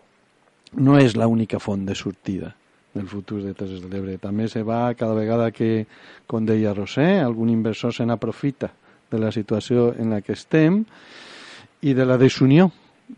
No 0.76 1.00
és 1.00 1.16
l'única 1.16 1.56
font 1.56 1.88
de 1.88 1.96
sortida 1.96 2.52
del 2.98 3.06
futur 3.08 3.40
de 3.44 3.54
Terres 3.54 3.80
de 3.84 3.88
l'Ebre. 3.92 4.18
També 4.18 4.48
se 4.50 4.64
va 4.66 4.90
cada 4.98 5.14
vegada 5.14 5.52
que, 5.54 5.86
com 6.26 6.44
deia 6.46 6.74
Rosé, 6.74 7.20
algun 7.22 7.52
inversor 7.54 7.94
se 7.94 8.06
n'aprofita 8.06 8.72
de 9.08 9.22
la 9.22 9.30
situació 9.32 9.92
en 9.96 10.10
la 10.12 10.20
que 10.20 10.34
estem 10.36 10.82
i 11.86 11.94
de 11.94 12.04
la 12.04 12.18
desunió 12.18 12.68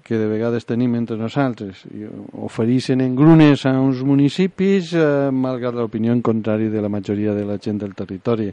que 0.05 0.15
de 0.15 0.29
vegades 0.31 0.67
tenim 0.69 0.95
entre 0.95 1.17
nosaltres. 1.19 1.83
I 1.91 2.07
ofereixen 2.47 3.03
engrunes 3.03 3.65
a 3.67 3.75
uns 3.83 4.05
municipis 4.07 4.93
eh, 4.95 5.31
malgrat 5.35 5.75
l'opinió 5.75 6.15
en 6.15 6.23
contrari 6.23 6.69
de 6.71 6.83
la 6.83 6.93
majoria 6.93 7.35
de 7.35 7.45
la 7.45 7.59
gent 7.59 7.81
del 7.83 7.97
territori. 7.99 8.51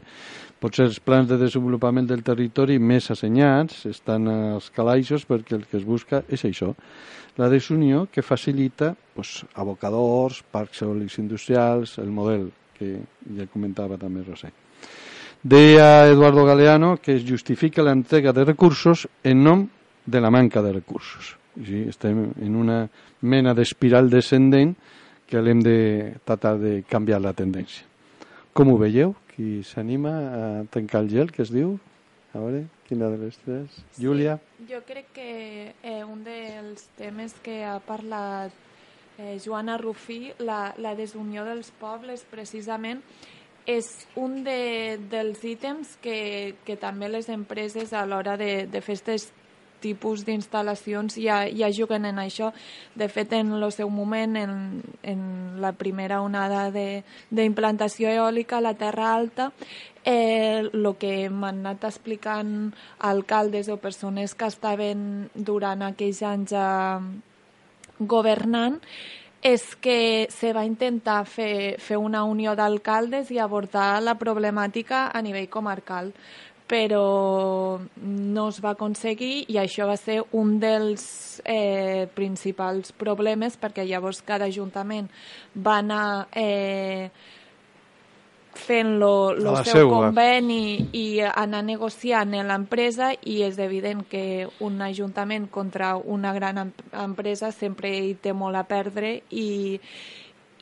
Potser 0.58 0.88
els 0.88 0.98
plans 0.98 1.28
de 1.30 1.38
desenvolupament 1.38 2.08
del 2.10 2.24
territori 2.26 2.80
més 2.82 3.12
assenyats 3.14 3.84
estan 3.86 4.26
als 4.32 4.72
calaixos 4.74 5.28
perquè 5.28 5.54
el 5.54 5.68
que 5.70 5.78
es 5.78 5.86
busca 5.86 6.24
és 6.26 6.42
això, 6.48 6.72
la 7.38 7.48
desunió 7.48 8.08
que 8.12 8.22
facilita 8.22 8.94
pues, 9.14 9.44
abocadors, 9.54 10.42
parcs 10.42 10.82
eòlics 10.82 11.18
industrials, 11.22 11.96
el 12.02 12.10
model 12.10 12.50
que 12.76 12.98
ja 13.36 13.46
comentava 13.50 13.98
també 13.98 14.24
Rosé. 14.26 14.50
Deia 15.42 16.08
Eduardo 16.10 16.44
Galeano 16.44 16.96
que 16.98 17.14
es 17.14 17.24
justifica 17.26 17.84
l'entrega 17.86 18.34
de 18.34 18.44
recursos 18.44 19.06
en 19.22 19.44
nom 19.46 19.68
de 20.04 20.20
la 20.20 20.30
manca 20.34 20.62
de 20.62 20.72
recursos. 20.72 21.36
Sí, 21.58 21.84
estem 21.88 22.28
en 22.42 22.56
una 22.56 22.84
mena 23.22 23.54
d'espiral 23.54 24.10
descendent 24.10 24.74
que 25.28 25.42
l'hem 25.42 25.62
de 25.62 25.78
tratar 26.24 26.56
de 26.58 26.82
canviar 26.88 27.20
la 27.22 27.34
tendència. 27.36 27.86
Com 28.54 28.72
ho 28.72 28.78
veieu? 28.80 29.14
Qui 29.30 29.60
s'anima 29.62 30.12
a 30.18 30.44
tancar 30.70 31.04
el 31.04 31.10
gel, 31.12 31.30
que 31.30 31.44
es 31.44 31.52
diu? 31.54 31.76
A 32.34 32.42
veure, 32.42 32.64
quina 32.88 33.10
de 33.12 33.18
les 33.24 33.38
tres? 33.44 33.80
Sí, 33.92 34.04
Júlia? 34.04 34.38
Jo 34.68 34.82
crec 34.88 35.12
que 35.14 35.30
eh, 35.82 36.04
un 36.04 36.24
dels 36.24 36.88
temes 36.98 37.36
que 37.44 37.62
ha 37.64 37.78
parlat 37.84 38.54
eh, 39.18 39.38
Joana 39.44 39.78
Rufí, 39.78 40.32
la, 40.38 40.74
la 40.78 40.94
desunió 40.98 41.44
dels 41.44 41.70
pobles, 41.80 42.24
precisament, 42.30 43.02
és 43.68 43.88
un 44.16 44.40
de, 44.46 44.96
dels 45.12 45.42
ítems 45.44 45.98
que, 46.00 46.54
que 46.64 46.78
també 46.80 47.10
les 47.12 47.28
empreses 47.28 47.92
a 47.92 48.06
l'hora 48.08 48.38
de, 48.40 48.64
de 48.64 48.80
fer 48.80 48.96
aquestes 48.96 49.28
tipus 49.82 50.24
d'instal·lacions 50.26 51.18
ja, 51.22 51.42
ja 51.48 51.70
juguen 51.74 52.08
en 52.08 52.18
això. 52.22 52.52
De 52.94 53.08
fet, 53.08 53.32
en 53.32 53.52
el 53.56 53.68
seu 53.72 53.90
moment, 53.90 54.36
en, 54.36 54.82
en 55.02 55.22
la 55.62 55.72
primera 55.72 56.22
onada 56.22 56.68
d'implantació 56.72 58.10
eòlica 58.10 58.58
a 58.58 58.66
la 58.66 58.74
Terra 58.74 59.14
Alta, 59.14 59.52
el 60.08 60.70
eh, 60.72 60.92
que 60.98 61.14
m'han 61.28 61.62
anat 61.66 61.88
explicant 61.90 62.72
alcaldes 62.98 63.68
o 63.68 63.76
persones 63.76 64.34
que 64.34 64.48
estaven 64.48 65.28
durant 65.34 65.82
aquells 65.84 66.22
anys 66.24 66.54
a, 66.56 66.68
governant 67.98 68.80
és 69.42 69.62
que 69.78 70.26
se 70.34 70.50
va 70.52 70.64
intentar 70.66 71.22
fer, 71.26 71.78
fer 71.78 71.96
una 71.96 72.24
unió 72.26 72.56
d'alcaldes 72.58 73.30
i 73.30 73.38
abordar 73.38 74.00
la 74.02 74.16
problemàtica 74.18 75.08
a 75.14 75.22
nivell 75.22 75.48
comarcal 75.48 76.10
però 76.68 77.80
no 78.04 78.48
es 78.52 78.60
va 78.60 78.74
aconseguir 78.76 79.46
i 79.48 79.56
això 79.56 79.86
va 79.88 79.96
ser 79.96 80.20
un 80.36 80.58
dels 80.60 81.40
eh, 81.48 82.06
principals 82.14 82.92
problemes 82.92 83.56
perquè 83.56 83.86
llavors 83.88 84.20
cada 84.26 84.50
ajuntament 84.52 85.08
va 85.56 85.78
anar 85.80 86.28
eh, 86.36 87.08
fent 88.58 88.98
lo, 88.98 89.32
lo 89.32 89.54
seu 89.62 89.86
seua. 89.86 90.08
conveni 90.08 90.88
i 90.92 91.20
anar 91.22 91.62
negociant 91.64 92.34
en 92.34 92.48
l'empresa 92.50 93.12
i 93.22 93.40
és 93.46 93.58
evident 93.62 94.04
que 94.10 94.48
un 94.64 94.82
ajuntament 94.82 95.48
contra 95.50 95.94
una 95.96 96.34
gran 96.34 96.58
em- 96.66 96.72
empresa 96.92 97.52
sempre 97.54 97.94
hi 97.96 98.14
té 98.20 98.34
molt 98.34 98.58
a 98.58 98.64
perdre 98.68 99.22
i, 99.30 99.78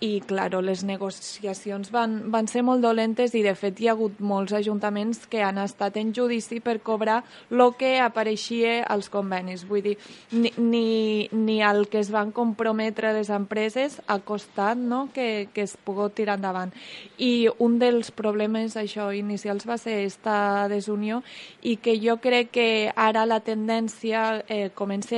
i 0.01 0.21
claro, 0.21 0.61
les 0.61 0.83
negociacions 0.85 1.89
van, 1.93 2.19
van 2.31 2.49
ser 2.51 2.61
molt 2.67 2.83
dolentes 2.85 3.33
i 3.35 3.41
de 3.45 3.55
fet 3.57 3.79
hi 3.81 3.89
ha 3.89 3.95
hagut 3.95 4.19
molts 4.21 4.53
ajuntaments 4.57 5.23
que 5.31 5.41
han 5.43 5.57
estat 5.63 5.97
en 5.97 6.13
judici 6.15 6.61
per 6.61 6.81
cobrar 6.85 7.23
el 7.51 7.63
que 7.79 7.97
apareixia 8.05 8.83
als 8.85 9.09
convenis. 9.09 9.65
Vull 9.69 9.83
dir, 9.83 9.97
ni, 10.33 10.53
ni, 10.59 11.29
ni 11.33 11.63
el 11.65 11.87
que 11.89 12.03
es 12.03 12.11
van 12.13 12.33
comprometre 12.37 13.15
les 13.17 13.31
empreses 13.33 14.01
ha 14.07 14.19
costat 14.21 14.77
no? 14.77 15.09
que, 15.15 15.49
que 15.55 15.65
es 15.65 15.77
pugui 15.77 16.11
tirar 16.13 16.37
endavant. 16.37 16.75
I 17.17 17.49
un 17.59 17.79
dels 17.81 18.13
problemes 18.13 18.77
això 18.77 19.09
inicials 19.17 19.65
va 19.69 19.79
ser 19.81 20.03
esta 20.05 20.69
desunió 20.69 21.23
i 21.63 21.79
que 21.81 21.97
jo 22.03 22.19
crec 22.21 22.53
que 22.53 22.69
ara 22.95 23.25
la 23.25 23.41
tendència 23.41 24.43
eh, 24.49 24.69
comença 24.75 25.17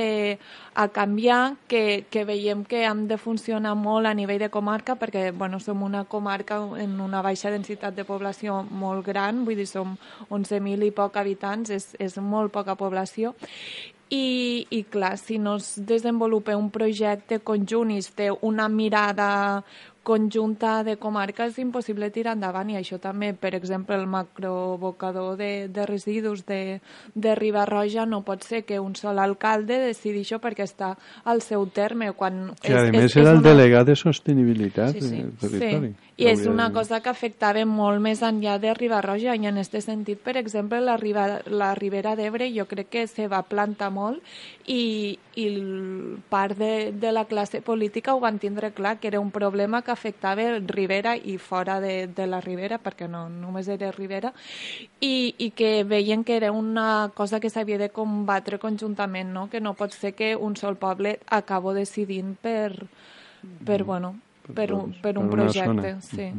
a 0.79 0.87
canviar, 0.87 1.57
que, 1.67 2.05
que 2.09 2.23
veiem 2.23 2.63
que 2.63 2.85
hem 2.87 3.01
de 3.09 3.17
funcionar 3.19 3.73
molt 3.75 4.07
a 4.07 4.13
nivell 4.15 4.39
de 4.39 4.47
comarca, 4.47 4.95
perquè 4.95 5.33
bueno, 5.35 5.59
som 5.59 5.83
una 5.83 6.05
comarca 6.07 6.61
en 6.79 6.93
una 7.03 7.19
baixa 7.21 7.51
densitat 7.51 7.97
de 7.97 8.05
població 8.07 8.61
molt 8.63 9.03
gran, 9.03 9.43
vull 9.43 9.59
dir, 9.59 9.67
som 9.67 9.97
11.000 10.31 10.87
i 10.87 10.93
poc 10.95 11.19
habitants, 11.19 11.73
és, 11.75 11.89
és 11.99 12.15
molt 12.23 12.55
poca 12.55 12.77
població, 12.79 13.33
i, 14.07 14.67
i 14.71 14.85
clar, 14.87 15.17
si 15.19 15.35
no 15.37 15.57
es 15.59 15.73
desenvolupa 15.83 16.55
un 16.55 16.71
projecte 16.71 17.41
conjunt 17.43 17.91
i 17.91 17.99
es 17.99 18.07
té 18.15 18.31
una 18.31 18.69
mirada 18.71 19.29
conjunta 20.09 20.79
de 20.87 20.95
comarca 20.97 21.45
és 21.45 21.57
impossible 21.61 22.09
tirar 22.15 22.33
endavant 22.37 22.71
i 22.73 22.77
això 22.79 22.97
també, 23.01 23.29
per 23.37 23.51
exemple, 23.53 23.95
el 23.99 24.07
macrobocador 24.09 25.37
de, 25.37 25.67
de 25.69 25.85
residus 25.85 26.45
de, 26.49 26.79
de 27.13 27.35
Ribarroja 27.37 28.05
no 28.09 28.23
pot 28.25 28.43
ser 28.43 28.63
que 28.65 28.79
un 28.81 28.95
sol 28.97 29.19
alcalde 29.21 29.77
decidi 29.85 30.23
això 30.25 30.39
perquè 30.41 30.65
està 30.65 30.95
al 31.29 31.43
seu 31.45 31.67
terme 31.69 32.11
quan 32.17 32.55
Que 32.61 32.73
a 32.73 32.87
més 32.91 33.15
era 33.15 33.35
el 33.35 33.41
una- 33.43 33.49
delegat 33.51 33.85
de 33.91 33.95
sostenibilitat 33.95 34.93
Sí, 34.97 35.01
sí. 35.01 35.15
del 35.21 35.31
territori. 35.37 35.93
Sí, 35.93 36.08
i 36.19 36.27
és 36.27 36.41
una 36.51 36.67
cosa 36.75 36.99
que 36.99 37.07
afectava 37.09 37.61
molt 37.63 38.01
més 38.03 38.19
enllà 38.25 38.57
de 38.59 38.73
Ribarroja 38.75 39.37
i 39.39 39.47
en 39.47 39.61
aquest 39.61 39.77
sentit, 39.85 40.19
per 40.19 40.35
exemple, 40.35 40.81
la, 40.83 40.97
riba, 40.99 41.39
la 41.47 41.69
Ribera 41.79 42.15
d'Ebre 42.19 42.49
jo 42.51 42.65
crec 42.67 42.89
que 42.91 43.05
se 43.07 43.29
va 43.31 43.39
plantar 43.47 43.87
molt 43.95 44.19
i, 44.67 45.15
i 45.39 45.45
part 46.29 46.59
de, 46.59 46.91
de 46.91 47.13
la 47.15 47.23
classe 47.29 47.63
política 47.63 48.15
ho 48.15 48.19
van 48.19 48.39
tindre 48.39 48.73
clar, 48.75 48.97
que 48.99 49.07
era 49.07 49.23
un 49.23 49.31
problema 49.31 49.81
que 49.81 49.95
afectava 49.95 50.59
Ribera 50.59 51.15
i 51.15 51.37
fora 51.39 51.79
de, 51.79 52.07
de 52.11 52.27
la 52.27 52.43
Ribera, 52.43 52.81
perquè 52.83 53.07
no 53.07 53.29
només 53.31 53.71
era 53.71 53.93
Ribera, 53.95 54.33
i, 54.99 55.35
i 55.37 55.51
que 55.55 55.85
veien 55.87 56.27
que 56.27 56.35
era 56.35 56.51
una 56.51 57.11
cosa 57.15 57.39
que 57.39 57.49
s'havia 57.49 57.79
de 57.79 57.93
combatre 57.95 58.59
conjuntament, 58.59 59.31
no? 59.31 59.47
que 59.49 59.63
no 59.63 59.77
pot 59.79 59.95
ser 59.95 60.17
que 60.19 60.35
un 60.35 60.59
sol 60.59 60.75
poble 60.75 61.19
acabo 61.27 61.73
decidint 61.73 62.35
per, 62.35 62.73
per, 63.63 63.83
bueno, 63.83 64.17
per, 64.55 64.71
un, 64.73 64.93
per 65.01 65.17
un 65.17 65.29
projecte. 65.29 65.65
zona. 65.65 66.01
Sí. 66.01 66.31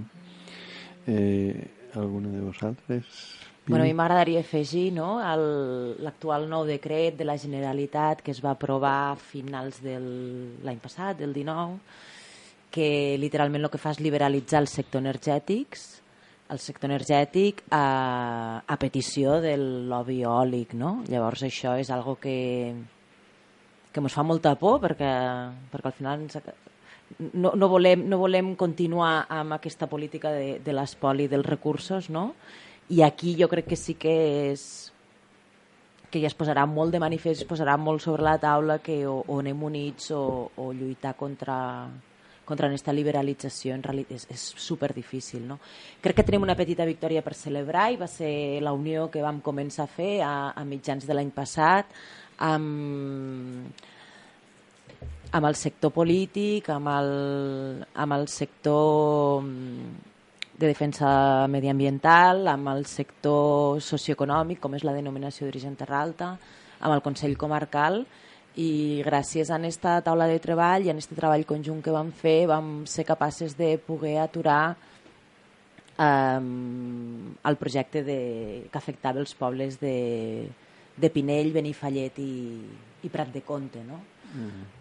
Eh, 1.06 1.68
alguna 1.94 2.28
de 2.28 2.40
vosaltres? 2.40 3.04
Bueno, 3.66 3.84
a 3.84 3.86
mi 3.86 3.94
m'agradaria 3.94 4.40
afegir 4.40 4.88
no, 4.96 5.20
l'actual 6.02 6.48
nou 6.50 6.64
decret 6.66 7.14
de 7.18 7.26
la 7.28 7.36
Generalitat 7.38 8.22
que 8.24 8.32
es 8.34 8.40
va 8.42 8.54
aprovar 8.56 9.12
a 9.12 9.18
finals 9.20 9.78
de 9.84 9.94
l'any 10.00 10.80
passat, 10.82 11.20
del 11.20 11.34
19, 11.36 11.76
que 12.74 13.16
literalment 13.20 13.66
el 13.66 13.70
que 13.70 13.78
fa 13.78 13.92
és 13.94 14.00
liberalitzar 14.02 14.62
el 14.64 14.70
sector 14.70 15.02
energètics, 15.04 15.84
el 16.50 16.58
sector 16.58 16.90
energètic 16.90 17.62
a, 17.70 18.64
a 18.66 18.76
petició 18.80 19.38
del 19.44 19.86
lobby 19.90 20.24
eòlic, 20.24 20.74
no? 20.74 21.04
Llavors 21.06 21.44
això 21.46 21.76
és 21.78 21.92
algo 21.94 22.16
que, 22.18 22.74
que 23.92 24.02
ens 24.02 24.18
fa 24.18 24.26
molta 24.26 24.56
por 24.58 24.80
perquè, 24.82 25.12
perquè 25.70 25.92
al 25.92 25.98
final 26.00 26.26
ens, 26.26 26.40
no, 27.18 27.52
no, 27.54 27.68
volem, 27.68 28.06
no 28.08 28.18
volem 28.20 28.54
continuar 28.56 29.26
amb 29.28 29.56
aquesta 29.58 29.88
política 29.90 30.32
de, 30.32 30.58
de 30.64 30.74
l'espoli 30.76 31.28
dels 31.28 31.46
recursos, 31.46 32.10
no? 32.10 32.30
I 32.90 33.02
aquí 33.06 33.36
jo 33.38 33.48
crec 33.48 33.68
que 33.70 33.78
sí 33.78 33.94
que 33.94 34.14
és 34.50 34.92
que 36.10 36.18
ja 36.18 36.26
es 36.26 36.34
posarà 36.34 36.64
molt 36.66 36.90
de 36.90 36.98
manifest, 36.98 37.44
es 37.44 37.48
posarà 37.48 37.76
molt 37.78 38.02
sobre 38.02 38.24
la 38.26 38.36
taula 38.42 38.80
que 38.82 39.04
o, 39.06 39.20
o 39.22 39.38
anem 39.38 39.62
units 39.62 40.10
o, 40.10 40.50
o 40.58 40.72
lluitar 40.74 41.14
contra, 41.14 41.86
contra 42.44 42.66
aquesta 42.66 42.92
liberalització 42.92 43.76
en 43.76 43.84
realitat 43.86 44.16
és, 44.18 44.26
és 44.34 44.46
super 44.58 44.90
difícil. 44.96 45.44
No? 45.46 45.60
Crec 46.02 46.18
que 46.18 46.26
tenim 46.26 46.42
una 46.42 46.58
petita 46.58 46.88
victòria 46.88 47.22
per 47.22 47.36
celebrar 47.38 47.92
i 47.94 48.00
va 48.00 48.10
ser 48.10 48.32
la 48.64 48.74
unió 48.74 49.06
que 49.12 49.22
vam 49.22 49.38
començar 49.44 49.86
a 49.86 49.92
fer 49.92 50.16
a, 50.26 50.34
a 50.50 50.66
mitjans 50.66 51.06
de 51.06 51.14
l'any 51.14 51.30
passat 51.36 51.94
amb, 52.42 53.70
amb 55.32 55.46
el 55.46 55.54
sector 55.54 55.92
polític, 55.94 56.68
amb 56.74 56.90
el, 56.90 57.10
amb 57.94 58.16
el 58.16 58.26
sector 58.28 59.42
mm, 59.42 59.92
de 60.58 60.66
defensa 60.66 61.46
mediambiental, 61.48 62.48
amb 62.50 62.72
el 62.74 62.84
sector 62.90 63.80
socioeconòmic, 63.84 64.60
com 64.60 64.74
és 64.76 64.84
la 64.84 64.96
denominació 64.96 65.46
d'origen 65.46 65.78
terra 65.78 66.02
alta, 66.02 66.34
amb 66.80 66.94
el 66.96 67.04
Consell 67.04 67.38
Comarcal, 67.38 68.02
i 68.60 69.00
gràcies 69.06 69.50
a 69.50 69.56
aquesta 69.60 70.00
taula 70.02 70.26
de 70.26 70.40
treball 70.42 70.84
i 70.84 70.90
a 70.90 70.94
aquest 70.96 71.14
treball 71.14 71.46
conjunt 71.46 71.80
que 71.84 71.94
vam 71.94 72.10
fer 72.10 72.48
vam 72.50 72.80
ser 72.90 73.06
capaces 73.06 73.54
de 73.56 73.76
poder 73.78 74.16
aturar 74.18 74.74
um, 75.94 77.30
el 77.46 77.56
projecte 77.56 78.02
de, 78.02 78.20
que 78.66 78.78
afectava 78.78 79.22
els 79.22 79.36
pobles 79.38 79.78
de, 79.78 80.48
de 80.98 81.10
Pinell, 81.14 81.52
Benifallet 81.54 82.18
i, 82.18 82.34
i 83.06 83.12
Prat 83.12 83.30
de 83.32 83.44
Comte, 83.46 83.84
no? 83.86 84.02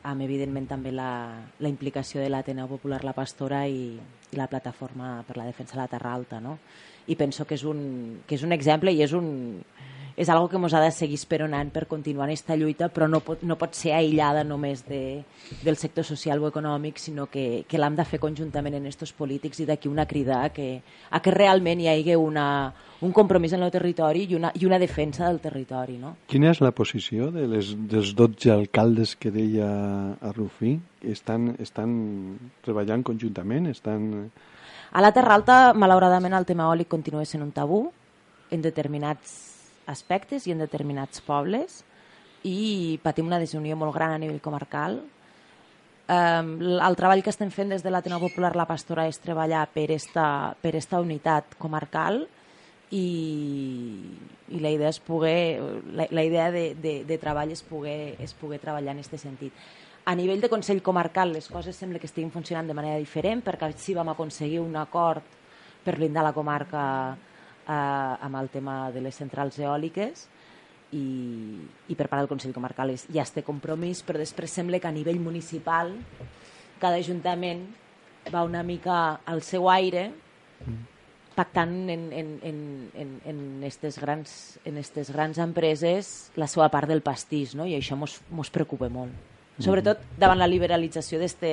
Amb 0.04 0.22
evidentment 0.22 0.68
també 0.70 0.92
la, 0.94 1.12
la 1.60 1.72
implicació 1.72 2.22
de 2.22 2.30
l'Ateneu 2.30 2.68
Popular 2.70 3.02
La 3.04 3.16
Pastora 3.18 3.64
i, 3.68 3.96
i 3.98 4.38
la 4.38 4.48
plataforma 4.52 5.24
per 5.28 5.38
la 5.40 5.48
defensa 5.48 5.76
de 5.76 5.82
la 5.82 5.90
Terra 5.90 6.14
Alta 6.14 6.40
no? 6.40 6.58
i 7.10 7.18
penso 7.18 7.46
que 7.50 7.58
és 7.58 7.66
un, 7.66 8.22
que 8.28 8.38
és 8.38 8.46
un 8.46 8.54
exemple 8.54 8.94
i 8.94 9.02
és 9.02 9.16
un 9.18 9.30
és 10.20 10.28
algo 10.28 10.50
que 10.52 10.58
ens 10.60 10.74
ha 10.76 10.82
de 10.84 10.92
seguir 10.92 11.16
esperonant 11.16 11.70
per 11.72 11.86
continuar 11.88 12.26
en 12.28 12.34
aquesta 12.34 12.58
lluita, 12.60 12.90
però 12.92 13.08
no 13.08 13.22
pot, 13.24 13.40
no 13.48 13.56
pot 13.56 13.78
ser 13.78 13.94
aïllada 13.96 14.44
només 14.44 14.82
de, 14.84 15.24
del 15.64 15.78
sector 15.80 16.04
social 16.04 16.44
o 16.44 16.50
econòmic, 16.50 17.00
sinó 17.00 17.30
que, 17.32 17.64
que 17.64 17.80
l'hem 17.80 17.96
de 17.96 18.04
fer 18.04 18.20
conjuntament 18.20 18.76
en 18.76 18.90
estos 18.90 19.14
polítics 19.16 19.64
i 19.64 19.68
d'aquí 19.70 19.88
una 19.88 20.04
crida 20.10 20.42
a 20.44 20.50
que, 20.52 20.82
a 20.84 21.22
que 21.24 21.32
realment 21.32 21.80
hi 21.80 21.88
hagi 21.88 22.18
una, 22.20 22.46
un 23.00 23.16
compromís 23.16 23.56
en 23.56 23.64
el 23.64 23.72
territori 23.72 24.26
i 24.28 24.36
una, 24.36 24.52
i 24.60 24.68
una 24.68 24.80
defensa 24.82 25.24
del 25.30 25.40
territori. 25.40 25.96
No? 26.02 26.18
Quina 26.28 26.52
és 26.52 26.60
la 26.60 26.76
posició 26.76 27.32
de 27.32 27.48
les, 27.48 27.72
dels 27.88 28.12
12 28.12 28.52
alcaldes 28.52 29.16
que 29.16 29.32
deia 29.32 29.70
a 30.20 30.34
Rufí? 30.36 30.76
Estan, 31.00 31.54
estan 31.64 31.94
treballant 32.66 33.08
conjuntament? 33.08 33.72
Estan... 33.72 34.28
A 34.92 35.00
la 35.00 35.14
Terra 35.16 35.40
Alta, 35.40 35.62
malauradament, 35.72 36.36
el 36.36 36.50
tema 36.50 36.68
eòlic 36.68 36.92
continua 36.92 37.24
sent 37.24 37.46
un 37.46 37.56
tabú 37.56 37.86
en 38.52 38.66
determinats 38.66 39.49
aspectes 39.90 40.48
i 40.48 40.54
en 40.54 40.62
determinats 40.64 41.22
pobles 41.26 41.84
i 42.48 43.00
patim 43.04 43.28
una 43.28 43.40
desunió 43.42 43.76
molt 43.76 43.96
gran 43.96 44.14
a 44.16 44.20
nivell 44.22 44.42
comarcal. 44.42 45.02
El 46.10 46.96
treball 46.98 47.22
que 47.22 47.34
estem 47.34 47.52
fent 47.54 47.74
des 47.74 47.84
de 47.86 47.92
l'Ateneu 47.92 48.22
Popular 48.24 48.56
La 48.58 48.66
Pastora 48.70 49.06
és 49.10 49.20
treballar 49.22 49.68
per 49.74 49.90
esta, 49.94 50.56
per 50.62 50.74
esta 50.80 51.02
unitat 51.04 51.58
comarcal 51.60 52.24
i, 52.90 53.06
i 54.50 54.62
la 54.64 54.72
idea 54.74 54.90
és 54.90 54.98
poder 55.06 55.62
la, 55.94 56.08
la 56.10 56.24
idea 56.26 56.50
de, 56.52 56.74
de, 56.74 56.96
de 57.06 57.20
treball 57.22 57.54
és 57.54 57.62
poder, 57.62 58.16
és 58.18 58.34
poder 58.34 58.58
treballar 58.64 58.96
en 58.96 59.04
aquest 59.04 59.20
sentit. 59.22 59.54
A 60.10 60.16
nivell 60.18 60.42
de 60.42 60.50
Consell 60.50 60.82
Comarcal 60.82 61.36
les 61.36 61.50
coses 61.52 61.78
sembla 61.78 62.00
que 62.02 62.10
estiguin 62.10 62.32
funcionant 62.34 62.66
de 62.66 62.74
manera 62.74 62.98
diferent 62.98 63.44
perquè 63.46 63.70
sí 63.78 63.94
vam 63.94 64.10
aconseguir 64.10 64.64
un 64.64 64.80
acord 64.80 65.22
per 65.84 66.00
blindar 66.00 66.24
la 66.26 66.34
comarca 66.34 66.84
eh, 67.70 68.26
amb 68.26 68.42
el 68.42 68.50
tema 68.50 68.90
de 68.92 69.04
les 69.06 69.16
centrals 69.16 69.60
eòliques 69.62 70.26
i, 70.98 71.06
i 71.90 71.96
per 71.96 72.08
part 72.08 72.24
del 72.24 72.32
Consell 72.32 72.56
Comarcal 72.56 72.96
és, 72.96 73.06
ja 73.14 73.24
es 73.24 73.34
té 73.36 73.44
compromís, 73.46 74.02
però 74.06 74.22
després 74.22 74.52
sembla 74.52 74.82
que 74.82 74.90
a 74.90 74.96
nivell 74.96 75.22
municipal 75.22 75.94
cada 76.82 76.98
ajuntament 76.98 77.68
va 78.34 78.46
una 78.48 78.64
mica 78.66 79.20
al 79.30 79.44
seu 79.46 79.70
aire 79.72 80.10
pactant 81.38 81.72
en, 81.88 82.10
en, 82.12 82.32
en, 82.44 82.60
en, 83.00 83.12
en, 83.32 83.40
estes 83.64 84.00
grans, 84.02 84.60
en 84.68 84.78
estes 84.82 85.12
grans 85.16 85.38
empreses 85.40 86.32
la 86.36 86.50
seva 86.52 86.68
part 86.74 86.90
del 86.90 87.04
pastís, 87.06 87.56
no? 87.56 87.68
i 87.70 87.78
això 87.78 87.96
mos 87.96 88.52
preocupa 88.52 88.90
molt. 88.92 89.14
Sobretot 89.60 90.04
davant 90.20 90.40
la 90.40 90.48
liberalització 90.48 91.20
d'este... 91.20 91.50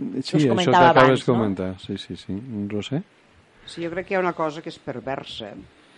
Sí, 0.00 0.38
això 0.38 0.40
que 0.56 0.76
acabes 0.76 1.20
de 1.20 1.26
no? 1.26 1.26
comentar. 1.26 1.70
Sí, 1.82 1.96
sí, 2.00 2.16
sí. 2.16 2.36
Roser? 2.70 3.02
Sí, 3.70 3.84
jo 3.84 3.90
crec 3.92 4.08
que 4.08 4.14
hi 4.16 4.18
ha 4.18 4.20
una 4.24 4.34
cosa 4.34 4.58
que 4.64 4.70
és 4.72 4.80
perversa, 4.82 5.52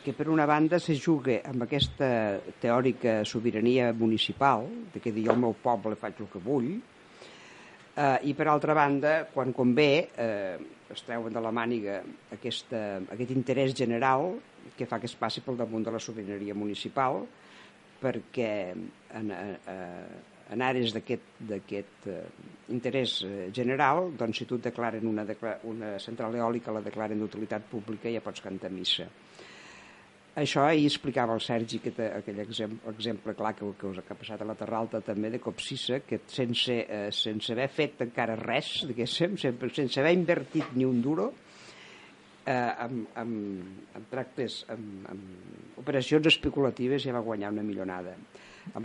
que 0.05 0.12
per 0.12 0.27
una 0.29 0.45
banda 0.45 0.77
se 0.77 0.93
juga 0.93 1.39
amb 1.49 1.64
aquesta 1.64 2.09
teòrica 2.61 3.23
sobirania 3.25 3.87
municipal, 3.97 4.66
de 4.93 5.01
que 5.01 5.12
jo 5.14 5.33
al 5.33 5.41
meu 5.41 5.55
poble 5.57 5.97
faig 5.97 6.20
el 6.20 6.29
que 6.29 6.43
vull, 6.45 6.66
eh, 7.97 8.18
i 8.29 8.35
per 8.37 8.51
altra 8.53 8.77
banda, 8.77 9.14
quan 9.33 9.55
convé, 9.57 10.11
eh, 10.12 10.59
es 10.93 11.01
treuen 11.07 11.33
de 11.33 11.41
la 11.41 11.55
màniga 11.57 12.03
aquesta, 12.37 13.01
aquest 13.16 13.33
interès 13.33 13.73
general 13.73 14.35
que 14.77 14.85
fa 14.85 15.01
que 15.01 15.09
es 15.09 15.16
passi 15.16 15.41
pel 15.41 15.57
damunt 15.57 15.89
de 15.89 15.97
la 15.97 16.03
sobirania 16.03 16.53
municipal, 16.53 17.23
perquè 18.03 18.53
en, 19.16 19.33
eh, 19.33 19.57
en 20.53 20.63
àrees 20.65 20.93
d'aquest 20.93 22.09
eh, 22.13 22.19
interès 22.75 23.19
eh, 23.27 23.49
general, 23.55 24.11
doncs 24.19 24.43
si 24.43 24.49
tu 24.49 24.59
et 24.61 24.69
declaren 24.69 25.07
una, 25.09 25.25
una 25.71 25.95
central 26.03 26.37
eòlica, 26.37 26.75
la 26.75 26.85
declaren 26.85 27.21
d'utilitat 27.23 27.69
pública, 27.71 28.13
ja 28.13 28.25
pots 28.25 28.45
cantar 28.45 28.73
missa. 28.73 29.09
Això 30.33 30.63
ahir 30.65 30.87
explicava 30.89 31.35
el 31.37 31.43
Sergi 31.45 31.77
que 31.85 31.91
té 31.93 32.07
aquell 32.09 32.39
exemple, 32.41 32.89
exemple 32.95 33.35
clar 33.37 33.53
que, 33.53 33.67
que, 33.77 33.91
us 33.91 33.99
ha 34.01 34.17
passat 34.17 34.41
a 34.41 34.47
la 34.49 34.57
Terra 34.57 34.79
Alta 34.81 35.03
també 35.05 35.29
de 35.29 35.41
Copsissa, 35.45 35.99
que 36.09 36.23
sense, 36.33 36.79
eh, 36.89 37.11
sense 37.13 37.53
haver 37.53 37.69
fet 37.69 38.01
encara 38.07 38.39
res, 38.41 38.79
diguéssim, 38.89 39.37
sense, 39.37 39.73
sense 39.77 40.01
haver 40.01 40.15
invertit 40.17 40.73
ni 40.73 40.89
un 40.89 41.03
duro, 41.05 41.29
eh, 42.47 42.55
amb, 42.55 43.11
amb, 43.21 43.93
amb 43.99 44.09
tractes, 44.15 44.63
amb, 44.73 45.05
amb 45.13 45.77
operacions 45.85 46.33
especulatives 46.33 47.05
ja 47.05 47.13
va 47.13 47.25
guanyar 47.29 47.53
una 47.53 47.67
milionada. 47.67 48.17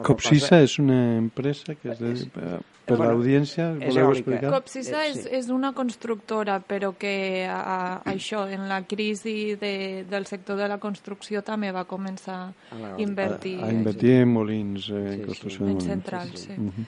Cosa- 0.04 0.62
és 0.64 0.80
una 0.80 1.18
empresa 1.18 1.76
que 1.76 1.92
és 1.92 2.00
de, 2.00 2.14
per, 2.34 2.60
per 2.86 2.98
Bueno, 2.98 3.12
l'audiència, 3.14 3.74
voleu 3.74 4.12
explicar? 4.12 4.52
Copsissa 4.52 5.04
Eh, 5.06 5.10
és, 5.12 5.18
sí. 5.24 5.30
és 5.32 5.50
una 5.50 5.74
constructora, 5.74 6.60
però 6.60 6.94
que 6.98 7.46
a, 7.46 7.60
a, 7.60 8.04
això, 8.12 8.48
en 8.50 8.68
la 8.68 8.82
crisi 8.88 9.56
de, 9.56 10.06
del 10.10 10.26
sector 10.26 10.58
de 10.58 10.68
la 10.68 10.78
construcció 10.80 11.42
també 11.44 11.72
va 11.72 11.86
començar 11.86 12.54
A 12.72 12.80
la- 12.80 12.96
a 12.96 13.02
invertir 13.02 13.60
A, 13.62 13.68
a 13.68 13.72
invertir 13.72 14.12
en 14.22 14.30
molins, 14.34 14.90
eh, 14.90 14.94
en 14.96 15.20
Sí, 15.20 15.26
construcció 15.26 15.60
sí. 15.60 15.64
de 15.66 15.70
en 15.72 15.76
molins. 15.78 15.92
centrals. 15.92 16.40
Sí. 16.48 16.54
Mhm. 16.58 16.86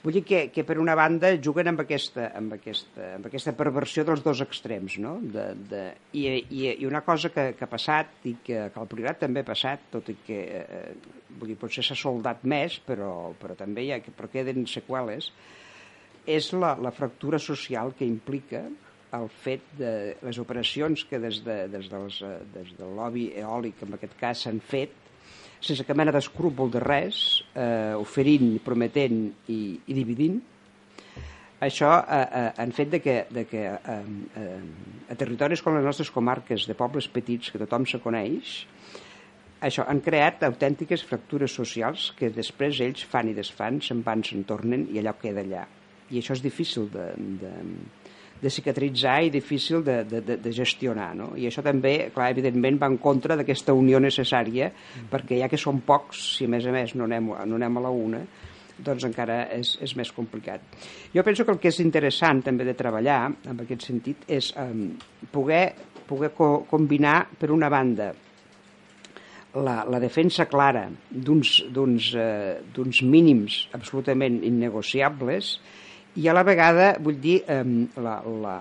Vull 0.00 0.14
dir 0.16 0.22
que, 0.24 0.38
que 0.48 0.62
per 0.64 0.78
una 0.80 0.94
banda 0.96 1.28
juguen 1.44 1.68
amb 1.68 1.82
aquesta, 1.82 2.30
amb 2.38 2.54
aquesta, 2.56 3.10
amb 3.18 3.26
aquesta 3.28 3.52
perversió 3.56 4.04
dels 4.08 4.22
dos 4.24 4.40
extrems, 4.40 4.96
no? 5.02 5.18
De, 5.20 5.44
de, 5.68 5.82
i, 6.16 6.22
i, 6.40 6.62
I 6.72 6.86
una 6.88 7.02
cosa 7.04 7.28
que, 7.34 7.50
que 7.58 7.66
ha 7.66 7.68
passat, 7.68 8.14
i 8.24 8.38
que, 8.40 8.62
que 8.72 8.80
al 8.80 8.88
Priorat 8.88 9.20
també 9.26 9.44
ha 9.44 9.48
passat, 9.50 9.90
tot 9.92 10.08
i 10.08 10.16
que 10.24 10.38
eh, 10.62 10.84
vull 11.36 11.52
dir, 11.52 11.58
potser 11.60 11.84
s'ha 11.84 11.98
soldat 12.00 12.46
més, 12.48 12.78
però, 12.86 13.34
però 13.40 13.58
també 13.58 13.84
hi 13.84 13.92
ha, 13.92 14.00
però 14.16 14.30
queden 14.32 14.64
seqüeles, 14.72 15.28
és 16.24 16.48
la, 16.56 16.72
la 16.80 16.94
fractura 16.96 17.40
social 17.42 17.92
que 17.98 18.08
implica 18.08 18.64
el 19.16 19.28
fet 19.42 19.68
de 19.76 19.92
les 20.22 20.38
operacions 20.40 21.04
que 21.10 21.20
des, 21.20 21.42
de, 21.44 21.60
des, 21.68 21.92
dels, 21.92 22.22
eh, 22.24 22.38
des 22.54 22.72
del 22.78 22.96
lobby 22.96 23.28
eòlic, 23.42 23.84
en 23.84 24.00
aquest 24.00 24.16
cas, 24.20 24.46
s'han 24.46 24.64
fet, 24.64 24.96
sense 25.60 25.84
cap 25.84 25.98
mena 25.98 26.12
d'escrúpol 26.14 26.70
de 26.72 26.80
res, 26.82 27.42
eh, 27.54 27.94
oferint, 28.00 28.54
prometent 28.64 29.26
i, 29.52 29.60
i 29.86 29.96
dividint, 29.96 30.40
això 31.60 31.90
eh, 32.00 32.20
eh, 32.40 32.46
han 32.62 32.72
fet 32.72 32.94
de 32.94 33.00
que, 33.04 33.16
de 33.28 33.44
que 33.44 33.66
eh, 33.68 33.98
eh, 34.40 35.12
a 35.12 35.16
territoris 35.20 35.60
com 35.60 35.76
les 35.76 35.84
nostres 35.84 36.10
comarques 36.10 36.64
de 36.66 36.76
pobles 36.76 37.08
petits 37.12 37.52
que 37.52 37.60
tothom 37.60 37.84
se 37.84 38.00
coneix, 38.00 38.62
això 39.60 39.84
han 39.84 40.00
creat 40.00 40.40
autèntiques 40.48 41.04
fractures 41.04 41.52
socials 41.52 42.10
que 42.16 42.32
després 42.32 42.80
ells 42.80 43.04
fan 43.04 43.28
i 43.28 43.36
desfan, 43.36 43.82
se'n 43.84 44.00
van, 44.06 44.24
se'n 44.24 44.46
tornen 44.48 44.86
i 44.88 45.02
allò 45.02 45.12
queda 45.20 45.44
allà. 45.44 45.66
I 46.10 46.22
això 46.22 46.32
és 46.32 46.40
difícil 46.42 46.88
de, 46.90 47.10
de, 47.42 47.52
de 48.40 48.50
cicatritzar 48.50 49.18
i 49.26 49.32
difícil 49.32 49.84
de, 49.84 50.00
de, 50.08 50.20
de, 50.24 50.36
de 50.40 50.52
gestionar. 50.52 51.10
No? 51.16 51.32
I 51.36 51.48
això 51.50 51.64
també, 51.64 52.10
clar, 52.14 52.30
evidentment, 52.34 52.78
va 52.80 52.88
en 52.90 52.96
contra 53.02 53.36
d'aquesta 53.36 53.74
unió 53.76 54.00
necessària, 54.00 54.70
perquè 55.10 55.42
ja 55.42 55.50
que 55.50 55.60
som 55.60 55.82
pocs, 55.84 56.22
si 56.38 56.48
a 56.48 56.52
més 56.52 56.66
a 56.66 56.74
més 56.74 56.96
no 56.96 57.08
anem, 57.08 57.34
no 57.46 57.60
anem 57.60 57.76
a 57.76 57.84
la 57.84 57.92
una, 57.92 58.22
doncs 58.80 59.04
encara 59.04 59.42
és, 59.52 59.74
és 59.84 59.92
més 59.98 60.12
complicat. 60.16 60.64
Jo 61.12 61.24
penso 61.26 61.44
que 61.44 61.52
el 61.52 61.60
que 61.60 61.68
és 61.68 61.82
interessant 61.84 62.40
també 62.46 62.64
de 62.64 62.76
treballar, 62.78 63.20
en 63.28 63.62
aquest 63.66 63.90
sentit, 63.90 64.24
és 64.28 64.52
eh, 64.56 64.72
poder, 65.32 65.64
poder 66.08 66.32
co 66.36 66.50
combinar, 66.70 67.22
per 67.38 67.52
una 67.52 67.68
banda, 67.72 68.12
la, 69.54 69.82
la 69.90 69.98
defensa 69.98 70.46
clara 70.46 70.84
d'uns 71.10 72.12
eh, 72.14 73.02
mínims 73.02 73.64
absolutament 73.74 74.40
innegociables 74.46 75.56
i 76.18 76.26
a 76.26 76.34
la 76.34 76.42
vegada, 76.42 76.94
vull 76.98 77.20
dir, 77.22 77.40
eh, 77.46 77.62
la, 78.02 78.16
la, 78.42 78.54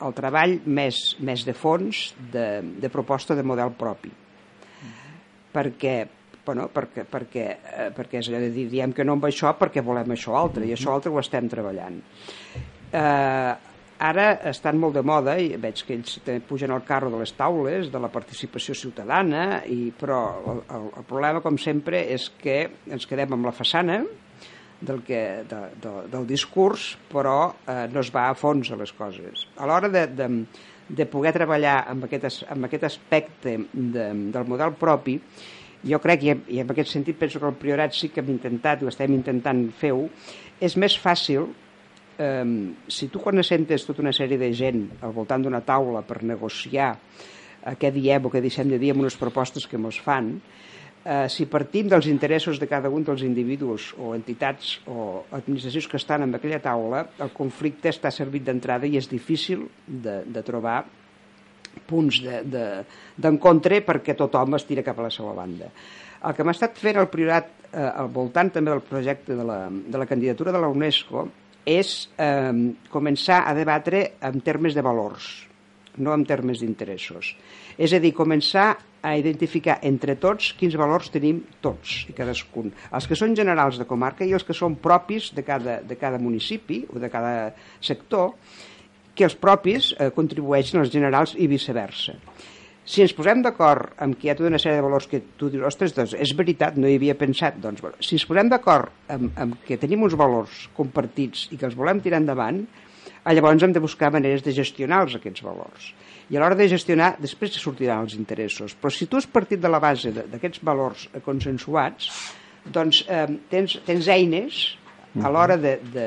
el 0.00 0.14
treball 0.16 0.56
més, 0.64 1.00
més 1.20 1.44
de 1.44 1.52
fons 1.56 2.08
de, 2.32 2.46
de 2.80 2.90
proposta 2.92 3.36
de 3.36 3.44
model 3.44 3.74
propi. 3.76 4.12
Perquè, 5.56 5.94
bueno, 6.46 6.70
perquè, 6.72 7.04
perquè, 7.10 7.46
eh, 7.52 7.90
perquè 7.96 8.22
és 8.22 8.30
allò 8.30 8.40
de 8.40 8.50
dir, 8.54 8.66
diem 8.72 8.96
que 8.96 9.04
no 9.04 9.16
amb 9.16 9.28
això 9.28 9.52
perquè 9.60 9.84
volem 9.84 10.16
això 10.16 10.36
altre, 10.40 10.64
i 10.64 10.72
això 10.72 10.94
altre 10.94 11.12
ho 11.12 11.20
estem 11.20 11.48
treballant. 11.52 12.00
Eh, 12.96 13.54
ara 13.98 14.26
estan 14.48 14.80
molt 14.80 14.96
de 14.96 15.04
moda, 15.04 15.36
i 15.36 15.56
veig 15.60 15.84
que 15.84 15.96
ells 15.96 16.18
també 16.24 16.40
pugen 16.48 16.72
al 16.72 16.84
carro 16.88 17.12
de 17.12 17.20
les 17.20 17.32
taules, 17.36 17.90
de 17.92 18.00
la 18.00 18.12
participació 18.12 18.76
ciutadana, 18.76 19.62
i, 19.68 19.92
però 19.96 20.20
el, 20.52 20.62
el, 20.78 20.92
el 21.02 21.08
problema, 21.08 21.44
com 21.44 21.60
sempre, 21.60 22.06
és 22.16 22.30
que 22.40 22.62
ens 22.88 23.08
quedem 23.08 23.36
amb 23.36 23.48
la 23.48 23.56
façana, 23.56 24.00
del, 24.80 25.02
que, 25.02 25.20
de, 25.48 25.60
de, 25.82 25.92
del 26.12 26.26
discurs, 26.28 26.94
però 27.12 27.54
eh, 27.66 27.86
no 27.92 28.02
es 28.02 28.12
va 28.14 28.28
a 28.30 28.38
fons 28.38 28.70
a 28.70 28.78
les 28.80 28.92
coses. 28.96 29.46
A 29.56 29.68
l'hora 29.68 29.90
de, 29.92 30.06
de, 30.12 30.30
de 30.88 31.06
poder 31.10 31.32
treballar 31.36 31.82
amb 31.90 32.06
aquest, 32.08 32.44
amb 32.52 32.68
aquest 32.68 32.88
aspecte 32.90 33.56
de, 33.72 34.08
del 34.34 34.48
model 34.48 34.76
propi, 34.78 35.18
jo 35.86 36.00
crec, 36.02 36.24
i, 36.26 36.34
i 36.56 36.62
en 36.62 36.72
aquest 36.72 36.92
sentit 36.92 37.18
penso 37.18 37.40
que 37.40 37.48
el 37.48 37.60
Priorat 37.60 37.94
sí 37.94 38.10
que 38.10 38.22
hem 38.22 38.34
intentat, 38.34 38.82
o 38.82 38.90
estem 38.92 39.14
intentant 39.16 39.66
fer-ho, 39.80 40.08
és 40.60 40.76
més 40.80 40.96
fàcil 40.98 41.48
eh, 42.18 42.44
si 42.88 43.08
tu 43.12 43.22
quan 43.22 43.38
assentes 43.40 43.86
tota 43.86 44.04
una 44.04 44.14
sèrie 44.16 44.40
de 44.40 44.52
gent 44.56 44.86
al 45.04 45.14
voltant 45.16 45.44
d'una 45.44 45.62
taula 45.64 46.02
per 46.06 46.22
negociar 46.24 46.94
eh, 46.96 47.74
què 47.78 47.92
diem 47.94 48.26
o 48.26 48.32
què 48.32 48.42
deixem 48.44 48.72
de 48.72 48.80
dir 48.82 48.94
amb 48.94 49.04
unes 49.04 49.18
propostes 49.20 49.68
que 49.68 49.80
ens 49.80 50.00
fan, 50.02 50.36
si 51.30 51.44
partim 51.46 51.86
dels 51.86 52.08
interessos 52.10 52.58
de 52.58 52.66
cada 52.66 52.90
un 52.90 53.04
dels 53.06 53.22
individus 53.22 53.92
o 54.02 54.10
entitats 54.16 54.80
o 54.90 55.22
administracions 55.30 55.86
que 55.86 56.00
estan 56.00 56.24
en 56.24 56.34
aquella 56.34 56.58
taula, 56.58 57.04
el 57.22 57.30
conflicte 57.36 57.92
està 57.92 58.10
servit 58.10 58.42
d'entrada 58.46 58.88
i 58.90 58.98
és 58.98 59.06
difícil 59.06 59.68
de, 59.86 60.22
de 60.26 60.42
trobar 60.42 60.80
punts 61.86 62.22
d'encontre 62.22 62.42
de, 62.50 62.66
d'encontre 63.22 63.80
perquè 63.84 64.16
tothom 64.16 64.56
es 64.56 64.64
tira 64.66 64.84
cap 64.86 64.98
a 64.98 65.06
la 65.06 65.12
seva 65.12 65.34
banda. 65.36 65.70
El 66.26 66.34
que 66.34 66.44
m'ha 66.44 66.54
estat 66.56 66.78
fent 66.80 66.98
el 66.98 67.10
Priorat 67.12 67.50
eh, 67.70 67.82
al 67.84 68.08
voltant 68.12 68.50
també 68.54 68.72
del 68.72 68.84
projecte 68.86 69.36
de 69.36 69.44
la, 69.44 69.66
de 69.70 70.00
la 70.00 70.08
candidatura 70.08 70.54
de 70.54 70.62
la 70.62 70.70
UNESCO 70.72 71.26
és 71.66 71.92
eh, 72.22 72.52
començar 72.90 73.42
a 73.44 73.54
debatre 73.54 74.02
en 74.24 74.40
termes 74.46 74.74
de 74.74 74.84
valors, 74.86 75.28
no 75.98 76.14
en 76.14 76.24
termes 76.26 76.62
d'interessos. 76.62 77.34
És 77.76 77.92
a 77.92 78.00
dir, 78.00 78.14
començar 78.16 78.72
a 79.06 79.14
identificar 79.20 79.78
entre 79.86 80.16
tots 80.18 80.50
quins 80.58 80.74
valors 80.78 81.12
tenim 81.14 81.44
tots 81.62 82.02
i 82.10 82.14
cadascun. 82.16 82.72
Els 82.90 83.06
que 83.06 83.18
són 83.18 83.36
generals 83.38 83.78
de 83.78 83.86
comarca 83.86 84.26
i 84.26 84.34
els 84.34 84.44
que 84.46 84.56
són 84.56 84.74
propis 84.82 85.30
de 85.36 85.44
cada, 85.46 85.78
de 85.86 85.98
cada 86.00 86.18
municipi 86.18 86.82
o 86.90 86.98
de 87.02 87.10
cada 87.12 87.52
sector, 87.78 88.34
que 89.16 89.24
els 89.24 89.36
propis 89.38 89.92
eh, 89.94 90.10
contribueixen 90.16 90.82
als 90.82 90.90
generals 90.92 91.36
i 91.38 91.46
viceversa. 91.48 92.16
Si 92.86 93.02
ens 93.02 93.14
posem 93.18 93.40
d'acord 93.42 93.94
amb 94.02 94.14
que 94.14 94.28
hi 94.28 94.30
ha 94.30 94.36
tota 94.38 94.50
una 94.50 94.60
sèrie 94.62 94.78
de 94.78 94.84
valors 94.84 95.08
que 95.10 95.22
tu 95.38 95.48
dius, 95.50 95.64
ostres, 95.66 95.94
doncs 95.94 96.12
és 96.14 96.34
veritat, 96.38 96.76
no 96.78 96.86
hi 96.86 96.98
havia 97.00 97.16
pensat, 97.18 97.56
doncs 97.62 97.82
bueno, 97.82 97.98
si 97.98 98.14
ens 98.18 98.26
posem 98.28 98.50
d'acord 98.52 98.92
amb, 99.10 99.30
amb 99.42 99.56
que 99.66 99.78
tenim 99.82 100.04
uns 100.06 100.14
valors 100.18 100.66
compartits 100.76 101.48
i 101.50 101.58
que 101.58 101.66
els 101.66 101.78
volem 101.78 102.02
tirar 102.04 102.20
endavant, 102.22 102.60
eh, 102.62 103.32
llavors 103.34 103.66
hem 103.66 103.74
de 103.74 103.82
buscar 103.82 104.12
maneres 104.14 104.44
de 104.46 104.54
gestionar-los, 104.54 105.18
aquests 105.18 105.42
valors. 105.46 105.90
I 106.30 106.36
a 106.36 106.42
l'hora 106.42 106.58
de 106.58 106.66
gestionar, 106.66 107.14
després 107.22 107.54
sortiran 107.60 108.02
els 108.02 108.16
interessos. 108.18 108.74
Però 108.74 108.90
si 108.90 109.06
tu 109.06 109.18
has 109.20 109.28
partit 109.30 109.60
de 109.62 109.70
la 109.70 109.78
base 109.82 110.10
d'aquests 110.16 110.64
valors 110.66 111.06
eh, 111.12 111.22
consensuats, 111.22 112.10
doncs 112.66 113.04
eh, 113.06 113.28
tens, 113.50 113.78
tens 113.86 114.08
eines 114.10 114.64
a 115.22 115.30
l'hora 115.30 115.56
de, 115.56 115.78
de, 115.92 116.06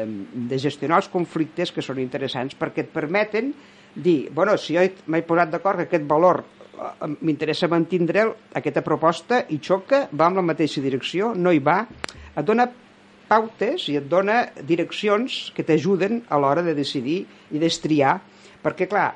de 0.49 0.57
gestionar 0.59 0.99
els 0.99 1.09
conflictes 1.09 1.71
que 1.73 1.81
són 1.81 2.01
interessants 2.03 2.57
perquè 2.59 2.83
et 2.83 2.91
permeten 2.93 3.53
dir, 3.95 4.29
bueno, 4.35 4.57
si 4.59 4.75
jo 4.75 4.83
m'he 5.09 5.23
posat 5.25 5.49
d'acord 5.53 5.81
que 5.81 5.87
aquest 5.87 6.05
valor 6.09 6.43
eh, 6.43 7.09
m'interessa 7.21 7.71
mantindre'l, 7.71 8.35
aquesta 8.59 8.83
proposta 8.85 9.43
i 9.49 9.57
xoca, 9.63 10.05
va 10.11 10.29
en 10.29 10.41
la 10.41 10.45
mateixa 10.45 10.83
direcció, 10.83 11.33
no 11.35 11.55
hi 11.55 11.63
va, 11.63 11.79
et 12.35 12.45
dona 12.45 12.67
pautes 13.29 13.87
i 13.89 13.97
et 13.99 14.05
dona 14.09 14.41
direccions 14.65 15.49
que 15.55 15.65
t'ajuden 15.65 16.23
a 16.29 16.39
l'hora 16.41 16.65
de 16.65 16.75
decidir 16.77 17.21
i 17.53 17.61
d'estriar, 17.61 18.17
perquè 18.63 18.87
clar, 18.89 19.09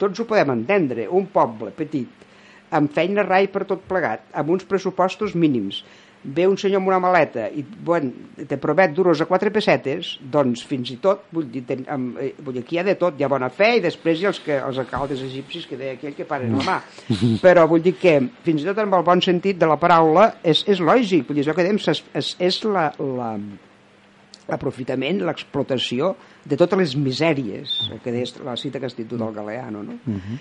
tots 0.00 0.20
ho 0.20 0.26
podem 0.28 0.54
entendre, 0.56 1.08
un 1.10 1.28
poble 1.32 1.72
petit, 1.76 2.26
amb 2.74 2.92
feina 2.92 3.24
rai 3.24 3.48
per 3.52 3.64
tot 3.68 3.86
plegat, 3.88 4.26
amb 4.36 4.52
uns 4.52 4.66
pressupostos 4.68 5.34
mínims, 5.38 5.82
ve 6.22 6.46
un 6.48 6.56
senyor 6.58 6.80
amb 6.80 6.90
una 6.90 6.98
maleta 6.98 7.46
i 7.48 7.62
bueno, 7.62 8.10
te 8.48 8.58
promet 8.58 8.92
duros 8.94 9.20
a 9.22 9.26
quatre 9.30 9.52
pessetes, 9.54 10.16
doncs 10.32 10.64
fins 10.66 10.90
i 10.92 10.98
tot, 11.02 11.28
vull 11.32 11.46
dir, 11.52 11.62
ten, 11.68 11.84
amb, 11.88 12.18
eh, 12.20 12.32
vull 12.42 12.56
dir 12.56 12.64
aquí 12.64 12.76
hi 12.76 12.80
ha 12.82 12.86
de 12.88 12.96
tot, 12.98 13.16
hi 13.18 13.24
ha 13.24 13.30
bona 13.30 13.50
fe 13.54 13.76
i 13.78 13.84
després 13.84 14.18
hi 14.18 14.26
ha 14.26 14.32
els, 14.32 14.40
que, 14.44 14.56
els 14.58 14.80
alcaldes 14.82 15.22
egipcis 15.24 15.68
que 15.70 15.78
deia 15.78 15.94
aquell 15.96 16.16
que 16.18 16.26
paren 16.28 16.58
la 16.58 16.66
mà. 16.66 16.80
Però 17.44 17.68
vull 17.70 17.84
dir 17.84 17.94
que 18.00 18.18
fins 18.44 18.64
i 18.64 18.68
tot 18.68 18.82
en 18.82 18.92
el 18.92 19.06
bon 19.06 19.22
sentit 19.24 19.60
de 19.60 19.70
la 19.70 19.78
paraula 19.80 20.32
és, 20.42 20.64
és 20.66 20.82
lògic, 20.82 21.28
vull 21.28 21.38
dir, 21.38 21.46
això 21.46 21.56
que 21.56 21.66
dèiem 21.66 21.80
és, 21.94 22.34
és 22.50 22.60
la, 22.66 22.90
la, 22.98 23.32
l'aprofitament, 24.48 25.22
l'explotació 25.26 26.14
de 26.48 26.56
totes 26.56 26.80
les 26.80 26.94
misèries, 26.96 27.74
que 28.04 28.12
deia 28.14 28.44
la 28.46 28.56
cita 28.56 28.80
que 28.80 28.88
has 28.88 28.96
dit 28.96 29.08
tu 29.08 29.18
del 29.20 29.34
Galeano, 29.34 29.82
no? 29.82 29.98
Uh 30.06 30.14
-huh. 30.14 30.38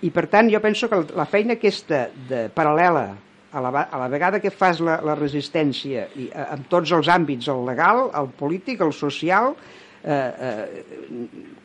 I 0.00 0.10
per 0.10 0.28
tant 0.30 0.50
jo 0.50 0.60
penso 0.60 0.88
que 0.88 1.14
la 1.16 1.26
feina 1.26 1.54
aquesta 1.54 2.08
de 2.28 2.48
paral·lela 2.54 3.16
a 3.50 3.60
la, 3.60 3.88
a 3.90 3.98
la 3.98 4.08
vegada 4.08 4.40
que 4.40 4.50
fas 4.50 4.80
la, 4.80 5.00
la 5.02 5.14
resistència 5.14 6.06
i, 6.16 6.28
a, 6.30 6.54
en 6.54 6.64
tots 6.70 6.92
els 6.92 7.08
àmbits, 7.08 7.48
el 7.48 7.64
legal, 7.66 8.10
el 8.14 8.28
polític, 8.38 8.80
el 8.80 8.92
social, 8.92 9.54
eh, 10.04 10.32
eh, 10.48 10.66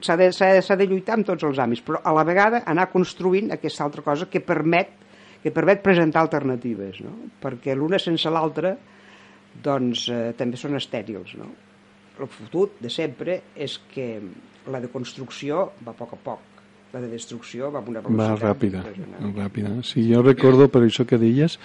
s'ha 0.02 0.18
de, 0.18 0.30
de, 0.32 0.78
de 0.78 0.88
lluitar 0.88 1.20
en 1.20 1.28
tots 1.28 1.44
els 1.44 1.60
àmbits, 1.60 1.84
però 1.86 2.02
a 2.04 2.14
la 2.16 2.24
vegada 2.24 2.64
anar 2.66 2.90
construint 2.92 3.52
aquesta 3.52 3.84
altra 3.84 4.02
cosa 4.02 4.30
que 4.32 4.42
permet, 4.42 4.96
que 5.44 5.52
permet 5.52 5.84
presentar 5.84 6.24
alternatives, 6.24 7.02
no? 7.04 7.14
perquè 7.44 7.76
l'una 7.76 8.00
sense 8.00 8.32
l'altra 8.32 8.78
doncs, 9.64 10.08
eh, 10.10 10.34
també 10.38 10.58
són 10.58 10.80
estèrils. 10.80 11.36
No? 11.38 11.52
El 12.20 12.30
fotut 12.30 12.80
de 12.84 12.92
sempre 12.94 13.42
és 13.56 13.80
que 13.92 14.08
la 14.72 14.80
deconstrucció 14.84 15.70
va 15.84 15.92
a 15.92 15.98
poc 15.98 16.14
a 16.16 16.20
poc 16.24 16.50
la 16.94 17.02
de 17.02 17.08
destrucció 17.10 17.72
va 17.74 17.80
amb 17.82 17.90
una 17.90 18.04
velocitat 18.06 18.36
va 18.38 18.52
ràpida, 18.52 18.82
ràpida. 19.34 19.72
Sí, 19.82 20.04
jo 20.12 20.22
recordo 20.22 20.68
per 20.70 20.84
això 20.86 21.08
que 21.10 21.18
deies, 21.18 21.58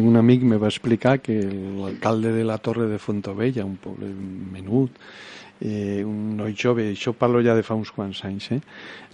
un 0.00 0.16
amic 0.16 0.46
me 0.48 0.56
va 0.56 0.70
explicar 0.72 1.18
que 1.20 1.36
l'alcalde 1.44 2.32
de 2.32 2.46
la 2.48 2.56
Torre 2.56 2.86
de 2.88 2.96
Fontovella, 2.96 3.66
un 3.68 3.76
poble 3.76 4.08
menut, 4.54 4.96
eh, 5.62 6.02
un 6.04 6.34
noi 6.36 6.56
jove, 6.58 6.88
això 6.90 7.14
parlo 7.14 7.40
ja 7.44 7.54
de 7.54 7.62
fa 7.62 7.76
uns 7.78 7.92
quants 7.94 8.24
anys, 8.26 8.50
eh? 8.56 8.60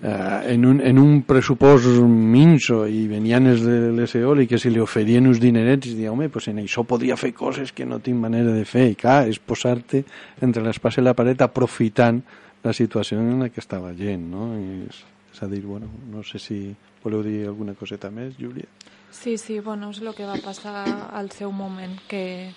eh 0.03 0.55
en, 0.55 0.65
un, 0.65 0.81
en 0.81 0.99
un 0.99 1.23
pressupost 1.29 1.87
minso 2.09 2.85
i 2.87 3.07
venien 3.11 3.47
els 3.51 3.63
de 3.67 3.93
les 3.93 4.15
eòliques 4.17 4.65
i 4.65 4.73
li 4.73 4.81
oferien 4.81 5.29
uns 5.29 5.41
dinerets 5.43 5.91
i 5.91 5.95
deia, 5.99 6.13
home, 6.13 6.31
pues 6.33 6.49
en 6.49 6.63
això 6.63 6.87
podria 6.89 7.19
fer 7.21 7.35
coses 7.37 7.73
que 7.73 7.87
no 7.87 8.01
tinc 8.01 8.17
manera 8.19 8.55
de 8.57 8.65
fer 8.65 8.89
i 8.93 8.99
clar, 8.99 9.27
és 9.29 9.39
posar-te 9.39 10.05
entre 10.41 10.65
l'espasa 10.65 11.03
i 11.03 11.05
la 11.05 11.17
paret 11.19 11.45
aprofitant 11.45 12.23
la 12.65 12.73
situació 12.73 13.21
en 13.21 13.45
la 13.45 13.51
que 13.53 13.61
estava 13.61 13.93
gent, 13.95 14.25
no? 14.33 14.51
És, 14.89 15.05
és 15.35 15.43
a 15.45 15.49
dir, 15.51 15.63
bueno, 15.67 15.91
no 16.11 16.25
sé 16.25 16.41
si 16.43 16.63
voleu 17.05 17.23
dir 17.23 17.45
alguna 17.47 17.77
coseta 17.79 18.11
més, 18.11 18.35
Júlia. 18.41 18.67
Sí, 19.11 19.39
sí, 19.39 19.61
bueno, 19.61 19.91
és 19.91 20.01
el 20.03 20.13
que 20.15 20.27
va 20.29 20.37
passar 20.45 20.85
al 21.13 21.31
seu 21.33 21.53
moment, 21.53 21.97
que, 22.09 22.51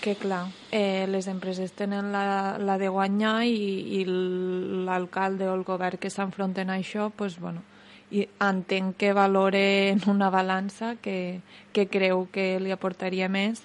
que 0.00 0.14
clar, 0.14 0.46
eh, 0.70 1.06
les 1.08 1.26
empreses 1.26 1.72
tenen 1.72 2.12
la, 2.12 2.56
la 2.58 2.78
de 2.78 2.88
guanyar 2.88 3.42
i, 3.46 4.00
i 4.00 4.04
l'alcalde 4.06 5.48
o 5.48 5.56
el 5.56 5.64
govern 5.66 5.98
que 5.98 6.10
s'enfronten 6.10 6.70
a 6.70 6.78
això, 6.78 7.10
pues, 7.10 7.38
bueno, 7.42 7.64
i 8.10 8.24
entenc 8.40 8.96
que 8.96 9.12
valoren 9.12 10.00
una 10.08 10.30
balança 10.30 10.94
que, 11.02 11.40
que 11.72 11.88
creu 11.92 12.26
que 12.32 12.56
li 12.62 12.72
aportaria 12.72 13.28
més 13.28 13.60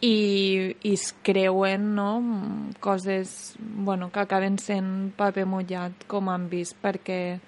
i, 0.00 0.74
i 0.82 0.92
es 0.92 1.12
creuen 1.24 1.94
no, 1.94 2.10
coses 2.80 3.54
bueno, 3.60 4.10
que 4.10 4.20
acaben 4.20 4.58
sent 4.58 5.12
paper 5.16 5.46
mullat 5.48 6.06
com 6.10 6.28
han 6.32 6.50
vist 6.50 6.76
perquè 6.82 7.38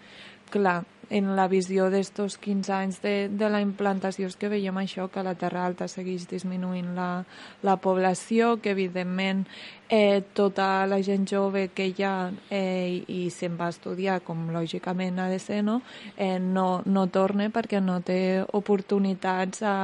clar, 0.53 0.83
en 1.11 1.31
la 1.37 1.47
visió 1.49 1.89
d'estos 1.91 2.37
15 2.43 2.73
anys 2.75 3.01
de, 3.03 3.15
de 3.33 3.49
la 3.49 3.61
implantació. 3.65 4.29
És 4.29 4.37
que 4.37 4.51
veiem 4.53 4.77
això, 4.81 5.09
que 5.13 5.25
la 5.25 5.35
Terra 5.39 5.65
Alta 5.67 5.89
segueix 5.89 6.27
disminuint 6.29 6.93
la, 6.97 7.25
la 7.65 7.77
població, 7.81 8.57
que 8.63 8.75
evidentment 8.77 9.47
eh, 9.89 10.21
tota 10.37 10.87
la 10.91 11.01
gent 11.05 11.25
jove 11.31 11.69
que 11.75 11.89
hi 11.89 12.05
ha 12.05 12.31
eh, 12.51 13.05
i 13.09 13.29
se'n 13.33 13.57
va 13.61 13.71
estudiar, 13.73 14.21
com 14.27 14.51
lògicament 14.55 15.19
ha 15.19 15.31
de 15.33 15.41
ser, 15.43 15.63
no, 15.65 15.81
eh, 16.17 16.39
no, 16.39 16.83
no 16.85 17.07
torna 17.13 17.49
perquè 17.55 17.81
no 17.81 18.01
té 18.05 18.45
oportunitats 18.53 19.65
a, 19.65 19.79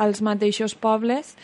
als 0.00 0.24
mateixos 0.24 0.74
pobles 0.74 1.34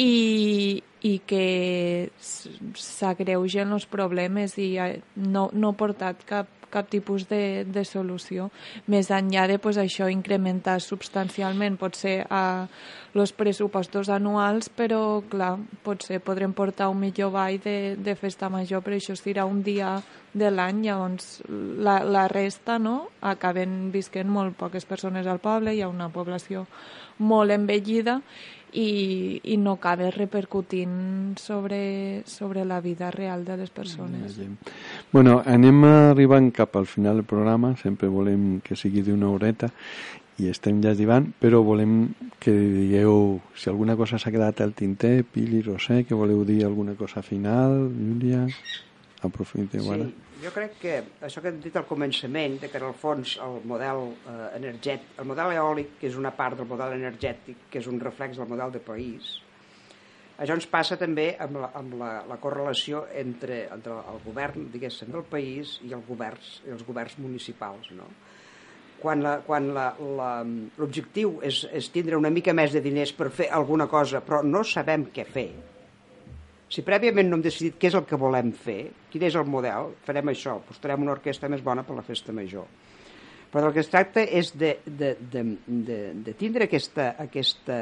i, 0.00 0.82
i 1.02 1.18
que 1.26 2.10
s'agreugen 2.22 3.74
els 3.76 3.86
problemes 3.90 4.56
i 4.58 4.74
no, 5.16 5.48
no 5.52 5.72
ha 5.72 5.78
portat 5.78 6.24
cap, 6.28 6.61
cap 6.72 6.88
tipus 6.90 7.28
de, 7.30 7.64
de 7.68 7.84
solució. 7.84 8.48
Més 8.90 9.10
enllà 9.12 9.46
de 9.50 9.58
pues, 9.62 9.78
això 9.80 10.08
incrementar 10.10 10.78
substancialment, 10.82 11.76
pot 11.80 11.98
ser 11.98 12.22
a 12.30 12.42
els 13.12 13.34
pressupostos 13.36 14.08
anuals, 14.08 14.70
però 14.72 15.20
clar, 15.28 15.58
potser 15.84 16.22
podrem 16.24 16.54
portar 16.56 16.88
un 16.88 17.02
millor 17.02 17.34
ball 17.34 17.60
de, 17.60 17.94
de 18.00 18.16
festa 18.16 18.48
major, 18.48 18.80
però 18.82 18.96
això 18.96 19.16
serà 19.18 19.44
un 19.44 19.60
dia 19.62 19.98
de 20.32 20.48
l'any, 20.48 20.86
llavors 20.86 21.42
la, 21.48 21.98
la 22.08 22.24
resta 22.32 22.78
no? 22.80 23.10
acaben 23.20 23.90
visquent 23.92 24.30
molt 24.32 24.56
poques 24.56 24.88
persones 24.88 25.28
al 25.28 25.42
poble, 25.44 25.74
hi 25.76 25.82
ha 25.84 25.92
una 25.92 26.08
població 26.08 26.64
molt 27.20 27.52
envellida 27.52 28.22
i, 28.72 29.40
i 29.44 29.56
no 29.60 29.76
acaba 29.76 30.10
repercutint 30.10 31.36
sobre, 31.38 32.22
sobre 32.26 32.64
la 32.64 32.80
vida 32.80 33.10
real 33.10 33.44
de 33.44 33.56
les 33.56 33.70
persones. 33.70 34.38
Bueno, 35.12 35.42
anem 35.44 35.84
arribant 35.84 36.50
cap 36.56 36.76
al 36.76 36.86
final 36.86 37.20
del 37.20 37.28
programa, 37.28 37.76
sempre 37.76 38.08
volem 38.08 38.60
que 38.64 38.76
sigui 38.76 39.04
d'una 39.04 39.28
horeta 39.28 39.70
i 40.40 40.48
estem 40.48 40.80
ja 40.82 40.94
arribant, 40.94 41.28
però 41.38 41.60
volem 41.62 42.08
que 42.40 42.52
digueu 42.52 43.40
si 43.54 43.68
alguna 43.70 43.96
cosa 43.96 44.18
s'ha 44.18 44.32
quedat 44.32 44.62
al 44.64 44.72
tinter, 44.74 45.22
Pili, 45.28 45.60
Rosé, 45.62 46.02
que 46.08 46.16
voleu 46.16 46.42
dir 46.48 46.64
alguna 46.64 46.96
cosa 46.96 47.22
final, 47.22 47.90
Júlia, 47.92 48.46
aprofiteu 49.22 49.84
sí. 49.84 49.92
ara. 49.98 50.08
Jo 50.42 50.50
crec 50.50 50.72
que 50.82 50.92
això 51.22 51.38
que 51.38 51.52
hem 51.52 51.60
dit 51.62 51.76
al 51.78 51.84
començament, 51.86 52.56
de 52.58 52.66
que 52.70 52.78
en 52.80 52.88
el 52.88 52.96
fons 52.98 53.36
el 53.44 53.60
model 53.68 54.08
eh, 54.10 54.48
energètic, 54.56 55.12
el 55.22 55.28
model 55.30 55.52
eòlic, 55.54 55.92
que 56.00 56.08
és 56.08 56.16
una 56.18 56.32
part 56.34 56.58
del 56.58 56.66
model 56.66 56.96
energètic, 56.96 57.68
que 57.70 57.78
és 57.78 57.86
un 57.86 58.00
reflex 58.02 58.40
del 58.40 58.50
model 58.50 58.74
de 58.74 58.80
país, 58.82 59.28
això 60.42 60.56
ens 60.58 60.66
passa 60.66 60.98
també 60.98 61.28
amb 61.44 61.60
la, 61.62 61.70
amb 61.78 61.94
la, 62.00 62.10
la 62.26 62.38
correlació 62.42 63.04
entre, 63.22 63.68
entre 63.70 63.94
el 64.10 64.18
govern, 64.24 64.66
diguéssim, 64.72 65.12
del 65.14 65.22
país 65.30 65.76
i 65.86 65.94
els 65.94 66.06
governs, 66.08 66.48
i 66.66 66.74
els 66.74 66.82
governs 66.88 67.14
municipals, 67.22 67.92
no? 67.94 68.10
Quan 69.02 69.22
l'objectiu 70.78 71.38
és, 71.46 71.62
és 71.70 71.88
tindre 71.94 72.18
una 72.18 72.30
mica 72.34 72.54
més 72.54 72.74
de 72.74 72.82
diners 72.82 73.14
per 73.18 73.30
fer 73.34 73.48
alguna 73.50 73.86
cosa, 73.90 74.22
però 74.26 74.42
no 74.46 74.62
sabem 74.66 75.06
què 75.14 75.24
fer, 75.26 75.50
si 76.72 76.84
prèviament 76.86 77.28
no 77.28 77.36
hem 77.36 77.44
decidit 77.44 77.76
què 77.76 77.90
és 77.90 77.98
el 77.98 78.06
que 78.08 78.16
volem 78.16 78.52
fer, 78.56 78.80
quin 79.12 79.26
és 79.28 79.36
el 79.36 79.48
model, 79.48 79.92
farem 80.06 80.32
això, 80.32 80.56
postarem 80.64 81.04
una 81.04 81.12
orquestra 81.12 81.50
més 81.52 81.64
bona 81.64 81.84
per 81.84 81.98
la 81.98 82.04
festa 82.06 82.32
major. 82.32 82.64
Però 83.52 83.66
del 83.66 83.74
que 83.76 83.82
es 83.84 83.90
tracta 83.92 84.24
és 84.24 84.54
de, 84.56 84.78
de, 84.86 85.12
de, 85.20 85.42
de, 85.66 85.98
de 86.24 86.34
tindre 86.40 86.70
aquesta, 86.70 87.10
aquesta 87.20 87.76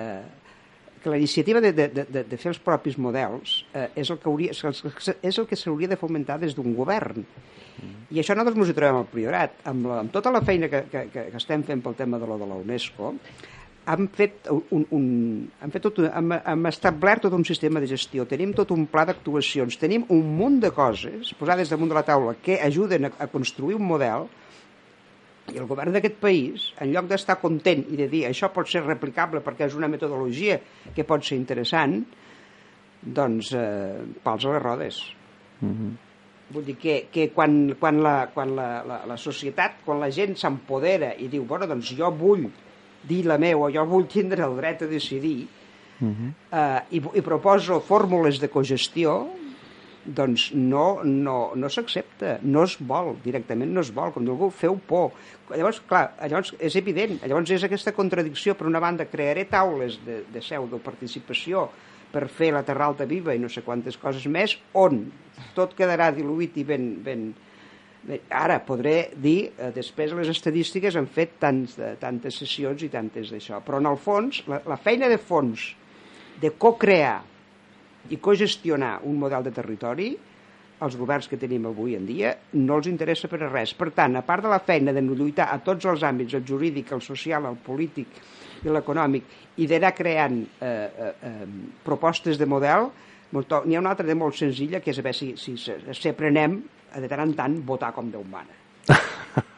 que 1.00 1.08
la 1.08 1.16
iniciativa 1.16 1.60
de, 1.62 1.72
de, 1.72 1.86
de, 1.88 2.24
de 2.28 2.36
fer 2.36 2.50
els 2.50 2.58
propis 2.60 2.98
models 3.00 3.60
eh, 3.72 3.86
és 4.02 4.10
el 4.10 4.18
que 4.20 4.28
hauria, 4.28 4.52
és 4.52 5.38
el 5.38 5.46
que 5.48 5.56
s'hauria 5.56 5.88
de 5.88 5.96
fomentar 6.00 6.40
des 6.42 6.56
d'un 6.58 6.74
govern. 6.76 7.22
I 8.10 8.20
això 8.20 8.34
nosaltres 8.34 8.58
ens 8.58 8.72
hi 8.72 8.76
trobem 8.76 8.98
al 8.98 9.08
Priorat. 9.08 9.62
Amb, 9.70 9.86
la, 9.88 10.00
amb 10.02 10.12
tota 10.12 10.32
la 10.34 10.42
feina 10.44 10.68
que, 10.68 10.82
que, 10.90 11.06
que 11.14 11.24
estem 11.38 11.62
fent 11.64 11.80
pel 11.84 11.96
tema 11.96 12.18
de 12.20 12.28
lo 12.28 12.36
de 12.42 12.50
la 12.50 12.58
UNESCO, 12.60 13.14
hem 13.88 14.06
fet, 14.12 14.48
un, 14.50 14.84
un, 14.92 15.04
hem, 15.62 15.72
fet 15.72 15.84
tot, 15.86 16.00
hem, 16.04 16.34
hem 16.36 16.68
establert 16.70 17.24
tot 17.26 17.34
un 17.36 17.44
sistema 17.48 17.80
de 17.80 17.88
gestió, 17.90 18.26
tenim 18.28 18.52
tot 18.56 18.74
un 18.74 18.84
pla 18.90 19.06
d'actuacions, 19.08 19.78
tenim 19.80 20.04
un 20.12 20.20
munt 20.36 20.60
de 20.62 20.70
coses 20.74 21.32
posades 21.38 21.72
damunt 21.72 21.90
de 21.90 21.96
la 21.96 22.04
taula 22.06 22.36
que 22.42 22.60
ajuden 22.60 23.08
a, 23.08 23.12
a 23.24 23.30
construir 23.32 23.78
un 23.78 23.88
model 23.88 24.28
i 25.50 25.58
el 25.58 25.66
govern 25.66 25.94
d'aquest 25.96 26.20
país, 26.22 26.68
en 26.78 26.92
lloc 26.94 27.08
d'estar 27.10 27.40
content 27.40 27.82
i 27.90 27.98
de 27.98 28.06
dir 28.10 28.26
això 28.28 28.52
pot 28.54 28.68
ser 28.70 28.84
replicable 28.84 29.42
perquè 29.42 29.66
és 29.66 29.74
una 29.78 29.90
metodologia 29.90 30.60
que 30.94 31.06
pot 31.08 31.24
ser 31.26 31.40
interessant, 31.40 31.98
doncs 33.00 33.54
eh, 33.56 34.04
pals 34.22 34.44
a 34.44 34.54
les 34.54 34.62
rodes. 34.62 35.02
Mm 35.60 35.74
-hmm. 35.74 35.98
Vull 36.50 36.64
dir 36.64 36.76
que, 36.76 37.06
que 37.10 37.30
quan, 37.30 37.76
quan, 37.80 38.02
la, 38.02 38.30
quan 38.34 38.54
la, 38.56 38.82
la, 38.82 39.06
la 39.06 39.16
societat, 39.16 39.82
quan 39.84 40.00
la 40.00 40.10
gent 40.10 40.36
s'empodera 40.36 41.14
i 41.14 41.28
diu, 41.28 41.44
bueno, 41.44 41.66
doncs 41.66 41.94
jo 41.96 42.10
vull 42.10 42.50
dir 43.08 43.24
la 43.26 43.38
meva, 43.38 43.70
jo 43.72 43.84
vull 43.88 44.08
tindre 44.10 44.44
el 44.46 44.56
dret 44.56 44.82
a 44.82 44.86
decidir, 44.90 45.48
uh 46.00 46.04
mhm. 46.04 46.14
-huh. 46.14 46.32
eh, 46.58 46.96
i, 46.96 47.02
i 47.18 47.22
proposo 47.22 47.80
fórmules 47.80 48.40
de 48.40 48.48
cogestió, 48.48 49.28
doncs 50.04 50.50
no, 50.54 51.02
no, 51.04 51.52
no 51.54 51.68
s'accepta, 51.68 52.38
no 52.42 52.64
es 52.64 52.76
vol, 52.80 53.16
directament 53.24 53.70
no 53.72 53.82
es 53.84 53.90
vol, 53.92 54.12
com 54.12 54.26
algú 54.28 54.50
feu 54.50 54.78
por. 54.86 55.12
Llavors, 55.50 55.82
clar, 55.86 56.14
llavors 56.22 56.54
és 56.58 56.76
evident, 56.76 57.20
llavors 57.26 57.50
és 57.50 57.64
aquesta 57.66 57.92
contradicció, 57.92 58.54
per 58.54 58.66
una 58.66 58.80
banda, 58.80 59.08
crearé 59.10 59.44
taules 59.50 60.00
de, 60.06 60.22
de 60.32 60.40
pseudoparticipació 60.40 61.68
per 62.10 62.26
fer 62.28 62.50
la 62.54 62.64
Terra 62.66 62.88
Alta 62.90 63.06
viva 63.06 63.34
i 63.34 63.38
no 63.38 63.50
sé 63.52 63.62
quantes 63.62 63.98
coses 64.00 64.26
més, 64.26 64.56
on 64.72 65.04
tot 65.54 65.76
quedarà 65.78 66.10
diluït 66.14 66.56
i 66.58 66.64
ben, 66.66 66.90
ben, 67.04 67.30
ara 68.30 68.60
podré 68.64 69.10
dir, 69.16 69.52
eh, 69.58 69.70
després 69.74 70.14
les 70.16 70.30
estadístiques 70.32 70.96
han 70.96 71.06
fet 71.06 71.36
tants, 71.40 71.76
eh, 71.78 71.96
tantes 72.00 72.38
sessions 72.40 72.82
i 72.82 72.88
tantes 72.88 73.30
d'això, 73.30 73.60
però 73.64 73.78
en 73.78 73.90
el 73.90 73.98
fons, 74.00 74.42
la, 74.48 74.62
la 74.66 74.78
feina 74.80 75.08
de 75.08 75.18
fons 75.18 75.74
de 76.40 76.50
co-crear 76.56 77.20
i 78.08 78.16
cogestionar 78.16 79.00
un 79.04 79.18
model 79.20 79.44
de 79.44 79.52
territori, 79.52 80.10
els 80.80 80.96
governs 80.96 81.28
que 81.28 81.36
tenim 81.36 81.66
avui 81.68 81.94
en 81.94 82.06
dia 82.08 82.32
no 82.56 82.78
els 82.78 82.88
interessa 82.88 83.28
per 83.28 83.42
a 83.44 83.50
res. 83.50 83.74
Per 83.76 83.90
tant, 83.92 84.16
a 84.16 84.24
part 84.24 84.46
de 84.46 84.48
la 84.48 84.62
feina 84.64 84.94
de 84.96 85.02
lluitar 85.04 85.50
a 85.52 85.58
tots 85.60 85.84
els 85.84 86.02
àmbits, 86.02 86.38
el 86.38 86.46
jurídic, 86.48 86.94
el 86.96 87.04
social, 87.04 87.44
el 87.44 87.58
polític 87.60 88.16
i 88.64 88.72
l'econòmic, 88.72 89.28
i 89.60 89.68
d'anar 89.68 89.92
creant 89.96 90.40
eh, 90.40 90.66
eh, 90.66 91.12
eh, 91.28 91.46
propostes 91.84 92.40
de 92.40 92.48
model, 92.48 92.88
n'hi 93.30 93.76
ha 93.76 93.80
una 93.80 93.92
altra 93.92 94.08
de 94.08 94.16
molt 94.16 94.40
senzilla, 94.40 94.80
que 94.80 94.90
és 94.90 94.98
a 94.98 95.04
veure 95.04 95.16
si, 95.16 95.34
si, 95.36 95.54
si 95.56 96.08
aprenem 96.08 96.62
de 96.96 97.08
tant 97.08 97.24
en 97.26 97.34
tant 97.38 97.56
votar 97.66 97.92
com 97.94 98.10
Déu 98.10 98.24
mana. 98.26 98.56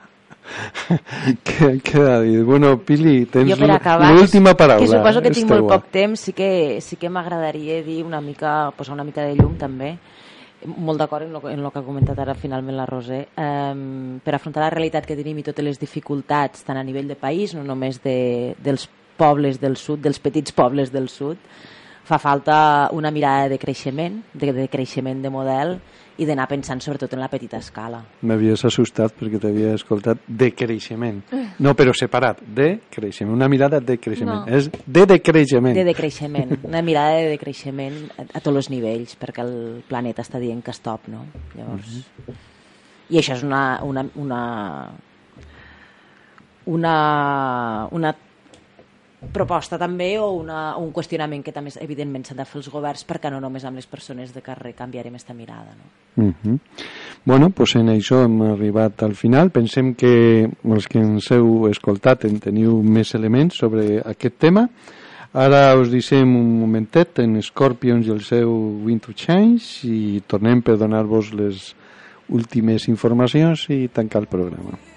què, 1.46 1.68
què 1.84 2.02
ha 2.02 2.18
dit? 2.24 2.40
Bueno, 2.46 2.74
Pili, 2.84 3.24
tens 3.30 3.54
l'última 3.58 4.54
paraula. 4.54 4.82
Que 4.82 4.90
suposo 4.90 5.22
que 5.24 5.32
tinc 5.34 5.50
molt 5.50 5.68
poc 5.70 5.88
temps, 5.94 6.26
sí 6.28 6.34
que, 6.36 6.80
sí 6.84 6.98
que 7.00 7.10
m'agradaria 7.12 7.80
dir 7.86 8.02
una 8.04 8.20
mica, 8.20 8.72
posar 8.76 8.96
una 8.96 9.06
mica 9.06 9.24
de 9.26 9.36
llum 9.38 9.56
també, 9.60 9.94
molt 10.66 11.00
d'acord 11.00 11.26
en, 11.26 11.32
lo, 11.34 11.42
en 11.50 11.60
el 11.60 11.70
que 11.72 11.80
ha 11.80 11.86
comentat 11.86 12.18
ara 12.22 12.34
finalment 12.38 12.76
la 12.78 12.86
Roser, 12.86 13.24
um, 13.40 14.18
per 14.22 14.36
afrontar 14.36 14.62
la 14.64 14.72
realitat 14.74 15.06
que 15.08 15.18
tenim 15.18 15.40
i 15.40 15.46
totes 15.46 15.66
les 15.66 15.80
dificultats, 15.80 16.62
tant 16.66 16.78
a 16.78 16.84
nivell 16.86 17.08
de 17.10 17.18
país, 17.18 17.56
no 17.56 17.64
només 17.66 18.00
de, 18.04 18.54
dels 18.62 18.88
pobles 19.18 19.60
del 19.60 19.76
sud, 19.76 20.02
dels 20.02 20.20
petits 20.22 20.54
pobles 20.54 20.92
del 20.92 21.08
sud, 21.10 21.40
fa 22.04 22.18
falta 22.18 22.90
una 22.92 23.12
mirada 23.14 23.48
de 23.50 23.58
creixement, 23.62 24.22
de, 24.34 24.52
de 24.54 24.68
creixement 24.70 25.22
de 25.22 25.30
model, 25.30 25.76
i 26.18 26.26
d'anar 26.28 26.46
pensant 26.50 26.80
sobretot 26.84 27.12
en 27.16 27.22
la 27.22 27.28
petita 27.32 27.58
escala. 27.62 28.02
M'havies 28.28 28.64
assustat 28.68 29.14
perquè 29.18 29.40
t'havia 29.42 29.74
escoltat 29.78 30.24
de 30.28 30.50
creixement. 30.54 31.22
No, 31.62 31.74
però 31.78 31.94
separat, 31.96 32.42
de 32.42 32.68
creixement. 32.92 33.34
Una 33.34 33.48
mirada 33.48 33.80
de 33.80 33.98
creixement. 33.98 34.44
No. 34.44 34.56
És 34.58 34.68
de 34.86 35.06
decreixement. 35.08 35.76
De 35.76 35.86
decreixement. 35.88 36.56
Una 36.68 36.82
mirada 36.82 37.22
de 37.22 37.30
decreixement 37.32 37.98
a, 38.16 38.26
a 38.26 38.40
tots 38.40 38.64
els 38.64 38.70
nivells, 38.72 39.16
perquè 39.20 39.44
el 39.44 39.54
planeta 39.88 40.24
està 40.24 40.40
dient 40.42 40.62
que 40.64 40.74
stop, 40.76 41.08
no? 41.12 41.26
Llavors... 41.56 42.02
Uh 42.26 42.26
-huh. 42.26 42.40
I 43.12 43.18
això 43.18 43.34
és 43.34 43.42
una, 43.42 43.80
una, 43.84 44.06
una, 44.14 44.42
una, 46.64 47.88
una 47.90 48.14
proposta 49.32 49.78
també 49.78 50.16
o 50.18 50.32
una, 50.34 50.76
un 50.76 50.90
qüestionament 50.94 51.44
que 51.44 51.54
també 51.54 51.70
evidentment 51.80 52.24
s'han 52.26 52.40
de 52.40 52.46
fer 52.48 52.58
els 52.58 52.70
governs 52.72 53.04
perquè 53.06 53.30
no 53.30 53.40
només 53.40 53.64
amb 53.64 53.78
les 53.78 53.86
persones 53.86 54.32
de 54.34 54.42
carrer 54.42 54.74
canviarem 54.74 55.14
aquesta 55.14 55.34
mirada. 55.34 55.76
No? 55.76 56.24
Uh 56.24 56.32
-huh. 56.42 56.58
Bueno, 57.24 57.50
pues 57.50 57.76
en 57.76 57.88
això 57.88 58.24
hem 58.24 58.42
arribat 58.42 59.02
al 59.02 59.14
final. 59.14 59.50
Pensem 59.50 59.94
que 59.94 60.50
els 60.64 60.88
que 60.88 60.98
ens 60.98 61.30
heu 61.30 61.68
escoltat 61.68 62.24
en 62.24 62.40
teniu 62.40 62.82
més 62.82 63.14
elements 63.14 63.56
sobre 63.56 64.02
aquest 64.04 64.38
tema. 64.38 64.68
Ara 65.32 65.74
us 65.76 65.90
deixem 65.90 66.36
un 66.36 66.60
momentet 66.60 67.18
en 67.18 67.40
Scorpions 67.40 68.06
i 68.06 68.10
el 68.10 68.20
seu 68.20 68.50
Winter 68.84 69.14
Change 69.14 69.88
i 69.88 70.22
tornem 70.26 70.60
per 70.60 70.76
donar-vos 70.76 71.32
les 71.32 71.74
últimes 72.28 72.88
informacions 72.88 73.70
i 73.70 73.88
tancar 73.88 74.20
el 74.22 74.26
programa. 74.26 74.91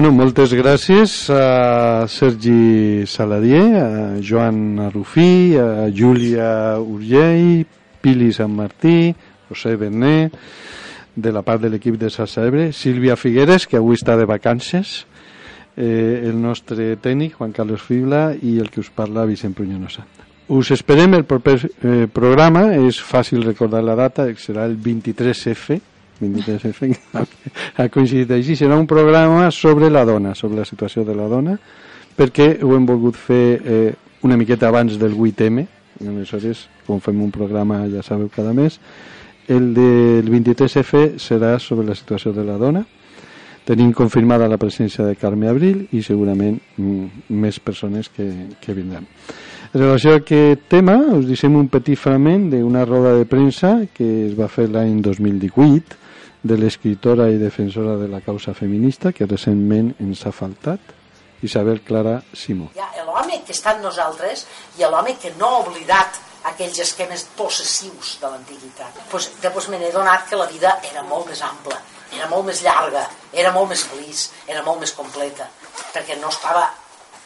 Bueno, 0.00 0.16
moltes 0.16 0.54
gràcies 0.56 1.12
a 1.28 2.06
Sergi 2.08 3.04
Saladier, 3.04 3.66
a 3.76 4.14
Joan 4.24 4.78
Arrufí, 4.80 5.52
a 5.60 5.90
Júlia 5.92 6.78
Urgell, 6.80 7.66
Pili 8.00 8.30
Sant 8.32 8.54
Martí, 8.56 9.12
José 9.50 9.74
Bené, 9.76 10.30
de 11.12 11.32
la 11.36 11.42
part 11.44 11.60
de 11.60 11.68
l'equip 11.68 11.98
de 12.00 12.08
Salsa 12.08 12.46
Ebre, 12.48 12.70
Sílvia 12.72 13.18
Figueres, 13.20 13.68
que 13.68 13.76
avui 13.76 14.00
està 14.00 14.16
de 14.16 14.24
vacances, 14.24 15.02
eh, 15.76 16.24
el 16.24 16.40
nostre 16.40 16.94
tècnic, 16.96 17.36
Juan 17.36 17.52
Carlos 17.52 17.84
Fibla, 17.84 18.30
i 18.40 18.56
el 18.56 18.72
que 18.72 18.80
us 18.80 18.88
parla, 18.88 19.28
Vicent 19.28 19.52
Pruñonosa. 19.52 20.06
Us 20.48 20.72
esperem 20.72 21.20
el 21.20 21.28
proper 21.28 21.58
eh, 21.60 22.08
programa, 22.08 22.70
és 22.88 23.04
fàcil 23.04 23.44
recordar 23.44 23.84
la 23.84 24.00
data, 24.00 24.30
serà 24.40 24.64
el 24.64 24.80
23F, 24.80 25.76
23F, 26.20 26.90
ha 27.78 27.88
coincidit 27.92 28.30
així. 28.36 28.56
Serà 28.58 28.78
un 28.78 28.88
programa 28.90 29.48
sobre 29.54 29.90
la 29.90 30.04
dona, 30.08 30.34
sobre 30.34 30.60
la 30.60 30.68
situació 30.68 31.04
de 31.08 31.16
la 31.16 31.28
dona, 31.30 31.56
perquè 32.16 32.52
ho 32.62 32.74
hem 32.76 32.86
volgut 32.88 33.18
fer 33.18 33.44
eh, 33.60 33.92
una 34.22 34.36
miqueta 34.36 34.68
abans 34.68 34.98
del 35.00 35.16
8M, 35.16 35.66
aleshores, 36.06 36.66
com 36.86 37.00
fem 37.00 37.20
un 37.22 37.32
programa, 37.32 37.82
ja 37.92 38.04
sabeu, 38.04 38.28
cada 38.32 38.52
mes, 38.56 38.78
el 39.50 39.72
del 39.74 40.30
23F 40.30 41.18
serà 41.18 41.58
sobre 41.58 41.88
la 41.88 41.96
situació 41.98 42.32
de 42.32 42.44
la 42.46 42.56
dona. 42.60 42.84
Tenim 43.66 43.92
confirmada 43.92 44.48
la 44.48 44.58
presència 44.58 45.04
de 45.04 45.16
Carme 45.20 45.48
Abril 45.50 45.84
i 45.94 46.00
segurament 46.02 46.56
mm, 46.76 47.34
més 47.42 47.58
persones 47.60 48.08
que, 48.08 48.26
que 48.60 48.74
vindran. 48.74 49.06
En 49.70 49.82
relació 49.82 50.14
a 50.14 50.20
aquest 50.22 50.64
tema, 50.72 50.96
us 51.14 51.28
deixem 51.28 51.54
un 51.54 51.68
petit 51.70 51.98
fragment 51.98 52.48
d'una 52.50 52.84
roda 52.86 53.12
de 53.18 53.26
premsa 53.30 53.76
que 53.94 54.06
es 54.26 54.32
va 54.38 54.48
fer 54.50 54.66
l'any 54.70 54.96
2018 55.04 55.98
de 56.42 56.56
l'escriptora 56.56 57.28
i 57.28 57.38
defensora 57.38 57.96
de 58.00 58.08
la 58.08 58.22
causa 58.24 58.54
feminista 58.56 59.12
que 59.12 59.28
recentment 59.28 59.92
ens 60.00 60.24
ha 60.24 60.32
faltat, 60.32 60.96
Isabel 61.44 61.82
Clara 61.84 62.18
Simó. 62.32 62.70
Hi 62.76 62.80
ha 62.80 63.04
l'home 63.04 63.40
que 63.44 63.52
està 63.56 63.76
en 63.76 63.84
nosaltres 63.84 64.46
i 64.78 64.84
l'home 64.84 65.16
que 65.20 65.32
no 65.38 65.48
ha 65.48 65.62
oblidat 65.66 66.20
aquells 66.50 66.80
esquemes 66.80 67.26
possessius 67.36 68.16
de 68.20 68.28
l'antiguitat. 68.32 69.00
Pues, 69.12 69.30
després 69.42 69.68
me 69.68 69.80
n'he 69.80 69.92
donat 69.92 70.28
que 70.28 70.38
la 70.40 70.48
vida 70.48 70.78
era 70.90 71.02
molt 71.04 71.28
més 71.28 71.42
ampla, 71.44 71.80
era 72.16 72.28
molt 72.32 72.48
més 72.48 72.62
llarga, 72.64 73.04
era 73.32 73.52
molt 73.52 73.72
més 73.72 73.84
feliç, 73.84 74.28
era 74.48 74.62
molt 74.64 74.80
més 74.80 74.94
completa, 74.96 75.48
perquè 75.92 76.16
no 76.20 76.32
estava 76.32 76.70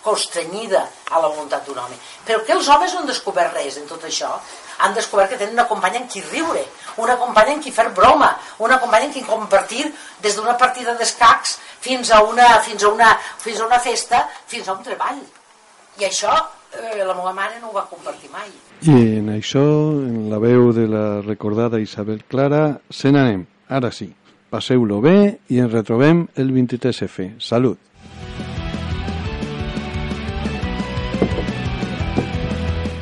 constrenyida 0.04 0.82
a 1.10 1.20
la 1.22 1.30
voluntat 1.30 1.64
d'un 1.64 1.78
home. 1.80 1.96
Però 2.26 2.42
que 2.44 2.52
els 2.52 2.68
homes 2.68 2.92
no 2.92 3.00
han 3.00 3.08
descobert 3.08 3.54
res 3.56 3.78
en 3.80 3.86
tot 3.88 4.02
això, 4.04 4.34
han 4.84 4.94
descobert 4.94 5.30
que 5.30 5.38
tenen 5.40 5.54
una 5.54 5.68
companya 5.70 6.02
en 6.02 6.08
qui 6.10 6.20
riure, 6.26 6.64
una 7.02 7.16
companya 7.20 7.54
en 7.56 7.62
qui 7.62 7.72
fer 7.74 7.88
broma, 7.94 8.32
una 8.58 8.78
companya 8.82 9.08
en 9.08 9.14
qui 9.14 9.22
compartir 9.26 9.86
des 10.22 10.36
d'una 10.36 10.56
partida 10.60 10.94
d'escacs 10.98 11.58
fins 11.84 12.10
a 12.10 12.22
una, 12.22 12.48
fins 12.66 12.82
a 12.82 12.90
una, 12.92 13.14
fins 13.38 13.60
a 13.60 13.66
una 13.66 13.78
festa, 13.78 14.26
fins 14.46 14.68
a 14.68 14.76
un 14.76 14.82
treball. 14.86 15.22
I 16.00 16.08
això 16.08 16.34
eh, 16.34 17.04
la 17.04 17.14
meva 17.14 17.32
mare 17.32 17.60
no 17.60 17.70
ho 17.70 17.76
va 17.76 17.86
compartir 17.90 18.30
mai. 18.32 18.50
I 18.84 19.20
en 19.20 19.30
això, 19.36 19.64
en 20.04 20.28
la 20.32 20.40
veu 20.42 20.72
de 20.76 20.88
la 20.90 21.06
recordada 21.22 21.80
Isabel 21.80 22.24
Clara, 22.28 22.80
se 22.90 23.12
n'anem. 23.14 23.46
Ara 23.68 23.90
sí, 23.94 24.10
passeu-lo 24.50 25.00
bé 25.04 25.16
i 25.48 25.62
ens 25.62 25.72
retrobem 25.72 26.26
el 26.36 26.52
23F. 26.52 27.34
Salut! 27.40 27.93